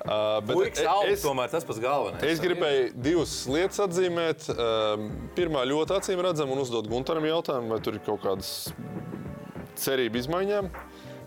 Uh, 0.00 0.40
bet 0.40 0.56
Puikas 0.56 0.80
e- 0.80 0.86
aug, 0.88 1.04
es- 1.12 1.24
tomēr 1.24 1.50
tas 1.52 1.66
pats 1.68 1.80
galvenais. 1.82 2.22
Es 2.24 2.40
gribēju 2.40 2.86
divas 3.04 3.34
lietas 3.50 3.82
atzīmēt. 3.84 4.46
Um, 4.54 5.10
Pirmā 5.36 5.66
ļoti 5.68 5.96
acīm 5.98 6.22
redzama 6.24 6.56
un 6.56 6.62
uzdot 6.64 6.88
Gunteram 6.88 7.26
jautājumu, 7.28 7.68
vai 7.74 7.80
tur 7.84 7.98
ir 7.98 8.04
kaut 8.06 8.22
kādas 8.24 8.72
cerību 9.80 10.22
izmaiņām. 10.22 10.70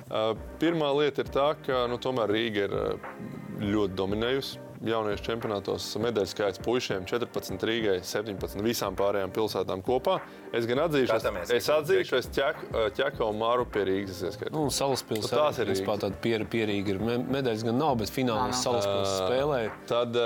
Uh, 0.10 0.34
Pirmā 0.62 0.90
lieta 0.98 1.22
ir 1.26 1.30
tā, 1.34 1.52
ka 1.66 1.86
nu, 1.92 2.00
tomēr 2.02 2.34
Rīga 2.34 2.66
ir 2.68 2.74
uh, 2.74 3.16
ļoti 3.62 3.96
dominējusi 4.00 4.63
jauniešu 4.88 5.24
čempionātos 5.26 5.86
medaļu 6.04 6.30
skaits 6.32 6.62
puišiem 6.64 7.06
14, 7.10 7.64
Rīgai 7.70 7.98
17, 8.04 8.62
visām 8.66 8.98
pārējām 9.00 9.32
pilsētām 9.36 9.84
kopā. 9.86 10.20
Es 10.54 10.68
gan 10.70 10.84
atzīšu, 10.86 11.10
Skatāmies, 11.14 11.50
es, 11.50 11.64
es 11.64 11.70
atzīšu, 11.74 12.18
es 12.20 12.28
ķeku, 12.34 13.28
un 13.30 13.40
māru 13.42 13.66
pie 13.70 13.86
Rīgas. 13.88 14.20
es 14.20 14.34
ieskaitu. 14.34 14.54
Nu, 14.54 14.68
Salaspils 14.74 15.30
Tās 15.32 15.60
ir 15.64 15.72
Rīgas. 15.72 16.04
tāda 16.04 16.20
pier, 16.22 16.46
pierīga. 16.46 16.96
ir. 16.96 17.00
Me- 17.00 17.18
Medaļas 17.40 17.64
gan 17.64 17.78
nav, 17.80 17.96
bet 18.02 18.12
finālā 18.14 18.52
Salaspils 18.54 19.16
spēlēja. 19.24 19.72
Tad, 19.90 20.20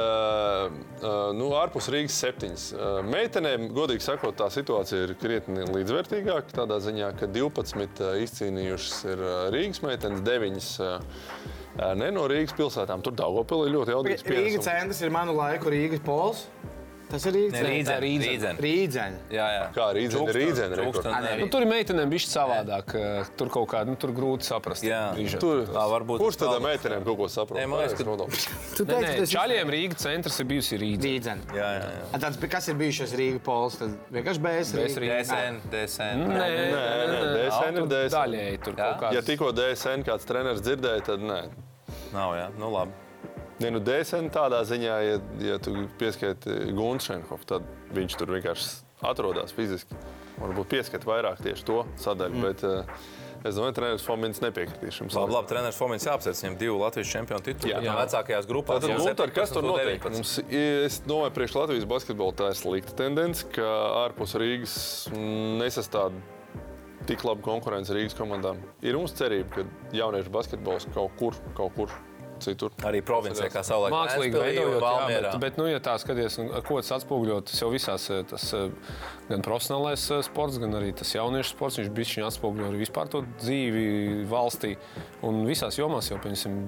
nu, 1.38 1.52
ārpus 1.62 1.90
Rīgas 1.94 2.18
septiņas. 2.24 2.68
Meitenēm, 3.08 3.70
godīgi 3.78 4.02
sakot, 4.04 4.36
tā 4.40 4.50
situācija 4.54 5.08
ir 5.08 5.16
krietni 5.22 5.66
līdzvērtīgāka. 5.70 6.56
Tādā 6.58 6.80
ziņā, 6.84 7.14
ka 7.20 7.30
12 7.32 8.02
uh, 8.02 8.18
izcīnījušas 8.26 9.00
ir 9.14 9.24
Rīgas 9.54 9.84
meitenes, 9.86 10.24
9 10.26 10.58
uh, 10.82 10.88
uh, 10.88 11.67
ne 11.78 12.10
no 12.14 12.26
Rīgas 12.30 12.56
pilsētām. 12.58 13.04
Tur 13.06 13.16
Daugopilī 13.18 13.72
ļoti 13.74 13.94
jaudīgs 13.94 14.26
Rīgas 14.28 14.68
centrs 14.68 15.02
ir 15.06 15.14
manu 15.14 15.36
laiku 15.38 15.72
Rīgas 15.74 16.04
pols. 16.06 16.48
Tas 17.08 17.24
ir 17.30 17.32
centrs. 17.32 17.62
Rīdzen, 17.64 18.00
Rīdzen. 18.04 18.28
Rīdzen. 18.28 18.58
Rīdzen. 18.60 19.14
Jā, 19.32 19.46
jā. 19.56 19.62
Kā 19.76 19.86
Rīdzen, 19.96 20.26
Čukstens, 20.28 20.74
Rīdzen. 20.76 21.40
Nu, 21.40 21.48
tur 21.54 21.64
ir 21.64 21.70
meitenēm 21.72 22.10
bijis 22.12 22.26
savādāk. 22.34 22.92
eh, 23.00 23.30
Tur 23.40 23.48
kaut 23.54 23.70
kāda, 23.72 23.88
nu, 23.88 23.96
tur 23.96 24.12
grūti 24.12 24.44
saprast. 24.44 24.84
Jā. 24.84 25.16
Tur, 25.40 25.64
Tā 25.72 25.86
varbūt 25.88 26.20
kurš 26.20 26.36
tad 26.42 26.60
meitenēm 26.62 27.06
kaut 27.08 27.18
ko 27.22 27.28
saprot? 27.32 27.58
Nē, 27.62 27.68
man 27.72 27.80
liekas, 27.80 27.96
ka- 27.98 28.04
Rudolf. 28.04 28.36
Tu 28.76 28.84
Nē, 28.84 28.92
teici, 28.92 29.06
nē, 29.08 29.16
tas 29.22 29.32
ir 29.32 29.38
Čaļiem 29.38 29.72
Rīgas 29.72 30.04
centrs 30.04 30.40
ir 30.40 30.46
bijusi 30.52 30.78
Rīga. 30.84 31.02
Rīdzen. 31.08 31.38
Jā, 31.56 31.70
jā, 31.80 31.88
jā. 31.96 32.20
Tāds, 32.20 32.50
kas 32.50 32.68
ir 32.68 32.76
bijušas 32.76 33.16
Rīgas 33.16 33.44
pols, 33.48 33.76
tad 33.80 33.90
vienkārši 34.12 34.42
bez 34.42 34.72
Bez 34.76 34.98
Rīgas. 34.98 35.28
DSN, 35.32 35.62
DSN. 35.72 36.28
Nē, 36.28 36.48
nē, 36.76 37.24
DSN 37.40 37.78
ir 37.78 37.88
DSN. 37.88 38.16
Daļēji 38.20 38.64
tur 38.68 38.74
kaut 38.76 39.00
kāds. 39.02 39.14
Ja 39.14 39.22
tikko 39.22 39.52
DSN 39.56 40.04
kāds 40.04 40.26
treneris 40.28 40.62
dzirdēja, 40.62 41.06
tad 41.06 41.20
nē. 41.24 41.42
Nav, 42.12 42.36
jā. 42.36 42.50
Nu, 42.60 42.70
labi. 42.70 42.92
Ne, 43.58 43.72
nu, 43.74 43.82
DSN 43.82 44.30
tādā 44.34 44.60
ziņā, 44.70 44.98
ja, 45.02 45.22
ja 45.42 45.56
tu 45.62 45.74
pieskaiti 45.98 46.74
Gunčenkovu, 46.78 47.48
tad 47.50 47.66
viņš 47.96 48.18
tur 48.20 48.36
vienkārši 48.36 48.68
atrodas 49.08 49.54
fiziski. 49.58 49.98
Varbūt 50.38 50.70
pieskait 50.70 51.06
vairāk 51.08 51.42
tieši 51.42 51.66
to 51.66 51.80
sadaļu, 51.98 52.38
mm. 52.38 52.44
bet 52.46 52.62
uh, 52.68 53.08
es 53.42 53.58
domāju, 53.58 53.74
ka 53.74 53.78
treneris 53.80 54.06
Fomins 54.06 54.42
nepiekritīs 54.44 55.00
šim 55.00 55.10
Labi, 55.10 55.34
labi 55.34 55.50
treneris 55.50 55.80
Fomins 55.80 56.06
jāapsveic 56.06 56.44
viņam 56.44 56.58
divu 56.62 56.78
Latvijas 56.84 57.14
čempionu 57.16 57.46
titulu. 57.48 57.72
Jā. 57.74 57.82
Jā, 57.82 57.96
vecākajās 57.98 58.50
grupās. 58.50 58.78
Tātad, 58.78 58.94
jau 58.94 59.08
Gunter, 59.08 59.34
kas 59.34 59.50
17 59.50 59.58
tur 59.58 59.68
notiek? 59.72 60.06
19. 60.06 60.18
Mums, 60.20 60.36
es 60.94 61.00
domāju, 61.10 61.34
priekš 61.40 61.58
Latvijas 61.58 61.88
basketbola 61.90 62.38
tā 62.38 62.52
ir 62.54 62.60
slikta 62.62 62.98
tendence, 63.02 63.48
ka 63.58 63.72
ārpus 64.04 64.38
Rīgas 64.38 64.76
mm, 65.10 65.58
nesastāv 65.64 66.20
tik 67.10 67.26
labu 67.26 67.42
konkurenci 67.46 67.98
Rīgas 67.98 68.18
komandām. 68.20 68.62
Ir 68.86 69.00
mums 69.00 69.18
cerība, 69.18 69.64
ka 69.64 69.98
jauniešu 69.98 70.34
basketbols 70.34 70.90
kaut 70.94 71.18
kur, 71.18 71.42
kaut 71.58 71.74
kur 71.78 71.98
citur. 72.44 72.74
Arī 72.88 73.02
provincijā, 73.06 73.50
kā 73.54 73.64
savulaik 73.66 73.94
Mākslīgi 73.94 74.40
veidojot, 74.42 74.84
jā, 74.84 75.06
bet, 75.10 75.28
bet, 75.44 75.60
nu, 75.60 75.68
ja 75.70 75.82
tā 75.84 75.98
skaties, 76.02 76.40
ar 76.46 76.66
ko 76.68 76.80
tas 76.82 76.94
atspoguļot, 77.00 77.50
tas 77.52 77.62
jau 77.64 77.70
visās, 77.74 78.08
eh, 78.14 78.24
tas 78.30 78.48
eh, 78.58 78.98
gan 79.30 79.46
profesionālais 79.46 80.08
eh, 80.16 80.24
sports, 80.26 80.60
gan 80.64 80.76
arī 80.80 80.94
tas 80.98 81.14
jauniešu 81.16 81.54
sports, 81.54 81.80
viņš 81.82 81.94
bišķiņ 82.00 82.28
atspoguļo 82.30 82.72
arī 82.72 82.82
vispār 82.84 83.12
to 83.14 83.24
dzīvi 83.38 83.88
valstī. 84.32 84.76
Un 85.28 85.46
visās 85.50 85.80
jomās 85.80 86.12
jau, 86.12 86.20
piemēram, 86.24 86.60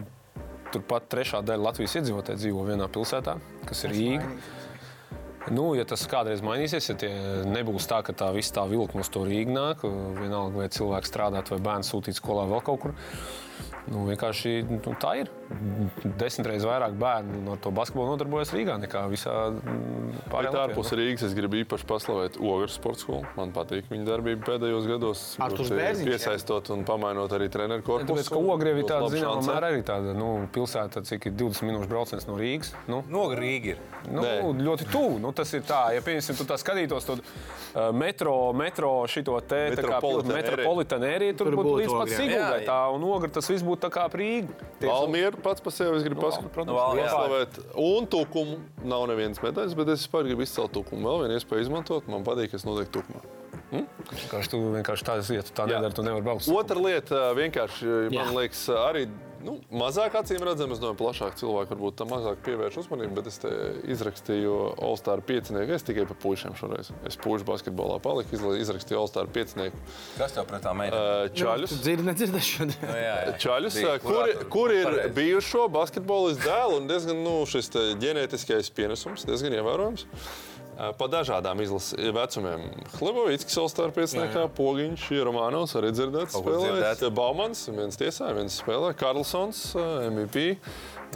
turpat 0.74 1.10
trešā 1.12 1.44
daļa 1.46 1.70
Latvijas 1.72 1.98
iedzīvotāji 2.00 2.44
dzīvo 2.44 2.66
vienā 2.68 2.90
pilsētā, 2.94 3.38
kas 3.70 3.86
ir 3.86 3.96
Rīga. 3.96 4.34
Nu, 5.50 5.72
ja 5.74 5.86
tas 5.88 6.04
kādreiz 6.10 6.44
mainīsies, 6.46 6.92
ja 6.92 6.96
tie 7.00 7.10
nebūs 7.48 7.88
tā, 7.90 8.04
ka 8.06 8.14
tā 8.14 8.28
viss 8.36 8.54
tā 8.54 8.66
vilkme 8.70 9.02
uz 9.02 9.10
to 9.10 9.24
Rīgā 9.26 9.56
nāk, 9.56 9.86
vienalga, 10.20 10.62
vai 10.62 10.68
cilvēks 10.74 11.10
strādāt, 11.10 11.50
vai 11.54 11.62
bērns 11.66 11.90
sūtīt 11.90 12.20
skolā 12.20 12.46
vēl 12.52 12.62
kaut 12.66 12.84
kur. 12.84 12.98
Nu, 13.88 14.04
vienkārši 14.10 14.54
nu, 14.68 14.80
tā 15.00 15.16
ir. 15.22 15.32
Desmit 16.20 16.46
reizes 16.52 16.68
vairāk 16.70 16.94
bērnu 17.00 17.40
no 17.42 17.56
to 17.58 17.72
basketbolu 17.74 18.12
nodarbojas 18.12 18.52
Rīgā 18.54 18.76
nekā 18.84 19.06
visā 19.10 19.34
mm, 19.50 20.28
pārējā 20.30 20.66
ārpus 20.68 20.94
Rīgas 21.00 21.26
es 21.26 21.34
gribu 21.38 21.58
īpaši 21.64 21.88
paslavēt 21.90 22.38
Ogres 22.38 22.76
sporta 22.78 23.02
skolu. 23.02 23.24
Man 23.40 23.54
patīk 23.56 23.90
viņa 23.90 24.06
darbība 24.12 24.46
pēdējos 24.52 24.90
gados. 24.92 25.24
Bērziņš, 25.40 26.06
jā. 26.06 26.12
Piesaistot 26.12 26.70
un 26.76 26.86
pamainot 26.86 27.34
arī 27.34 27.50
treneru 27.50 27.86
korpusu. 27.88 28.12
Tāpēc, 28.12 28.30
ka 28.36 28.44
Ogrēvi 28.54 28.84
Būs 28.84 28.92
tāda 28.92 29.10
zināmā 29.16 29.48
mērā 29.48 29.72
arī 29.74 29.82
tāda 29.88 30.14
nu, 30.18 30.30
pilsēta, 30.54 31.02
cik 31.10 31.32
ir 31.32 31.36
20 31.42 31.70
minūšu 31.72 31.90
brauciens 31.90 32.30
no 32.30 32.38
Rīgas. 32.38 32.76
Nu, 32.90 33.02
No 33.10 33.26
Rīgas 33.34 33.74
ir. 33.74 33.82
Nu, 34.10 34.24
Nē. 34.24 34.36
ļoti 34.64 34.88
tuvu. 34.92 35.18
Nu, 35.22 35.32
tas 35.36 35.52
ir 35.58 35.64
tā, 35.68 35.90
ja 35.96 36.04
piemēram, 36.06 36.38
tu 36.40 36.46
tā 36.48 36.58
skatītos 36.60 37.08
to 37.08 37.18
uh, 37.20 37.90
metro, 37.96 38.36
metro 38.58 38.92
šito 39.12 39.36
te 39.42 39.62
tā 39.74 39.84
kā 39.84 39.98
Metropolitan 40.00 40.38
metropolitānu 40.38 41.10
ēriju, 41.10 41.38
tur 41.40 41.50
Tur 41.50 41.58
būtu 41.60 41.76
līdz 41.82 41.96
pat. 41.98 42.14
Jā, 42.30 42.50
Tā 42.70 42.80
un 42.94 43.06
ogra 43.10 43.32
tas 43.40 43.50
viss 43.50 43.66
būtu 43.66 43.69
tā 43.78 43.90
kā 43.94 44.06
Rīga. 44.10 44.54
Valmiera 44.82 45.38
pats 45.44 45.62
par 45.62 45.76
sevi 45.76 45.98
es 46.00 46.06
gribu 46.08 46.24
paskatīt. 46.24 46.56
jā. 46.98 47.10
Paslavēt. 47.10 47.60
Un 47.76 48.08
tukumu 48.10 48.58
nav 48.84 49.06
nevienas 49.12 49.42
medaļas, 49.44 49.76
bet 49.78 49.94
es 49.94 50.06
vispār 50.06 50.26
gribu 50.26 50.46
izcelt 50.48 50.74
tukumu. 50.74 51.06
Vēl 51.06 51.26
vienu 51.26 51.38
iespēju 51.38 51.68
izmantot. 51.68 52.08
Man 52.08 52.26
patīk, 52.28 52.52
kas 52.56 52.66
notiek 52.66 52.90
tukumā. 52.94 53.22
Vienkārši 53.70 54.50
tu 54.50 54.60
vienkārši 54.74 55.06
tā, 55.06 55.18
ja 55.36 55.44
tu 55.46 55.54
tā 55.54 55.66
nedari, 55.70 55.94
tu 55.94 56.02
nevari 56.06 56.26
braukt. 56.26 56.48
Otra 56.50 56.82
lieta, 56.82 57.28
vienkārši, 57.38 57.90
Jā. 58.10 58.24
man 58.24 58.34
liekas, 58.40 58.64
arī 58.74 59.06
nu, 59.46 59.56
mazāk 59.72 60.18
acīm 60.20 60.44
redzama. 60.46 60.76
Es 60.76 60.82
domāju, 60.82 60.98
plašāk 61.00 61.38
cilvēki 61.40 61.76
varbūt 61.76 61.98
tam 62.02 62.12
mazāk 62.14 62.42
pievērš 62.46 62.80
uzmanību, 62.84 63.16
bet 63.20 63.30
es 63.32 63.40
te 63.44 63.52
izrakstīju 63.96 64.56
All-Star 64.86 65.24
piecinieku. 65.26 65.76
Es 65.78 65.86
tikai 65.88 66.06
par 66.10 66.20
puišiem 66.24 66.58
šoreiz. 66.60 66.92
Es 67.08 67.18
puišu 67.22 67.48
basketbolā 67.48 68.00
paliku, 68.04 68.38
izrakstīju 68.60 69.02
All-Star 69.04 69.32
piecinieku. 69.34 69.80
Kas 70.18 70.36
tev 70.36 70.48
pret 70.50 70.66
tā 70.66 70.76
meitene? 70.78 71.00
Uh, 71.00 71.34
Čaļus. 71.40 71.78
Dzirdi, 71.80 72.08
nedzirdi 72.10 72.44
šodien. 72.44 72.78
Nu, 72.84 73.00
jā, 73.00 73.16
jā. 73.30 73.34
Čaļus, 73.46 73.80
kur, 74.06 74.36
kur 74.54 74.76
ir 74.76 75.02
bijušo 75.16 75.68
basketbolistu 75.74 76.48
dēlu 76.48 76.80
un 76.82 76.90
diezgan 76.92 77.24
nu, 77.26 77.40
šis 77.50 77.74
te 77.74 77.90
ģenētiskais 78.02 78.72
pienesums, 78.76 79.28
diezgan 79.30 79.60
ievērojams. 79.60 80.08
Pa 80.80 81.10
dažādām 81.12 81.60
izlases 81.60 81.98
vecumiem. 82.16 82.62
Hlibovickis, 82.96 83.58
Olstāra 83.60 83.92
pieciniekā, 83.92 84.46
Pogiņš, 84.56 85.10
Romanovs 85.28 85.76
arī 85.76 85.92
dzirdēts. 85.92 86.38
Dzirdēts. 86.40 87.04
Baumans, 87.12 87.66
viens 87.68 88.00
tiesā, 88.00 88.30
viens 88.38 88.62
spēlē. 88.62 88.94
Karlsons, 89.00 89.74
MVP. 90.08 90.54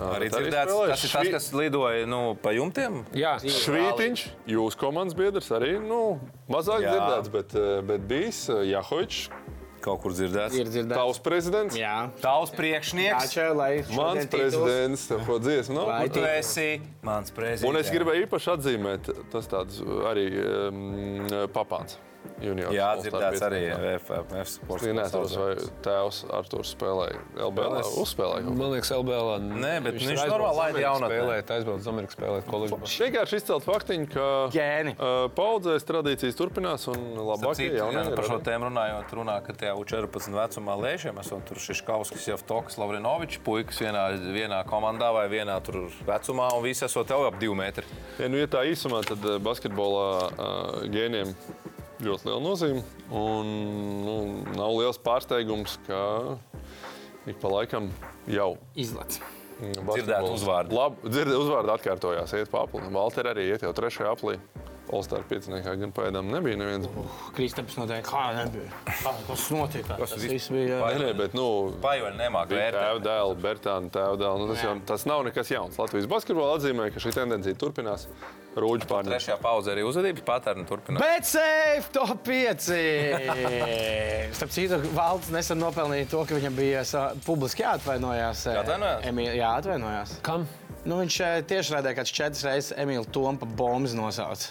Arī 0.03 0.27
dzirdēts, 0.33 0.73
tas 0.89 1.05
ir 1.05 1.13
tas, 1.13 1.31
kas 1.35 1.49
lidoja 1.55 2.07
nu, 2.09 2.21
pa 2.43 2.51
jumtiem. 2.55 3.03
Jā, 3.15 3.37
Švītiņš, 3.39 4.25
jūsu 4.49 4.79
komandas 4.81 5.15
biedrs, 5.15 5.51
arī 5.53 5.75
nu, 5.79 6.17
mazāk 6.51 6.81
Jā. 6.81 6.95
dzirdēts, 6.95 7.33
bet, 7.35 7.53
bet 7.87 8.07
bijis 8.09 8.47
Jahovičs, 8.49 9.27
Kaut 9.83 9.99
kur 9.99 10.13
dzirdēts. 10.15 10.55
Ir 10.55 10.69
dzirdēts. 10.71 10.95
tavs 10.95 11.19
prezidents. 11.23 11.75
Jā. 11.75 12.07
Tavs 12.23 12.53
priekšnieks. 12.55 13.33
čau, 13.35 13.49
lai 13.59 13.83
Mans 13.91 14.29
prezidents, 14.31 15.03
ko 15.27 15.39
dziesmu 15.43 15.75
nav? 15.75 15.91
Vai 15.91 16.07
Tu 16.13 16.23
esi 16.23 16.69
mans 17.03 17.35
prezidents. 17.35 17.67
Un 17.67 17.81
es 17.81 17.91
gribēju 17.91 18.27
īpaši 18.29 18.53
atzīmēt, 18.55 19.11
tas 19.33 19.51
tāds 19.51 19.83
arī 20.07 20.29
um, 20.39 21.27
papāns. 21.51 21.99
Juniors, 22.43 22.73
Jā, 22.75 22.89
dzirdēts 22.99 23.43
arī. 23.45 23.59
FFF 24.01 24.49
sports. 24.51 24.83
Es 24.83 24.95
nesaprotu, 24.97 25.39
vai 25.39 25.67
tēvs 25.85 26.17
Arthurs 26.33 26.73
spēlēja 26.75 27.19
LBL. 27.47 27.77
Uzspēlēja. 28.03 28.53
man 28.57 28.73
liekas, 28.73 28.91
LBL. 28.97 29.29
Nē, 29.63 29.73
bet 29.85 29.99
viņš 30.01 30.23
normāli 30.27 30.57
laida 30.59 30.83
jaunatnē. 30.83 31.13
Spēlēt, 31.13 31.53
aizbraukt 31.55 31.83
uz 31.83 31.89
Ameriku 31.93 32.17
spēlēt 32.17 32.49
koledžā. 32.49 32.79
Vienkārši 33.03 33.39
izcelt 33.39 33.67
faktiņu, 33.67 34.09
ka 34.13 34.27
Ģēni. 34.55 34.95
uh, 34.97 35.13
paudzēs 35.37 35.87
tradīcijas 35.87 36.39
turpinās 36.39 36.87
un 36.91 37.05
labākie 37.19 37.69
jaunie 37.77 38.05
par 38.11 38.27
šo 38.27 38.39
tēmu 38.43 38.69
runājot, 38.69 39.15
runā, 39.19 39.37
ka 39.45 39.55
tie 39.57 39.71
U14 39.71 40.35
vecumā 40.35 40.77
lēšiem 40.83 41.19
esam 41.23 41.43
tur 41.47 41.61
Šiškauskis, 41.63 42.27
Jevtoks, 42.33 42.79
Lavrinovičs, 42.81 43.39
puikas 43.45 43.79
vienā, 43.83 44.05
vienā 44.35 44.63
komandā 44.67 45.13
vai 45.15 45.27
vienā 45.31 45.59
tur 45.63 45.85
vecumā, 46.07 46.49
un 46.57 46.63
visi 46.65 46.85
esot 46.87 47.07
tev 47.07 47.27
ap 47.29 47.39
divu 47.41 47.55
metru. 47.59 47.87
Ja, 48.19 48.27
nu, 48.31 48.39
ja 48.41 48.49
tā 48.51 48.65
īsumā, 48.67 49.03
tad 49.07 49.23
basketbolā 49.43 50.07
uh, 50.27 50.83
gēniem 50.91 51.35
ļoti 52.07 52.29
liela 52.29 52.41
nozīme. 52.43 52.83
Un 53.13 53.53
nu, 54.05 54.17
nav 54.57 54.75
liels 54.79 54.99
pārsteigums, 55.03 55.77
ka 55.87 56.01
ik 57.29 57.39
pa 57.41 57.51
laikam 57.53 57.89
jau 58.29 58.53
Izlaiž. 58.79 59.21
Dzirdēt 59.63 60.27
uzvārdu. 60.27 60.75
Labi, 60.75 61.09
dzirdēt 61.13 61.39
uzvārdu 61.39 61.73
atkārtojās, 61.75 62.33
iet 62.35 62.51
pa 62.51 62.65
apli. 62.65 62.81
Valter 62.93 63.29
arī 63.31 63.47
iet 63.51 63.63
jau 63.63 63.71
trešajā 63.75 64.15
aplī. 64.15 64.37
Polstāra 64.83 65.23
pieciniekā 65.29 65.77
gan 65.79 65.93
pēdām 65.95 66.27
nebija 66.27 66.57
neviens. 66.59 66.89
Kristaps 67.33 67.77
noteikti. 67.79 68.09
Kā 68.11 68.23
nebija? 68.35 68.67
Kā, 68.85 69.13
kas 69.29 69.45
notika? 69.55 69.95
Kas 69.97 70.11
Tas 70.11 70.25
viss- 70.27 70.49
bija. 70.51 70.81
Vai- 70.81 70.93
Nē, 70.95 71.05
nē, 71.05 71.13
bet 71.17 71.33
nu, 71.33 71.45
Pajoļi 71.81 72.17
nemāk 72.19 72.49
Tēva 72.51 72.71
vērtēt. 72.73 73.05
dēls, 73.07 73.37
Bertāna 73.45 73.89
tēva 73.89 74.17
dēls. 74.19 74.39
Nu, 74.43 74.47
tas, 74.53 74.63
jau, 74.63 74.73
tas 74.85 75.05
nav 75.05 75.23
nekas 75.23 75.49
jauns. 75.55 75.77
Latvijas 75.79 76.05
basketbolā 76.11 76.57
atzīmē, 76.59 76.89
ka 76.93 76.99
šī 76.99 77.13
tendencija 77.15 77.55
turpinās. 77.55 78.07
Rūģi 78.53 78.85
pārņemt. 78.85 79.09
Trešajā 79.15 79.37
pauzē 79.41 79.71
arī 79.73 79.83
uzvedības 79.87 80.21
patērni 80.27 80.65
turpināt. 80.69 80.99
Bet 80.99 81.25
safe 81.25 81.89
top 81.91 82.19
5! 82.27 82.67
Starp 84.37 84.51
citu, 84.53 84.77
Valds 84.93 85.31
nesen 85.33 85.57
nopelnīja 85.63 86.09
to, 86.11 86.25
ka 86.27 86.35
viņam 86.37 86.55
bija 86.59 86.83
publiski 87.25 87.63
jāatvainojās. 87.63 88.45
eh, 88.51 88.59
Jāatvainojās? 88.59 89.07
Emīl, 89.09 89.31
jā, 89.39 89.49
atvainojās. 89.61 90.19
Kam? 90.21 90.45
Nu, 90.85 90.97
viņš 90.99 91.17
eh, 91.23 91.41
tieši 91.47 91.73
redzēja, 91.77 91.95
ka 91.95 92.03
četras 92.03 92.43
reizes 92.43 92.73
Emīlu 92.77 93.07
Tompa 93.09 93.45
bombas 93.47 93.93
nosauca. 93.97 94.47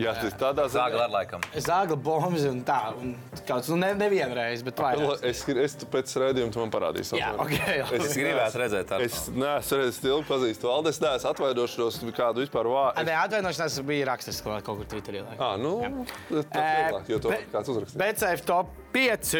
Jā, 0.00 0.10
tas 0.18 0.34
tādā 0.38 0.64
Zāgle 0.72 1.04
ar 1.04 1.12
laikam. 1.12 1.42
Zāģa 1.54 1.96
bombas 2.02 2.42
un 2.48 2.60
tā. 2.66 2.78
Un 2.98 3.12
kāds, 3.46 3.68
nu, 3.70 3.76
ne, 3.78 3.92
nevienreiz, 3.98 4.64
bet 4.66 4.80
vairāk. 4.82 5.22
Es, 5.30 5.44
es 5.46 5.76
tu 5.78 5.86
pēc 5.90 6.10
redzējuma 6.18 6.54
tu 6.54 6.62
man 6.62 6.72
parādīsi. 6.74 7.14
Jā, 7.20 7.30
ok. 7.38 7.54
Es 8.00 8.16
gribētu 8.18 8.62
redzēt, 8.64 8.88
tādu. 8.90 9.06
Es 9.06 9.28
neesmu 9.30 9.78
redzējis, 9.78 10.00
ilgi 10.10 10.26
pazīstu 10.32 10.70
Valdi. 10.70 10.90
Es 10.90 10.98
neesmu 11.04 11.30
atvaidošos 11.30 12.00
kādu 12.16 12.42
vispār 12.42 12.70
vārdu. 12.74 13.06
Nē, 13.06 13.14
atvainošanās 13.22 13.78
bija 13.86 14.10
rakstis 14.10 14.42
kaut 14.44 14.66
kur 14.66 14.86
Twitterī. 14.90 15.22
laikam. 15.28 15.44
Ah, 15.46 15.54
nu, 15.60 16.06
tas 16.28 16.42
ir 16.42 16.80
vieglāk, 16.80 17.10
jo 17.14 17.18
to 17.22 17.34
kāds 17.54 17.74
uzrakstīja. 17.74 18.00
BCF 18.02 18.40
top 18.50 18.74
5. 18.94 19.36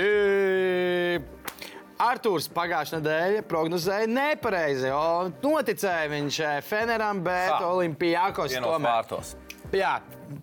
Arthurs 2.05 2.49
pagājušā 2.51 2.99
nedēļa 2.99 3.43
prognozēja 3.51 4.09
nepareizi. 4.11 4.91
o 4.91 5.31
Noticēja 5.43 6.11
viņš 6.11 6.41
Feneram, 6.67 7.23
bet. 7.27 7.55
Olimpijākos 7.63 8.55
Vienos 8.55 8.83
vārtos. 8.83 9.35
Jā, 9.75 9.95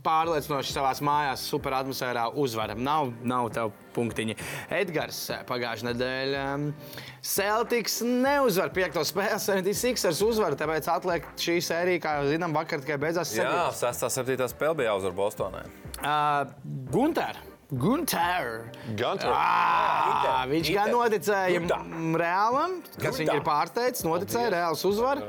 pārliecinoši 0.04 0.74
savā 0.76 0.92
mājās, 1.06 1.44
super 1.48 1.76
atmosfērā 1.78 2.28
uzvara. 2.40 2.76
Nav, 2.76 3.14
nav 3.28 3.50
tev 3.56 3.72
punktiņi. 3.96 4.36
Edgars 4.76 5.20
pagājušā 5.48 5.88
nedēļa. 5.90 6.42
um, 6.56 6.68
Celtics 7.26 8.00
neuzvar 8.06 8.74
piekto 8.76 9.04
spēli, 9.08 9.40
76ers 9.42 10.24
uzvar, 10.26 10.58
tāpēc 10.60 10.90
atliek 10.92 11.28
šī 11.40 11.60
sērija, 11.64 12.04
kā 12.04 12.18
jau 12.20 12.28
zinām, 12.34 12.56
vakar 12.56 12.84
tikai 12.84 13.00
beidzās. 13.02 13.36
Jā, 13.38 13.70
6. 13.78 14.10
7. 14.22 14.50
spēle 14.52 14.82
bija 14.82 14.92
jāuzvar 14.94 15.18
Bostonē. 15.22 15.64
Uh, 16.02 16.52
Gunter. 16.92 17.40
Gunter. 17.72 18.66
Gunter. 19.00 19.32
Ah, 19.32 20.42
viņš 20.50 20.72
gan 20.76 20.90
noticēja 20.92 21.62
reālam, 22.20 22.74
kas 23.00 23.16
viņu 23.22 23.38
ir 23.38 23.46
pārteicis. 23.46 24.04
Noticēja 24.04 24.50
reāls 24.58 24.84
uzvar. 24.90 25.22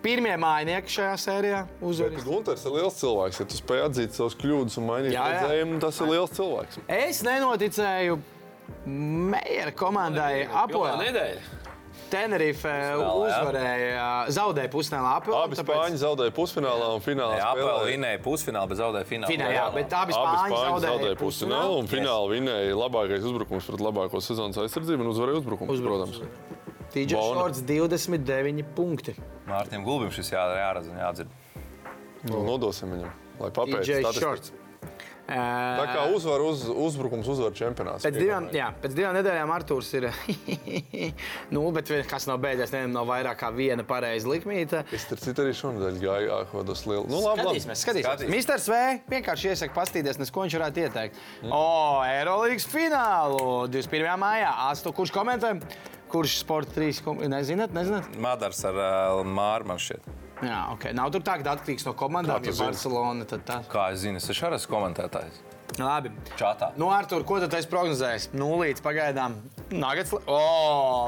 Pirmie 0.00 0.32
mājnieki 0.40 0.94
šajā 0.96 1.18
sērijā 1.20 1.60
uzvarēja. 1.84 2.24
Gunters 2.24 2.64
ir 2.64 2.76
liels 2.78 2.96
cilvēks. 3.02 3.42
Ja 3.42 3.48
tu 3.52 3.60
spēj 3.60 3.84
atzīt 3.90 4.16
savus 4.16 4.38
kļūdas 4.40 4.80
un 4.80 4.88
mainīt 4.88 5.16
redzējumu, 5.18 5.80
tas 5.84 6.00
ir 6.00 6.12
liels 6.14 6.36
cilvēks. 6.40 6.80
Es 7.00 7.20
nenoticēju 7.26 8.20
Meijera 8.86 9.72
komandai 9.76 10.46
nedēļa. 10.48 11.69
Tenerife 12.10 12.72
uzvarēja, 12.98 14.06
zaudēja 14.34 14.70
pusfinālā 14.72 15.12
Apollo. 15.20 15.40
Abi 15.46 15.58
spāņi 15.60 16.00
zaudēja 16.02 16.34
pusfinālā 16.36 16.88
un 16.96 17.02
finālā. 17.04 17.36
Jā, 17.38 17.50
spēlēja. 17.54 17.86
vinēja 17.90 18.20
pusfinālu, 18.24 18.70
bet 18.72 18.80
zaudēja 18.80 19.08
finālu. 19.10 19.30
Finālā, 19.32 19.54
jā, 19.54 19.66
bet 19.76 19.94
abi 20.00 20.12
Abi 20.12 20.16
spāņi 20.18 20.40
spāņi 20.40 20.60
zaudēja 20.60 20.94
zaudēja 20.94 21.18
pusfinālu 21.22 21.78
un 21.80 21.90
finālā 21.90 22.30
vinēja 22.34 22.78
labākais 22.80 23.26
uzbrukums 23.30 23.68
pret 23.70 23.84
labāko 23.86 24.22
sezonas 24.24 24.58
aizsardzību 24.64 25.06
un 25.06 25.12
uzvarēja 25.14 25.42
uzbrukumu. 25.42 25.76
Uzbrukums. 25.76 26.20
Protams. 26.20 27.14
Bona. 27.14 27.44
Šorts 27.44 27.60
29 27.62 28.64
punkti. 28.74 29.14
Mārtiņam 29.46 29.84
Gulbim 29.86 30.10
šis 30.10 30.32
jā- 30.34 30.48
jāredz 30.58 30.90
un 30.90 30.98
jādzird. 30.98 31.28
Nu, 32.26 32.42
Nodosim 32.44 32.90
viņam, 32.96 33.12
lai 33.40 33.50
papēta 33.54 33.84
statistiku. 34.02 34.58
Tā 35.30 35.86
kā 35.90 36.04
uzvar 36.14 36.42
uz, 36.42 36.64
uzbrukums 36.68 37.28
uzvar 37.30 37.54
čempionāts. 37.56 38.04
Pēc 38.06 38.16
divām, 38.18 38.48
jā, 38.54 38.70
pēc 38.82 38.96
divām 38.96 39.14
nedēļām 39.18 39.52
Arthurs 39.54 39.90
ir. 39.94 40.08
nu, 41.54 41.62
bet 41.76 41.92
kas 42.10 42.26
nav 42.30 42.40
beidzies, 42.42 42.72
nevienam 42.74 42.96
nav 42.98 43.10
vairāk 43.10 43.38
kā 43.44 43.52
viena 43.54 43.84
pareiza 43.86 44.30
likmīte. 44.30 44.82
Es 44.96 45.06
tur 45.10 45.20
citu 45.22 45.44
arī 45.44 45.54
šonadēļ 45.56 46.00
gāju 46.02 46.34
ākodos 46.40 46.84
lielu. 46.88 47.06
Nu, 47.10 47.22
labi, 47.22 47.46
labi. 47.46 47.62
Skatīsimies, 47.62 47.84
skatīsimies. 47.84 48.08
Skatīsimies. 48.08 48.34
Misters 48.34 48.68
V 48.70 48.80
vienkārši 49.14 49.52
iesaka 49.52 49.76
pastīties, 49.76 50.18
nes 50.20 50.34
ko 50.34 50.46
viņš 50.46 50.58
varētu 50.58 50.84
ieteikt. 50.86 51.22
O, 51.46 51.62
Eirolandes 52.08 52.66
finālu 52.70 53.68
21. 53.70 54.10
maijā. 54.20 54.50
Astu, 54.70 54.94
kurš 54.96 55.14
komentē? 55.14 55.54
Kurš 56.10 56.40
sporta 56.42 56.74
trīs? 56.74 56.98
Nezināt, 57.06 57.70
nezināt? 57.76 58.10
Madars 58.18 58.64
ar 58.66 58.82
uh, 58.82 59.22
Māru 59.22 59.70
man 59.70 59.78
šķiet. 59.78 60.10
Jā, 60.40 60.60
ok. 60.74 60.90
Nav 60.96 61.12
tur 61.14 61.24
tā, 61.24 61.36
ka 61.40 61.54
atkarīgs 61.56 61.86
no 61.88 61.94
komandām. 61.98 62.44
Ja? 62.46 62.56
Barcelona, 62.62 63.28
tad 63.28 63.44
tā. 63.48 63.60
Kā 63.70 63.90
es 63.94 64.04
zinu, 64.04 64.20
es 64.20 64.28
esmu 64.30 64.48
arī 64.50 64.60
komentētājs. 64.72 65.40
Labi. 65.78 66.10
Čatā. 66.34 66.72
Nu, 66.80 66.88
Artur, 66.90 67.22
ko 67.26 67.38
tu 67.38 67.46
esi 67.56 67.68
prognozējis? 67.70 68.30
Nulīts 68.34 68.82
pagaidām. 68.82 69.36
Nagats. 69.70 70.12
O, 70.26 70.40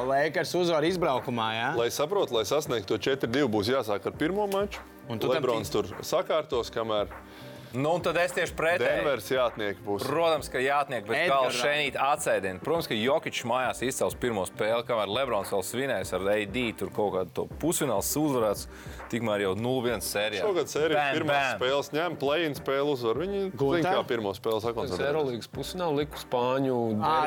Lakers 0.06 0.54
uzvar 0.58 0.86
izbraukumā, 0.86 1.48
jā? 1.56 1.70
Lai 1.80 1.88
saprotu, 1.94 2.36
lai 2.38 2.44
sasniegtu 2.48 2.94
to 2.94 3.10
4-2, 3.10 3.48
būs 3.50 3.72
jāsāk 3.72 4.06
ar 4.06 4.18
pirmo 4.18 4.46
maču. 4.52 4.84
Un 5.10 5.18
tu 5.18 5.26
tam 5.26 5.40
Lebrons 5.40 5.72
tur 5.72 5.88
sakārtos, 6.06 6.70
kamēr 6.72 7.10
Nu, 7.72 7.94
un 7.96 8.02
tad 8.04 8.18
es 8.20 8.34
tieši 8.36 8.52
pretēji. 8.52 8.98
Denveras 8.98 9.28
jātnieki 9.32 9.80
būs. 9.86 10.02
Protams, 10.04 10.50
ka 10.52 10.60
jātniek, 10.60 11.06
bet 11.08 11.30
kā 11.30 11.38
šeit 11.56 11.96
atsēdienu. 11.96 12.60
Protams, 12.64 12.88
ka 12.90 12.98
Jokičs 12.98 13.46
mājās 13.48 13.80
izcels 13.86 14.16
pirmo 14.20 14.44
spēli, 14.44 14.84
kamēr 14.88 15.08
Lebrons 15.08 15.52
vēl 15.54 15.64
svinēs 15.64 16.12
ar 16.12 16.26
AD, 16.34 16.58
tur 16.76 16.92
kaut 16.92 17.14
kādu 17.16 17.32
to 17.38 17.46
pusfinālu 17.62 18.04
uzvarēts. 18.04 18.66
Tikmēr 19.12 19.42
jau 19.44 19.52
0-1 19.58 20.00
sērijā. 20.06 20.40
Šogad 20.46 20.70
pirmās 20.72 21.42
bam. 21.42 21.58
spēles 21.60 21.90
ņem, 21.92 22.14
play-in 22.22 22.54
spēli 22.56 22.94
uzvar. 22.94 23.18
Viņi 23.20 23.40
zina, 23.52 23.92
kā 23.92 24.04
pirmo 24.08 24.32
spēli 24.32 24.56
Tas 24.56 24.64
sakoncentrēt. 24.70 25.08
Eirolandes 25.10 25.50
pusfināls 25.52 25.98
liku 25.98 26.22
Spāņu. 26.22 26.78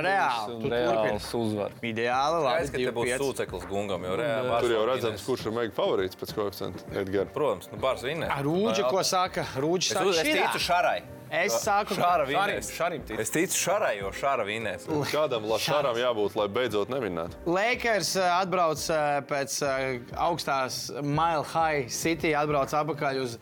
Reāli, 0.06 0.72
Reāls 0.74 1.30
uzvar. 1.38 1.76
Ideāli, 1.86 2.40
labi. 2.48 2.72
Ka 2.74 2.82
te 2.82 2.96
būs 2.98 3.12
2-5. 3.12 3.22
sūceklis 3.22 3.68
gungam, 3.70 4.08
jo 4.10 4.18
reāli 4.18 4.62
Tur 4.66 4.74
jau 4.74 4.86
redzams, 4.90 5.26
kurš 5.30 5.46
ir 5.46 5.58
mega 5.60 5.76
favorīts 5.78 6.18
pēc 6.18 6.34
koeficienta. 6.40 7.04
Protams, 7.36 7.70
nu 7.70 7.78
Bārs 7.86 8.02
vinnēs. 8.06 8.34
Rūģi, 8.46 8.88
ko 8.90 9.04
saka? 9.06 9.46
Rūģis 9.62 9.94
Es, 9.94 10.00
saka, 10.00 10.26
es 10.26 10.34
ticu. 10.42 10.64
Šarai. 10.66 10.98
Es 11.30 11.56
saku, 11.64 11.96
Šāra 11.98 12.26
Šarim, 12.26 12.32
vinnēs. 12.34 12.70
šarim 12.76 13.04
tic. 13.08 13.20
Es 13.20 13.32
ticu 13.34 13.58
Šarai, 13.58 13.98
jo 14.00 14.12
Šāra 14.16 14.46
vinnēs. 14.48 14.86
Kādam 15.12 15.48
Lašāram 15.50 15.98
jābūt, 16.00 16.38
lai 16.38 16.48
beidzot 16.48 16.92
nevinnētu? 16.94 17.42
Lakers 17.50 18.16
eh, 18.20 18.30
atbrauc 18.30 18.86
eh, 18.94 19.20
pēc 19.30 19.58
eh, 19.66 20.16
augstās 20.28 20.80
Mile 21.02 21.44
High 21.52 21.90
City, 21.90 22.36
atbrauc 22.38 22.74
atpakaļ 22.78 23.22
uz 23.24 23.38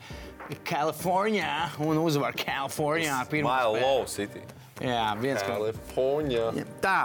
Kalifornijā 0.64 1.70
un 1.84 2.00
uzvar 2.02 2.36
Kalifornijā. 2.36 3.22
Mile. 3.32 3.80
Low 3.80 4.04
City. 4.10 4.42
Jā, 4.82 5.14
viens 5.20 5.44
Kalifornijā. 5.46 6.50
Tā, 6.82 6.98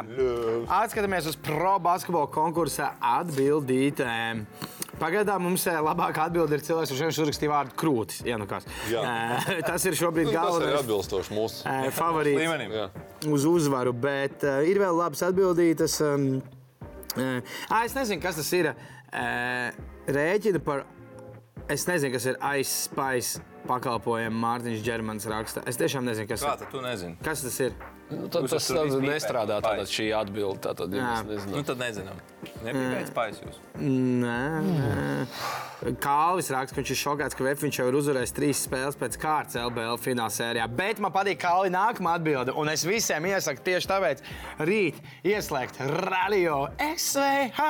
atskatāmies 0.80 1.30
uz 1.30 1.38
pro 1.38 1.78
basketbola 1.84 2.28
konkursa 2.34 2.94
atbildītēm. 3.20 4.48
Pagaidām 5.00 5.42
mums 5.48 5.64
eh, 5.72 5.78
labākā 5.80 6.26
atbilde 6.28 6.58
ir 6.58 6.64
cilvēks, 6.66 6.92
kurš 6.92 7.20
uzrakstīja 7.24 7.52
vārdu 7.54 7.76
krūtis. 7.80 8.22
ienukās. 8.28 8.66
Jā. 8.92 9.04
Eh, 9.04 9.62
Tas 9.70 9.86
ir 9.88 9.96
šobrīd 10.00 10.28
Tas 10.28 10.34
ir 10.34 10.40
galvenais 10.40 10.80
atbilstoši 10.82 11.36
mūsu. 11.38 11.62
eh, 11.66 11.90
favorīts 11.96 12.40
Līmenim. 12.42 12.72
Jā. 12.76 12.88
uz 13.32 13.46
uzvaru, 13.46 13.94
bet 13.94 14.44
ir 14.44 14.80
vēl 14.82 14.96
labas 15.00 15.22
atbildītas. 15.24 16.00
Uh, 17.18 17.42
ah, 17.70 17.84
es 17.86 17.94
nezinu, 17.98 18.22
kas 18.22 18.36
tas 18.36 18.52
ir. 18.54 18.74
Rēķina 20.10 20.60
par. 20.64 20.86
Es 21.70 21.84
nezinu, 21.86 22.14
kas 22.16 22.26
ir 22.26 22.38
aizspējas 22.42 23.40
pakalpojumu. 23.70 24.36
Mārtiņš 24.42 24.84
Čermans 24.86 25.26
raksta. 25.30 25.62
Es 25.70 25.78
tiešām 25.78 26.06
nezinu, 26.08 26.28
kas, 26.30 26.42
Kā 26.42 26.54
ir. 26.56 26.62
tad 26.64 26.72
tu 26.74 26.82
nezini? 26.82 27.18
kas 27.24 27.44
tas 27.46 27.60
ir. 27.60 27.76
Nu, 28.10 28.26
tad, 28.28 28.42
Jūs 28.48 28.56
tas 28.56 28.68
tad 28.74 28.96
nestrādā 29.06 29.60
tātad 29.62 29.84
pais. 29.84 29.92
šī 29.94 30.08
atbilde. 30.18 30.58
Tātad, 30.66 30.94
ja 30.98 31.04
Jā. 31.04 31.10
mēs 31.28 31.44
nezinām. 31.46 31.56
Nu 31.56 31.64
tad 31.68 31.78
nezinām. 31.78 32.22
Nepīpēc 32.66 33.12
pais 33.14 33.42
jūs. 33.44 33.58
Nē, 33.80 34.44
nē. 34.66 35.26
Kālis 36.04 36.50
raksta, 36.52 36.76
ka 36.76 36.82
viņš 36.82 36.90
ir 36.92 36.98
šokēts, 37.00 37.36
ka 37.40 37.44
Vēfiņš 37.46 37.78
jau 37.80 37.86
ir 37.88 37.96
uzvarējis 38.00 38.34
trīs 38.36 38.64
spēles 38.66 38.98
pēc 39.00 39.16
kārtas 39.22 39.56
LBL 39.62 39.96
fināla 40.02 40.34
sērijā. 40.36 40.66
Bet 40.76 41.00
man 41.00 41.14
patīk 41.16 41.38
Kāli 41.40 41.70
nākamā 41.72 42.18
atbilde. 42.20 42.52
Un 42.60 42.68
es 42.74 42.84
visiem 42.88 43.24
iesaku 43.30 43.64
tieši 43.64 43.88
tāpēc 43.88 44.24
rīt 44.68 44.98
ieslēgt 45.24 45.80
radio 46.10 46.66
SVH. 46.84 47.70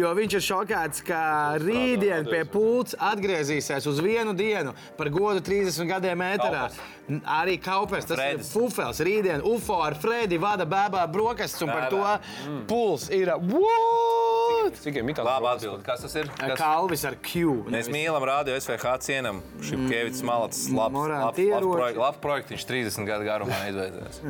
Jo 0.00 0.14
viņš 0.16 0.38
ir 0.38 0.44
šokēts, 0.48 1.02
ka 1.04 1.20
rītdien 1.60 2.30
pie 2.30 2.44
pults 2.48 2.96
atgriezīsies 2.96 3.90
uz 3.90 4.00
vienu 4.04 4.32
dienu 4.38 4.72
par 4.96 5.10
godu 5.12 5.42
30 5.44 5.90
gadiem. 5.90 6.24
N- 6.24 7.20
Arī 7.28 7.58
Kaupers, 7.60 8.06
tas 8.08 8.16
Fredis. 8.16 8.48
ir 8.48 8.52
Fufels. 8.54 9.00
Rītdien 9.04 9.42
UFO 9.64 9.80
ar 9.80 9.94
Fredi 9.96 10.36
vada 10.40 10.66
bēbā 10.68 11.04
brokastis 11.08 11.62
un 11.64 11.70
par 11.72 11.88
to 11.88 12.00
Bēbā. 12.02 12.66
puls 12.68 13.08
ir. 13.08 13.30
What? 13.40 14.76
Cik 14.84 14.98
ir 15.00 15.04
mitā? 15.06 15.24
Labi 15.24 15.48
atbild. 15.54 15.82
Kas 15.86 16.04
tas 16.04 16.14
ir? 16.20 16.28
Kas? 16.36 16.58
Kalvis 16.60 17.04
ar 17.08 17.16
Q. 17.24 17.64
Mēs 17.72 17.88
mīlam 17.92 18.24
radio 18.28 18.56
SVH 18.60 18.94
cienam. 19.04 19.40
Šim 19.64 19.86
Kevits 19.88 20.20
Malats 20.24 20.66
labs, 20.68 21.00
labs, 21.00 21.38
labs, 21.40 21.68
projek 21.68 22.00
labs 22.00 22.20
projekts. 22.20 22.52
Viņš 22.54 22.66
30 22.68 23.08
gadu 23.08 23.28
garumā 23.28 23.60
izveidojas. 23.70 24.20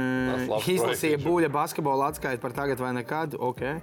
Izlasīja 0.70 1.18
buļļa 1.24 1.50
basketbola 1.54 2.12
atskaitu 2.12 2.42
par 2.44 2.54
tagad 2.54 2.82
vai 2.82 2.92
nekad. 3.00 3.34
Okay. 3.34 3.80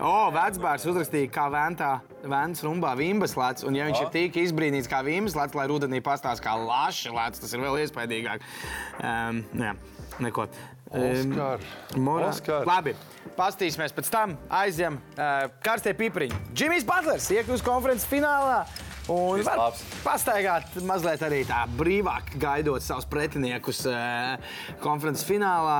O, 0.00 0.30
vecbārs 0.32 0.86
uzrakstīja, 0.88 1.28
kā 1.28 1.44
vēntā, 1.52 1.90
vēns 2.24 2.62
rumbā 2.64 2.94
vimbas 2.96 3.34
lēts. 3.36 3.66
Un, 3.68 3.76
ja 3.76 3.84
viņš 3.90 3.98
O. 4.00 4.06
ir 4.06 4.12
tik 4.14 4.38
izbrīnīts 4.40 4.88
kā 4.88 5.02
vimbas 5.04 5.36
lēts, 5.36 5.52
lai 5.58 5.66
rudenī 5.68 6.00
pastāstītu, 6.00 6.46
kā 6.46 6.54
laši 6.56 7.12
lēts, 7.12 7.42
tas 7.42 7.52
ir 7.52 7.60
vēl 7.60 7.82
iespaidīgāk. 7.82 8.46
Um, 9.04 9.42
jā, 9.60 9.74
neko. 10.24 10.48
Oskar. 10.90 11.62
Morā... 11.94 12.30
Oskar. 12.34 12.66
Labi, 12.66 12.96
pastīsimies 13.38 13.94
pēc 13.94 14.10
tam. 14.10 14.36
Aizjām 14.50 14.98
uh, 14.98 15.48
karstie 15.62 15.94
pipriņi. 15.94 16.38
Džimijs 16.50 16.86
Butlers 16.88 17.30
iekļūst 17.36 17.66
konferences 17.66 18.08
finālā. 18.10 18.64
Un 19.10 19.40
pastaigāt 20.04 20.76
mazliet 20.86 21.22
arī 21.26 21.40
tā 21.48 21.62
brīvāk, 21.78 22.34
gaidot 22.38 22.84
savus 22.84 23.08
pretiniekus 23.10 23.80
uh, 23.90 24.36
konferences 24.82 25.24
finālā. 25.26 25.78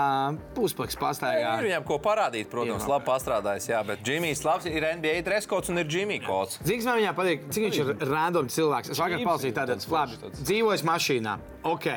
Puspaks 0.57 0.99
pastaigā. 0.99 1.53
Ir 1.61 1.69
viņam 1.69 1.87
ko 1.87 2.01
parādīt, 2.03 2.51
protams, 2.51 2.83
Jā. 2.87 2.91
labi 2.95 3.07
pastrādājis. 3.11 3.69
Jā, 3.71 3.85
bet 3.87 4.03
Džimijs 4.07 4.43
labs 4.47 4.67
ir 4.71 4.89
NBA 4.97 5.21
dress 5.27 5.51
codes 5.51 5.71
un 5.71 5.83
ir 5.83 5.91
Džimija 5.91 6.25
kods. 6.27 6.59
Cik 6.65 6.83
man 6.89 6.99
viņā 7.03 7.15
patīk, 7.19 7.47
cik 7.55 7.69
viņš 7.69 7.81
ir 7.85 7.95
random 8.11 8.51
cilvēks. 8.51 8.95
Es 8.97 9.03
vakar 9.03 9.23
palasīju, 9.23 9.57
tāds 9.61 9.91
labi, 9.91 10.35
dzīvojis 10.41 10.87
mašīnā. 10.91 11.39
Ok. 11.71 11.91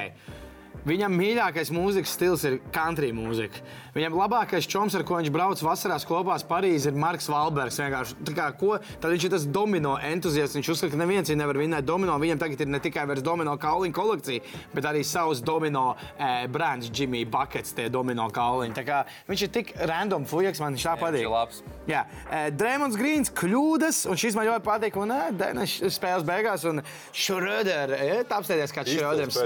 Viņam 0.84 1.13
mīļākais 1.15 1.69
mūzikas 1.71 2.11
stils 2.17 2.43
ir 2.47 2.57
country 2.75 3.13
mūzika. 3.15 3.61
Viņam 3.93 4.17
labākais 4.17 4.65
čoms, 4.67 4.95
ar 4.97 5.05
ko 5.07 5.15
viņš 5.19 5.29
brauc 5.31 5.61
vasarās 5.63 6.03
kopā 6.07 6.34
ar 6.36 6.43
Parīzi, 6.49 6.89
ir 6.89 6.97
Marks 6.99 7.29
Valbergs. 7.31 7.77
Vienkārši, 7.79 8.17
tā 8.27 8.34
kā, 8.36 8.47
ko, 8.59 8.73
tad 8.99 9.13
viņš 9.13 9.25
ir 9.27 9.31
tas 9.31 9.45
domino 9.47 9.93
entuziasts. 10.03 10.57
Viņš 10.57 10.71
uzskata, 10.73 10.91
ka 10.95 10.99
neviens 10.99 11.29
viņu 11.31 11.39
nevar 11.39 11.59
vinēt 11.61 11.88
domino. 11.88 12.17
Viņam 12.19 12.41
tagad 12.41 12.65
ir 12.65 12.71
ne 12.73 12.81
tikai 12.84 13.05
vairs 13.07 13.23
domino 13.23 13.53
kauliņu 13.61 13.95
kolekcija, 13.95 14.43
bet 14.73 14.88
arī 14.89 15.05
savs 15.07 15.43
domino 15.45 15.86
eh, 16.17 16.47
brands, 16.51 16.89
Jimmy 16.91 17.23
Buckets, 17.23 17.75
tie 17.77 17.88
domino 17.93 18.27
kauliņi. 18.34 18.75
Tā 18.75 18.84
kā 18.88 18.99
viņš 19.29 19.45
ir 19.47 19.53
tik 19.55 19.73
random 19.88 20.27
fujaks, 20.27 20.59
man 20.63 20.75
viņš 20.75 20.88
tā 20.89 20.97
patīk. 20.99 21.61
Jā, 21.88 22.03
eh, 22.27 22.49
Drēmons 22.51 22.99
Grīns 22.99 23.31
kļūdas, 23.31 24.03
un 24.11 24.19
šis 24.19 24.36
man 24.36 24.49
ļoti 24.49 24.67
patīk. 24.67 24.99
Un 24.99 25.13
nē, 25.13 25.21
Denis 25.38 25.77
spēles 25.95 26.27
beigās, 26.27 26.67
un 26.67 26.84
Šröder, 27.13 27.95
apstāties 28.25 28.73
kā 28.73 28.84
Īstais 28.84 28.99
Šröders 28.99 29.38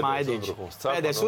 pēdējais 0.82 1.27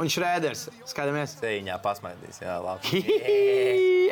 Un 0.00 0.08
Šrēders, 0.08 0.62
skatāmies. 0.88 1.34
Sēņā 1.40 1.74
pasmaidīs. 1.84 2.38
Jā, 2.40 2.54
labi. 2.64 3.02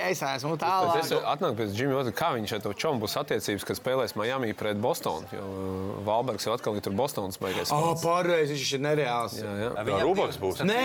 es 0.09 0.21
esmu 0.23 0.59
tālāk. 0.61 0.99
Es 1.01 1.13
atnāku 1.17 1.57
pēc 1.63 1.73
Džimija, 1.75 2.03
Otra, 2.03 2.13
kā 2.19 2.29
viņš 2.37 2.53
ar 2.59 2.63
to 2.67 2.73
čomu 2.77 3.01
būs 3.07 3.17
attiecības, 3.21 3.65
kad 3.67 3.79
spēlēs 3.81 4.13
Miami 4.21 4.53
pret 4.59 4.77
Bostonu. 4.83 5.25
Jo 5.33 5.47
uh, 5.49 5.97
Valbergs 6.07 6.45
jau 6.47 6.53
atkal 6.55 6.77
ir 6.79 6.85
tur 6.85 6.93
Bostonas 6.99 7.41
beigās. 7.41 7.73
O, 7.75 7.95
pareizi, 8.03 8.55
viņš 8.59 8.73
ir 8.79 8.85
nereāls. 8.85 9.39
Jā, 9.41 9.55
jā. 9.65 9.71
Tā 9.89 10.01
Rubaks 10.05 10.39
būs. 10.43 10.61
Nē, 10.69 10.85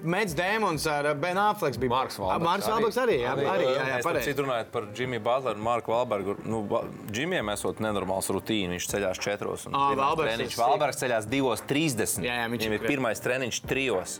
Mets 0.00 0.32
Dēmons 0.38 0.86
ar 0.88 1.10
Ben 1.20 1.36
Affleks 1.36 1.76
bija. 1.82 1.90
Marks 1.92 2.16
Wahlbergs 2.22 2.46
Marks. 2.46 2.68
Valbergs 2.70 3.00
arī, 3.02 3.18
jā, 3.20 3.34
Arī, 3.34 3.44
arī, 3.52 3.66
jā, 3.66 3.74
jā, 3.82 3.98
tam 3.98 4.06
pareizi. 4.06 4.30
citu 4.30 4.46
runājot 4.46 4.70
par 4.72 4.86
Džimiju 4.96 5.24
Butleru 5.26 5.58
un 5.60 5.66
Marku 5.66 5.92
Valbergu. 5.92 6.36
Nu, 6.48 6.62
Džimijam 7.10 7.50
esot 7.52 7.82
nenormāls 7.84 8.30
rutīna. 8.32 8.72
Viņš 8.78 8.88
ceļās 8.94 9.20
četros. 9.20 9.66
un 9.68 9.74
pirmais 9.76 10.00
Valbergs 10.00 10.32
treniņš- 10.38 10.58
Valbergs 10.62 11.02
ceļās 11.02 11.28
divos 11.28 11.66
trīsdesmit. 11.68 12.30
Jā, 12.30 12.38
jā, 12.44 12.48
viņš 12.54 12.66
ir 12.70 12.86
pirmais 12.86 13.20
treniņš 13.20 13.60
trijos. 13.68 14.19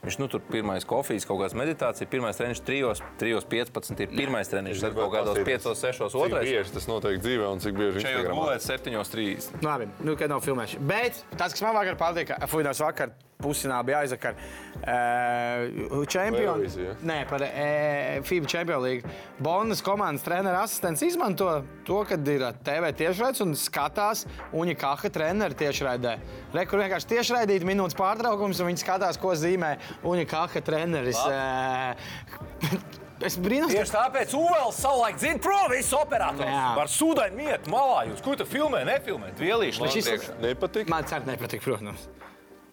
Viņš 0.00 0.16
nu, 0.16 0.30
tur 0.32 0.40
pirmais 0.40 0.86
kofijas, 0.88 1.26
kaut 1.28 1.42
kādas 1.42 1.54
meditācijas, 1.58 2.08
pirmais 2.08 2.38
treniņš 2.40 2.62
trijos, 2.64 3.02
trijos 3.20 3.44
15 3.52 4.00
ir 4.00 4.14
pirmais 4.14 4.48
treniņš, 4.48 4.84
tad 4.86 4.96
kaut 4.96 5.12
kādos 5.12 5.40
5, 5.44 5.68
6, 5.76 6.06
Cik 6.14 6.36
2. 6.36 6.44
bieži 6.48 6.76
tas 6.76 6.88
notiek 6.88 7.20
dzīvē 7.20 7.50
un 7.52 7.60
cik 7.60 7.76
bieži 7.76 8.00
Šajos 8.00 8.22
Instagramā? 8.22 8.46
gulēt 8.46 8.64
7, 8.64 8.96
3. 9.12 9.64
Labi, 9.66 9.90
nu, 10.00 10.16
kad 10.16 10.32
nav 10.32 10.40
filmēšana. 10.46 10.88
Bet 10.88 11.20
tas, 11.36 11.52
kas 11.52 11.66
man 11.66 11.76
vakar 11.76 12.00
patika, 12.00 12.40
Fuinos 12.48 12.80
vakar 12.80 13.12
pusdienā 13.40 13.80
bija 13.86 14.04
aizvakar. 14.04 14.36
Uh. 14.80 15.98
Eurovīzija, 16.10 16.92
ja? 16.92 16.94
Nē, 17.06 17.18
par 17.30 17.42
uh, 17.44 18.20
FIBA 18.26 18.48
Champions 18.50 18.84
League. 18.84 19.14
Bonas 19.42 19.82
komandas 19.84 20.24
treneris 20.24 20.70
asistents 20.70 21.02
izmanto 21.04 21.48
to, 21.86 22.00
kad 22.08 22.28
ir 22.28 22.44
TV 22.66 22.92
tiešraids 23.00 23.42
un 23.44 23.54
skatās 23.58 24.26
Uņa 24.56 24.76
Kaha 24.80 25.10
treneru 25.12 25.56
tiešraidē. 25.58 26.16
Rekur 26.56 26.82
vienkārši 26.82 27.10
tiešraidīt 27.14 27.66
minūtes 27.68 27.98
pārtraukums, 27.98 28.60
un 28.62 28.70
viņi 28.70 28.84
skatās, 28.84 29.20
ko 29.20 29.34
zīmē 29.38 29.74
Kaha 30.30 30.62
treneris. 30.64 31.18
Uh, 31.24 31.94
es 33.28 33.36
brīnos, 33.40 33.72
Tieši 33.74 33.92
tāpēc 33.96 34.32
UL 34.38 34.72
savulaik 34.76 35.18
dzird 35.20 35.42
prom 35.44 35.68
visu 35.72 35.98
operatoru. 36.00 36.48
Jā. 36.48 36.70
Par 36.78 36.88
sūdaini 36.92 37.36
mietu 37.44 37.72
malā 37.74 38.06
jūs, 38.10 38.22
ko 38.24 38.36
tu 38.40 38.46
filmē, 38.48 38.84
nefilmē, 38.88 39.34
vielīši. 39.40 39.84
Bet 39.84 39.98
šis-. 39.98 40.32
Nepatīk. 40.40 40.88
man 40.92 41.06
cer 41.10 41.26
nepatīk, 41.28 41.62
protams. 41.66 42.08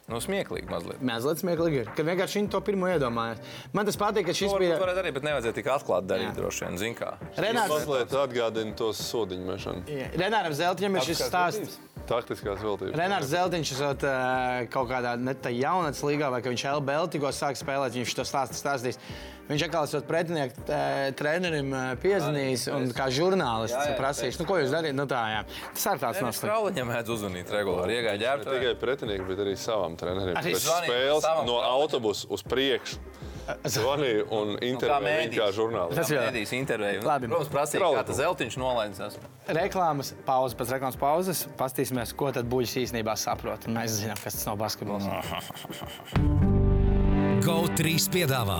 Nu, 0.08 0.22
smieklīgi 0.24 0.70
mazliet. 0.72 1.02
Mazliet 1.04 1.42
smieklīgi 1.42 1.80
ir, 1.82 1.90
ka 1.92 2.04
vienkārši 2.08 2.38
viņi 2.40 2.52
to 2.54 2.62
pirmo 2.64 2.88
iedomājās. 2.88 3.42
Man 3.76 3.90
tas 3.90 3.98
patīk, 4.00 4.30
ka 4.30 4.36
šis 4.40 4.54
To 4.54 4.60
bija. 4.62 4.78
varbūt 4.78 4.86
varētu 4.86 5.02
arī, 5.02 5.12
bet 5.18 5.26
nevajadzēja 5.28 5.56
tik 5.58 5.68
atklāti 5.74 6.08
darīt, 6.08 6.30
Jā. 6.30 6.36
droši 6.38 6.64
vien, 6.64 6.78
zin 6.80 6.96
kā. 6.96 7.10
Renārs, 7.36 7.74
Mazliet 7.74 8.16
atgādina 8.16 8.72
tos 8.80 9.02
sodiņu 9.04 9.50
mešanu. 9.50 9.84
Renāram 10.16 10.56
Zeltiņam 10.56 10.96
ir 11.02 11.08
šis 11.10 11.26
stāsts. 11.28 11.76
Taktiskās 12.08 12.62
veltības. 12.64 12.96
Renārs 12.98 13.32
Zeltiņš 13.32 13.72
esot, 13.76 14.06
uh, 14.08 14.62
kaut 14.74 14.88
kādā 14.92 15.16
ne 15.20 15.34
jaunatnes 15.54 16.04
līgā, 16.08 16.30
vai 16.32 16.40
ka 16.44 16.54
viņš 16.54 16.64
LBL 16.78 17.10
tikko 17.14 17.32
sāk 17.36 17.60
spēlēt, 17.60 17.98
viņš 17.98 18.16
to 18.20 18.26
stāstu 18.28 18.60
stāstīs. 18.60 19.00
Viņš 19.48 19.64
atkal 19.68 19.86
esot 19.88 20.08
pretinieku 20.08 20.64
uh, 20.66 21.08
trenerim 21.20 21.70
uh, 21.72 21.94
piezvanījis 22.04 22.66
un 22.76 22.90
kā 22.96 23.08
žurnālists 23.16 23.94
prasījis, 24.00 24.40
nu 24.42 24.48
ko 24.50 24.58
jūs 24.60 24.74
darījat? 24.76 24.98
Nu 24.98 25.06
tā, 25.08 25.22
jā. 25.36 25.46
Tas 25.72 25.86
ir 25.88 26.02
tāds 26.04 26.20
nostājums. 26.20 26.42
strauliņam 26.44 26.92
mēdz 26.92 27.14
uzvanīt 27.16 27.54
regulāri, 27.56 28.00
iegāja 28.02 28.18
Ne 28.20 28.26
ģērbtuvē. 28.26 28.58
tikai 28.60 28.76
pretinieki, 28.82 29.28
bet 29.30 29.46
arī 29.46 29.56
savam 29.60 29.96
trenerim. 30.00 30.36
Arī 30.36 30.56
spēles 30.60 31.32
no 31.48 31.62
autobusa 31.64 32.28
uz 32.32 32.44
priekšu. 32.44 33.00
Zvanīja 33.64 34.26
un 34.36 34.58
intervēja 34.58 35.04
mēdījis. 35.08 35.38
kā 35.40 35.48
žurnālistu. 35.56 35.96
Tas 35.96 36.10
jau- 36.12 36.24
Mēdīs 36.26 36.52
intervēju. 36.58 37.04
Labi. 37.08 37.28
Protams, 37.32 37.52
prasīja, 37.54 37.92
kā 37.96 38.04
tas 38.06 38.18
zeltiņš 38.18 38.58
nolaidās. 38.60 39.18
Reklāmas 39.48 40.14
pauze, 40.26 40.56
pēc 40.60 40.74
reklāmas 40.76 41.00
pauzes 41.00 41.46
paskatīsimies, 41.58 42.16
ko 42.16 42.32
tad 42.32 42.46
buļs 42.52 42.76
īstenībā 42.84 43.16
saprot. 43.18 43.68
Un 43.68 43.76
mēs 43.80 43.96
zinām, 44.02 44.20
kas 44.24 44.34
tas 44.40 44.46
nav 44.46 44.58
basketbols. 44.58 45.04
GO3 47.46 48.10
piedāvā 48.12 48.60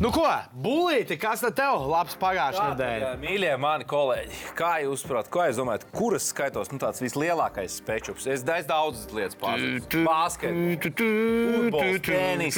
Nu 0.00 0.08
ko, 0.08 0.22
bulīti, 0.56 1.18
kas 1.20 1.42
tad 1.44 1.58
tev 1.58 1.82
labs 1.90 2.14
pagājušajā 2.16 2.68
nedēļā? 2.70 3.08
Mīļie 3.20 3.50
mani 3.60 3.84
kolēģi, 3.84 4.38
kā 4.56 4.70
jūs 4.80 5.02
saprotat, 5.04 5.28
ko 5.28 5.42
jūs 5.44 5.58
domājat, 5.60 5.82
kuras 5.92 6.28
skaitos 6.32 6.70
nu, 6.72 6.78
tāds 6.80 7.02
vislielākais 7.04 7.74
spēčups? 7.82 8.24
Es 8.32 8.40
daudz, 8.48 8.64
daudz 8.70 9.02
lietas 9.12 9.36
pārzinu. 9.36 9.82
Basketbols, 10.06 12.00
tenis, 12.06 12.56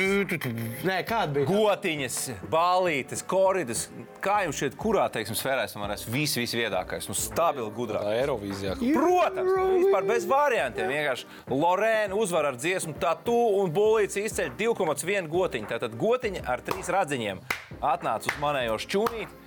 Nē, 0.87 1.01
kāda 1.09 1.35
bija? 1.41 1.49
gotiņas, 1.51 2.21
balītes, 2.53 3.27
koridas. 3.27 3.89
Kā 4.23 4.45
jums 4.47 4.63
šķiet, 4.63 4.79
kurā 4.79 5.09
teiksim, 5.11 5.35
sfērā 5.35 5.67
esmu 5.67 5.91
vis, 5.91 6.07
vis, 6.15 6.37
visviedākais, 6.45 7.11
nu, 7.11 7.19
stabili, 7.19 7.75
gudrāk? 7.75 8.07
Tā 8.07 8.15
Eirovīzijā. 8.21 8.79
Protams, 8.95 9.51
vispār 9.81 10.07
bez 10.13 10.31
variantiem. 10.31 10.95
Vienkārši 10.95 11.27
Lorēna 11.51 12.15
uzvar 12.23 12.53
ar 12.53 12.63
dziesmu, 12.63 12.95
tā 13.03 13.17
tu 13.27 13.35
un 13.35 13.75
Bulīts 13.75 14.23
izceļ 14.23 14.55
2,1 14.63 15.27
gotiņu. 15.35 15.71
Tātad 15.75 15.99
gotiņa 15.99 16.47
ar 16.47 16.63
trīs 16.63 16.87
radziņiem 16.93 17.32
atnāca 17.81 18.31
uz 18.31 18.43
manējo 18.43 18.77
šķūnīti. 18.87 19.39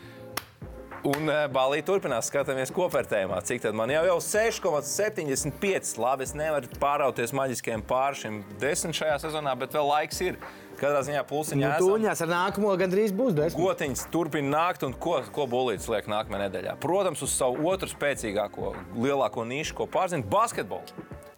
Un 1.05 1.29
eh, 1.29 1.43
balīti 1.53 1.85
turpinās 1.85 2.31
skatāmies 2.31 2.71
kopvērtējumā. 2.73 3.37
Cik 3.45 3.61
tad 3.67 3.75
man 3.77 3.91
jau 3.93 4.01
jau 4.07 4.17
6,75. 4.25 5.99
Labi, 6.01 6.25
es 6.25 6.33
nevaru 6.37 6.79
pārauties 6.81 7.33
maģiskiem 7.35 7.83
pāršiem 7.85 8.41
desmit 8.61 8.97
šajā 8.97 9.19
sezonā, 9.27 9.53
bet 9.59 9.75
vēl 9.77 9.91
laiks 9.91 10.23
ir. 10.25 10.39
Katrā 10.75 11.03
ziņā 11.07 11.21
Nu, 11.21 11.27
pulsiņā 11.29 11.69
esam. 11.77 11.85
Tūņās 11.87 12.21
ar 12.25 12.31
nākamo 12.33 12.73
gandrīz 12.81 13.13
būs 13.15 13.35
desmit. 13.37 13.61
Gotiņš 13.61 14.07
turpina 14.11 14.49
nākt, 14.57 14.83
un 14.83 14.95
ko, 14.99 15.21
ko 15.35 15.45
Bulīts 15.47 15.87
liek 15.91 16.09
nākamajā 16.11 16.49
nedēļā? 16.49 16.73
Protams, 16.83 17.21
uz 17.23 17.35
savu 17.37 17.69
otru 17.71 17.87
spēcīgāko, 17.87 18.73
lielāko 18.97 19.45
nišu, 19.47 19.77
ko 19.77 19.87
pārzina 19.91 20.27
basketbols. 20.27 20.91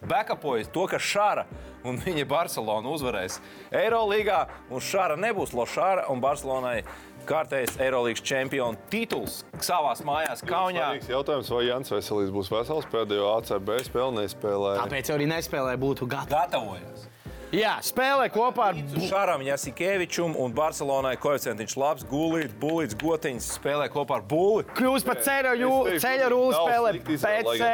Backupojas 0.07 0.71
to, 0.73 0.85
ka 0.89 0.99
Šāra 1.01 1.45
un 1.87 1.99
viņa 2.01 2.25
Barcelona 2.29 2.91
uzvarēs 2.93 3.39
Eirolandā, 3.75 4.45
un 4.71 4.83
Šāra 4.83 5.17
nebūs 5.19 5.53
Lošāra 5.55 6.07
un 6.11 6.23
Barcelonai 6.23 6.81
kārtējs 7.27 7.75
Eirolandes 7.83 8.23
čempionu 8.23 8.79
tituls 8.91 9.41
savā 9.59 9.93
mājās 10.07 10.43
Kaunijā. 10.47 10.93
Svarīgs 10.93 11.11
jautājums, 11.11 11.51
vai 11.51 11.65
Jans 11.67 11.91
Veselīs 11.91 12.31
būs 12.33 12.51
vesels 12.53 12.87
pēdējo 12.93 13.33
ACB 13.35 13.73
spēli 13.89 14.21
nespēlē. 14.21 14.73
Tāpēc 14.85 15.13
arī 15.15 15.29
nespēlēja, 15.33 15.81
būtu 15.83 16.07
gatavi. 16.07 16.35
Gatavojas. 16.37 17.07
Jā, 17.55 17.77
spēlē 17.79 18.25
kopā 18.27 18.65
ar 18.73 18.79
Šāram 19.07 19.39
Jasikevičam 19.45 20.33
un 20.35 20.51
Barcelonai 20.51 21.13
koeficients 21.15 21.77
labs. 21.79 22.03
Gulīts, 22.09 22.51
Bulīts, 22.59 22.97
Gotiņš 22.99 23.45
spēlē 23.55 23.85
kopā 23.93 24.17
ar 24.19 24.25
Bulli. 24.27 24.65
Kļūst 24.75 25.07
par 25.07 25.21
ceļa, 25.23 25.53
jū, 25.61 25.71
ceļa 26.03 26.27
rūlu 26.33 26.51
spēlē. 26.57 26.91
izvēle, 27.15 27.45
lai 27.47 27.69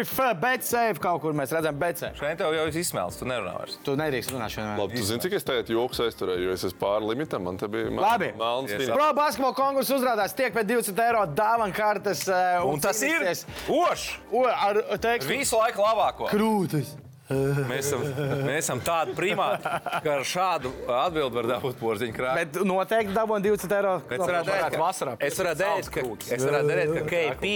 Betsafe, 0.00 0.30
Betsafe, 0.40 1.02
kaut 1.04 1.20
kur 1.20 1.36
mēs 1.36 1.52
redzam 1.52 1.76
Betsafe. 1.76 2.16
Šeit 2.16 2.40
tev 2.40 2.56
jau 2.56 2.64
ir 2.70 2.80
izsmēls, 2.80 3.20
tu 3.20 3.28
nerunā 3.28 3.52
vairs. 3.58 3.76
Tu 3.84 3.98
nedrīkst 4.00 4.32
runāt 4.32 4.56
šodien. 4.56 4.72
Labi, 4.80 4.96
tu 4.96 5.04
zini, 5.10 5.20
cik 5.26 5.36
es 5.36 5.44
teicu, 5.52 5.76
joks 5.76 6.00
aizturēju, 6.08 6.48
jo 6.48 6.56
es 6.56 6.64
esmu 6.70 6.80
pāri 6.80 7.12
limitam. 7.12 7.44
Man 7.44 7.60
te 7.60 7.68
bija 7.68 7.92
Labi. 7.92 8.32
melns 8.40 8.72
Yes. 8.72 8.88
Pro 8.88 9.12
basketbola 9.20 9.54
konkursu 9.60 9.98
uzrādās 10.00 10.32
tiek 10.32 10.56
pēc 10.56 10.64
20 10.72 11.04
eiro 11.04 11.26
dāvana 11.28 11.76
kartes. 11.76 12.24
eh, 12.28 12.64
Un 12.64 12.80
tas 12.80 13.02
ir 13.04 13.20
ošs! 13.68 14.08
O, 14.32 14.46
ar 14.48 14.80
tekstu. 14.96 15.28
Visu 15.36 15.60
laiku 15.60 15.84
labāko. 15.84 16.32
Krūtis. 16.32 16.96
Mēs 17.24 17.86
esam, 17.88 18.02
mēs 18.44 18.58
esam 18.66 18.80
tādi 18.84 19.14
primāti, 19.16 19.64
ka 20.04 20.18
ar 20.18 20.26
šādu 20.28 20.72
atbildi 20.92 21.38
var 21.38 21.48
dabūt 21.54 21.78
porziņu 21.80 22.12
krājumu. 22.18 22.42
Bet 22.42 22.58
noteikti 22.68 23.16
dabūna 23.16 23.40
20 23.46 23.74
eiro. 23.78 23.94
Es 24.12 24.20
varētu 24.20 24.50
teikt, 24.52 24.78
vasarā. 24.82 25.16
ka, 25.16 25.30
es 25.30 25.40
varētu 25.40 25.64
teikt, 25.64 25.90
ka, 25.94 26.04
es 26.36 26.44
varētu 26.44 26.74
teikt, 26.74 26.94
ka 27.00 27.24
KP 27.40 27.54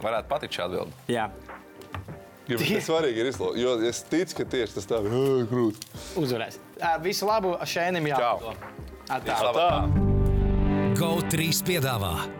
Varētu 0.00 0.30
patikt 0.30 0.56
šādi 0.56 0.78
atbildi. 0.80 1.02
Jā, 1.12 1.28
Jo 2.50 2.56
tas 2.58 2.86
svarīgi 2.88 3.20
ir 3.22 3.28
izlūgt. 3.30 3.58
Jo 3.60 3.76
es 3.86 4.00
ticu, 4.10 4.40
ka 4.40 4.46
tieši 4.56 4.74
tas 4.80 4.88
tā 4.90 4.98
ir 5.04 5.44
grūti. 5.52 5.90
uzvarēs. 6.18 6.56
Visu 7.04 7.28
labu 7.28 7.52
šēnim 7.62 8.08
Čau. 8.10 8.40
jāpado. 8.40 8.54
Atā. 9.06 9.36
Tā. 9.54 9.68
GO3 10.98 11.62
piedāvā 11.68 12.39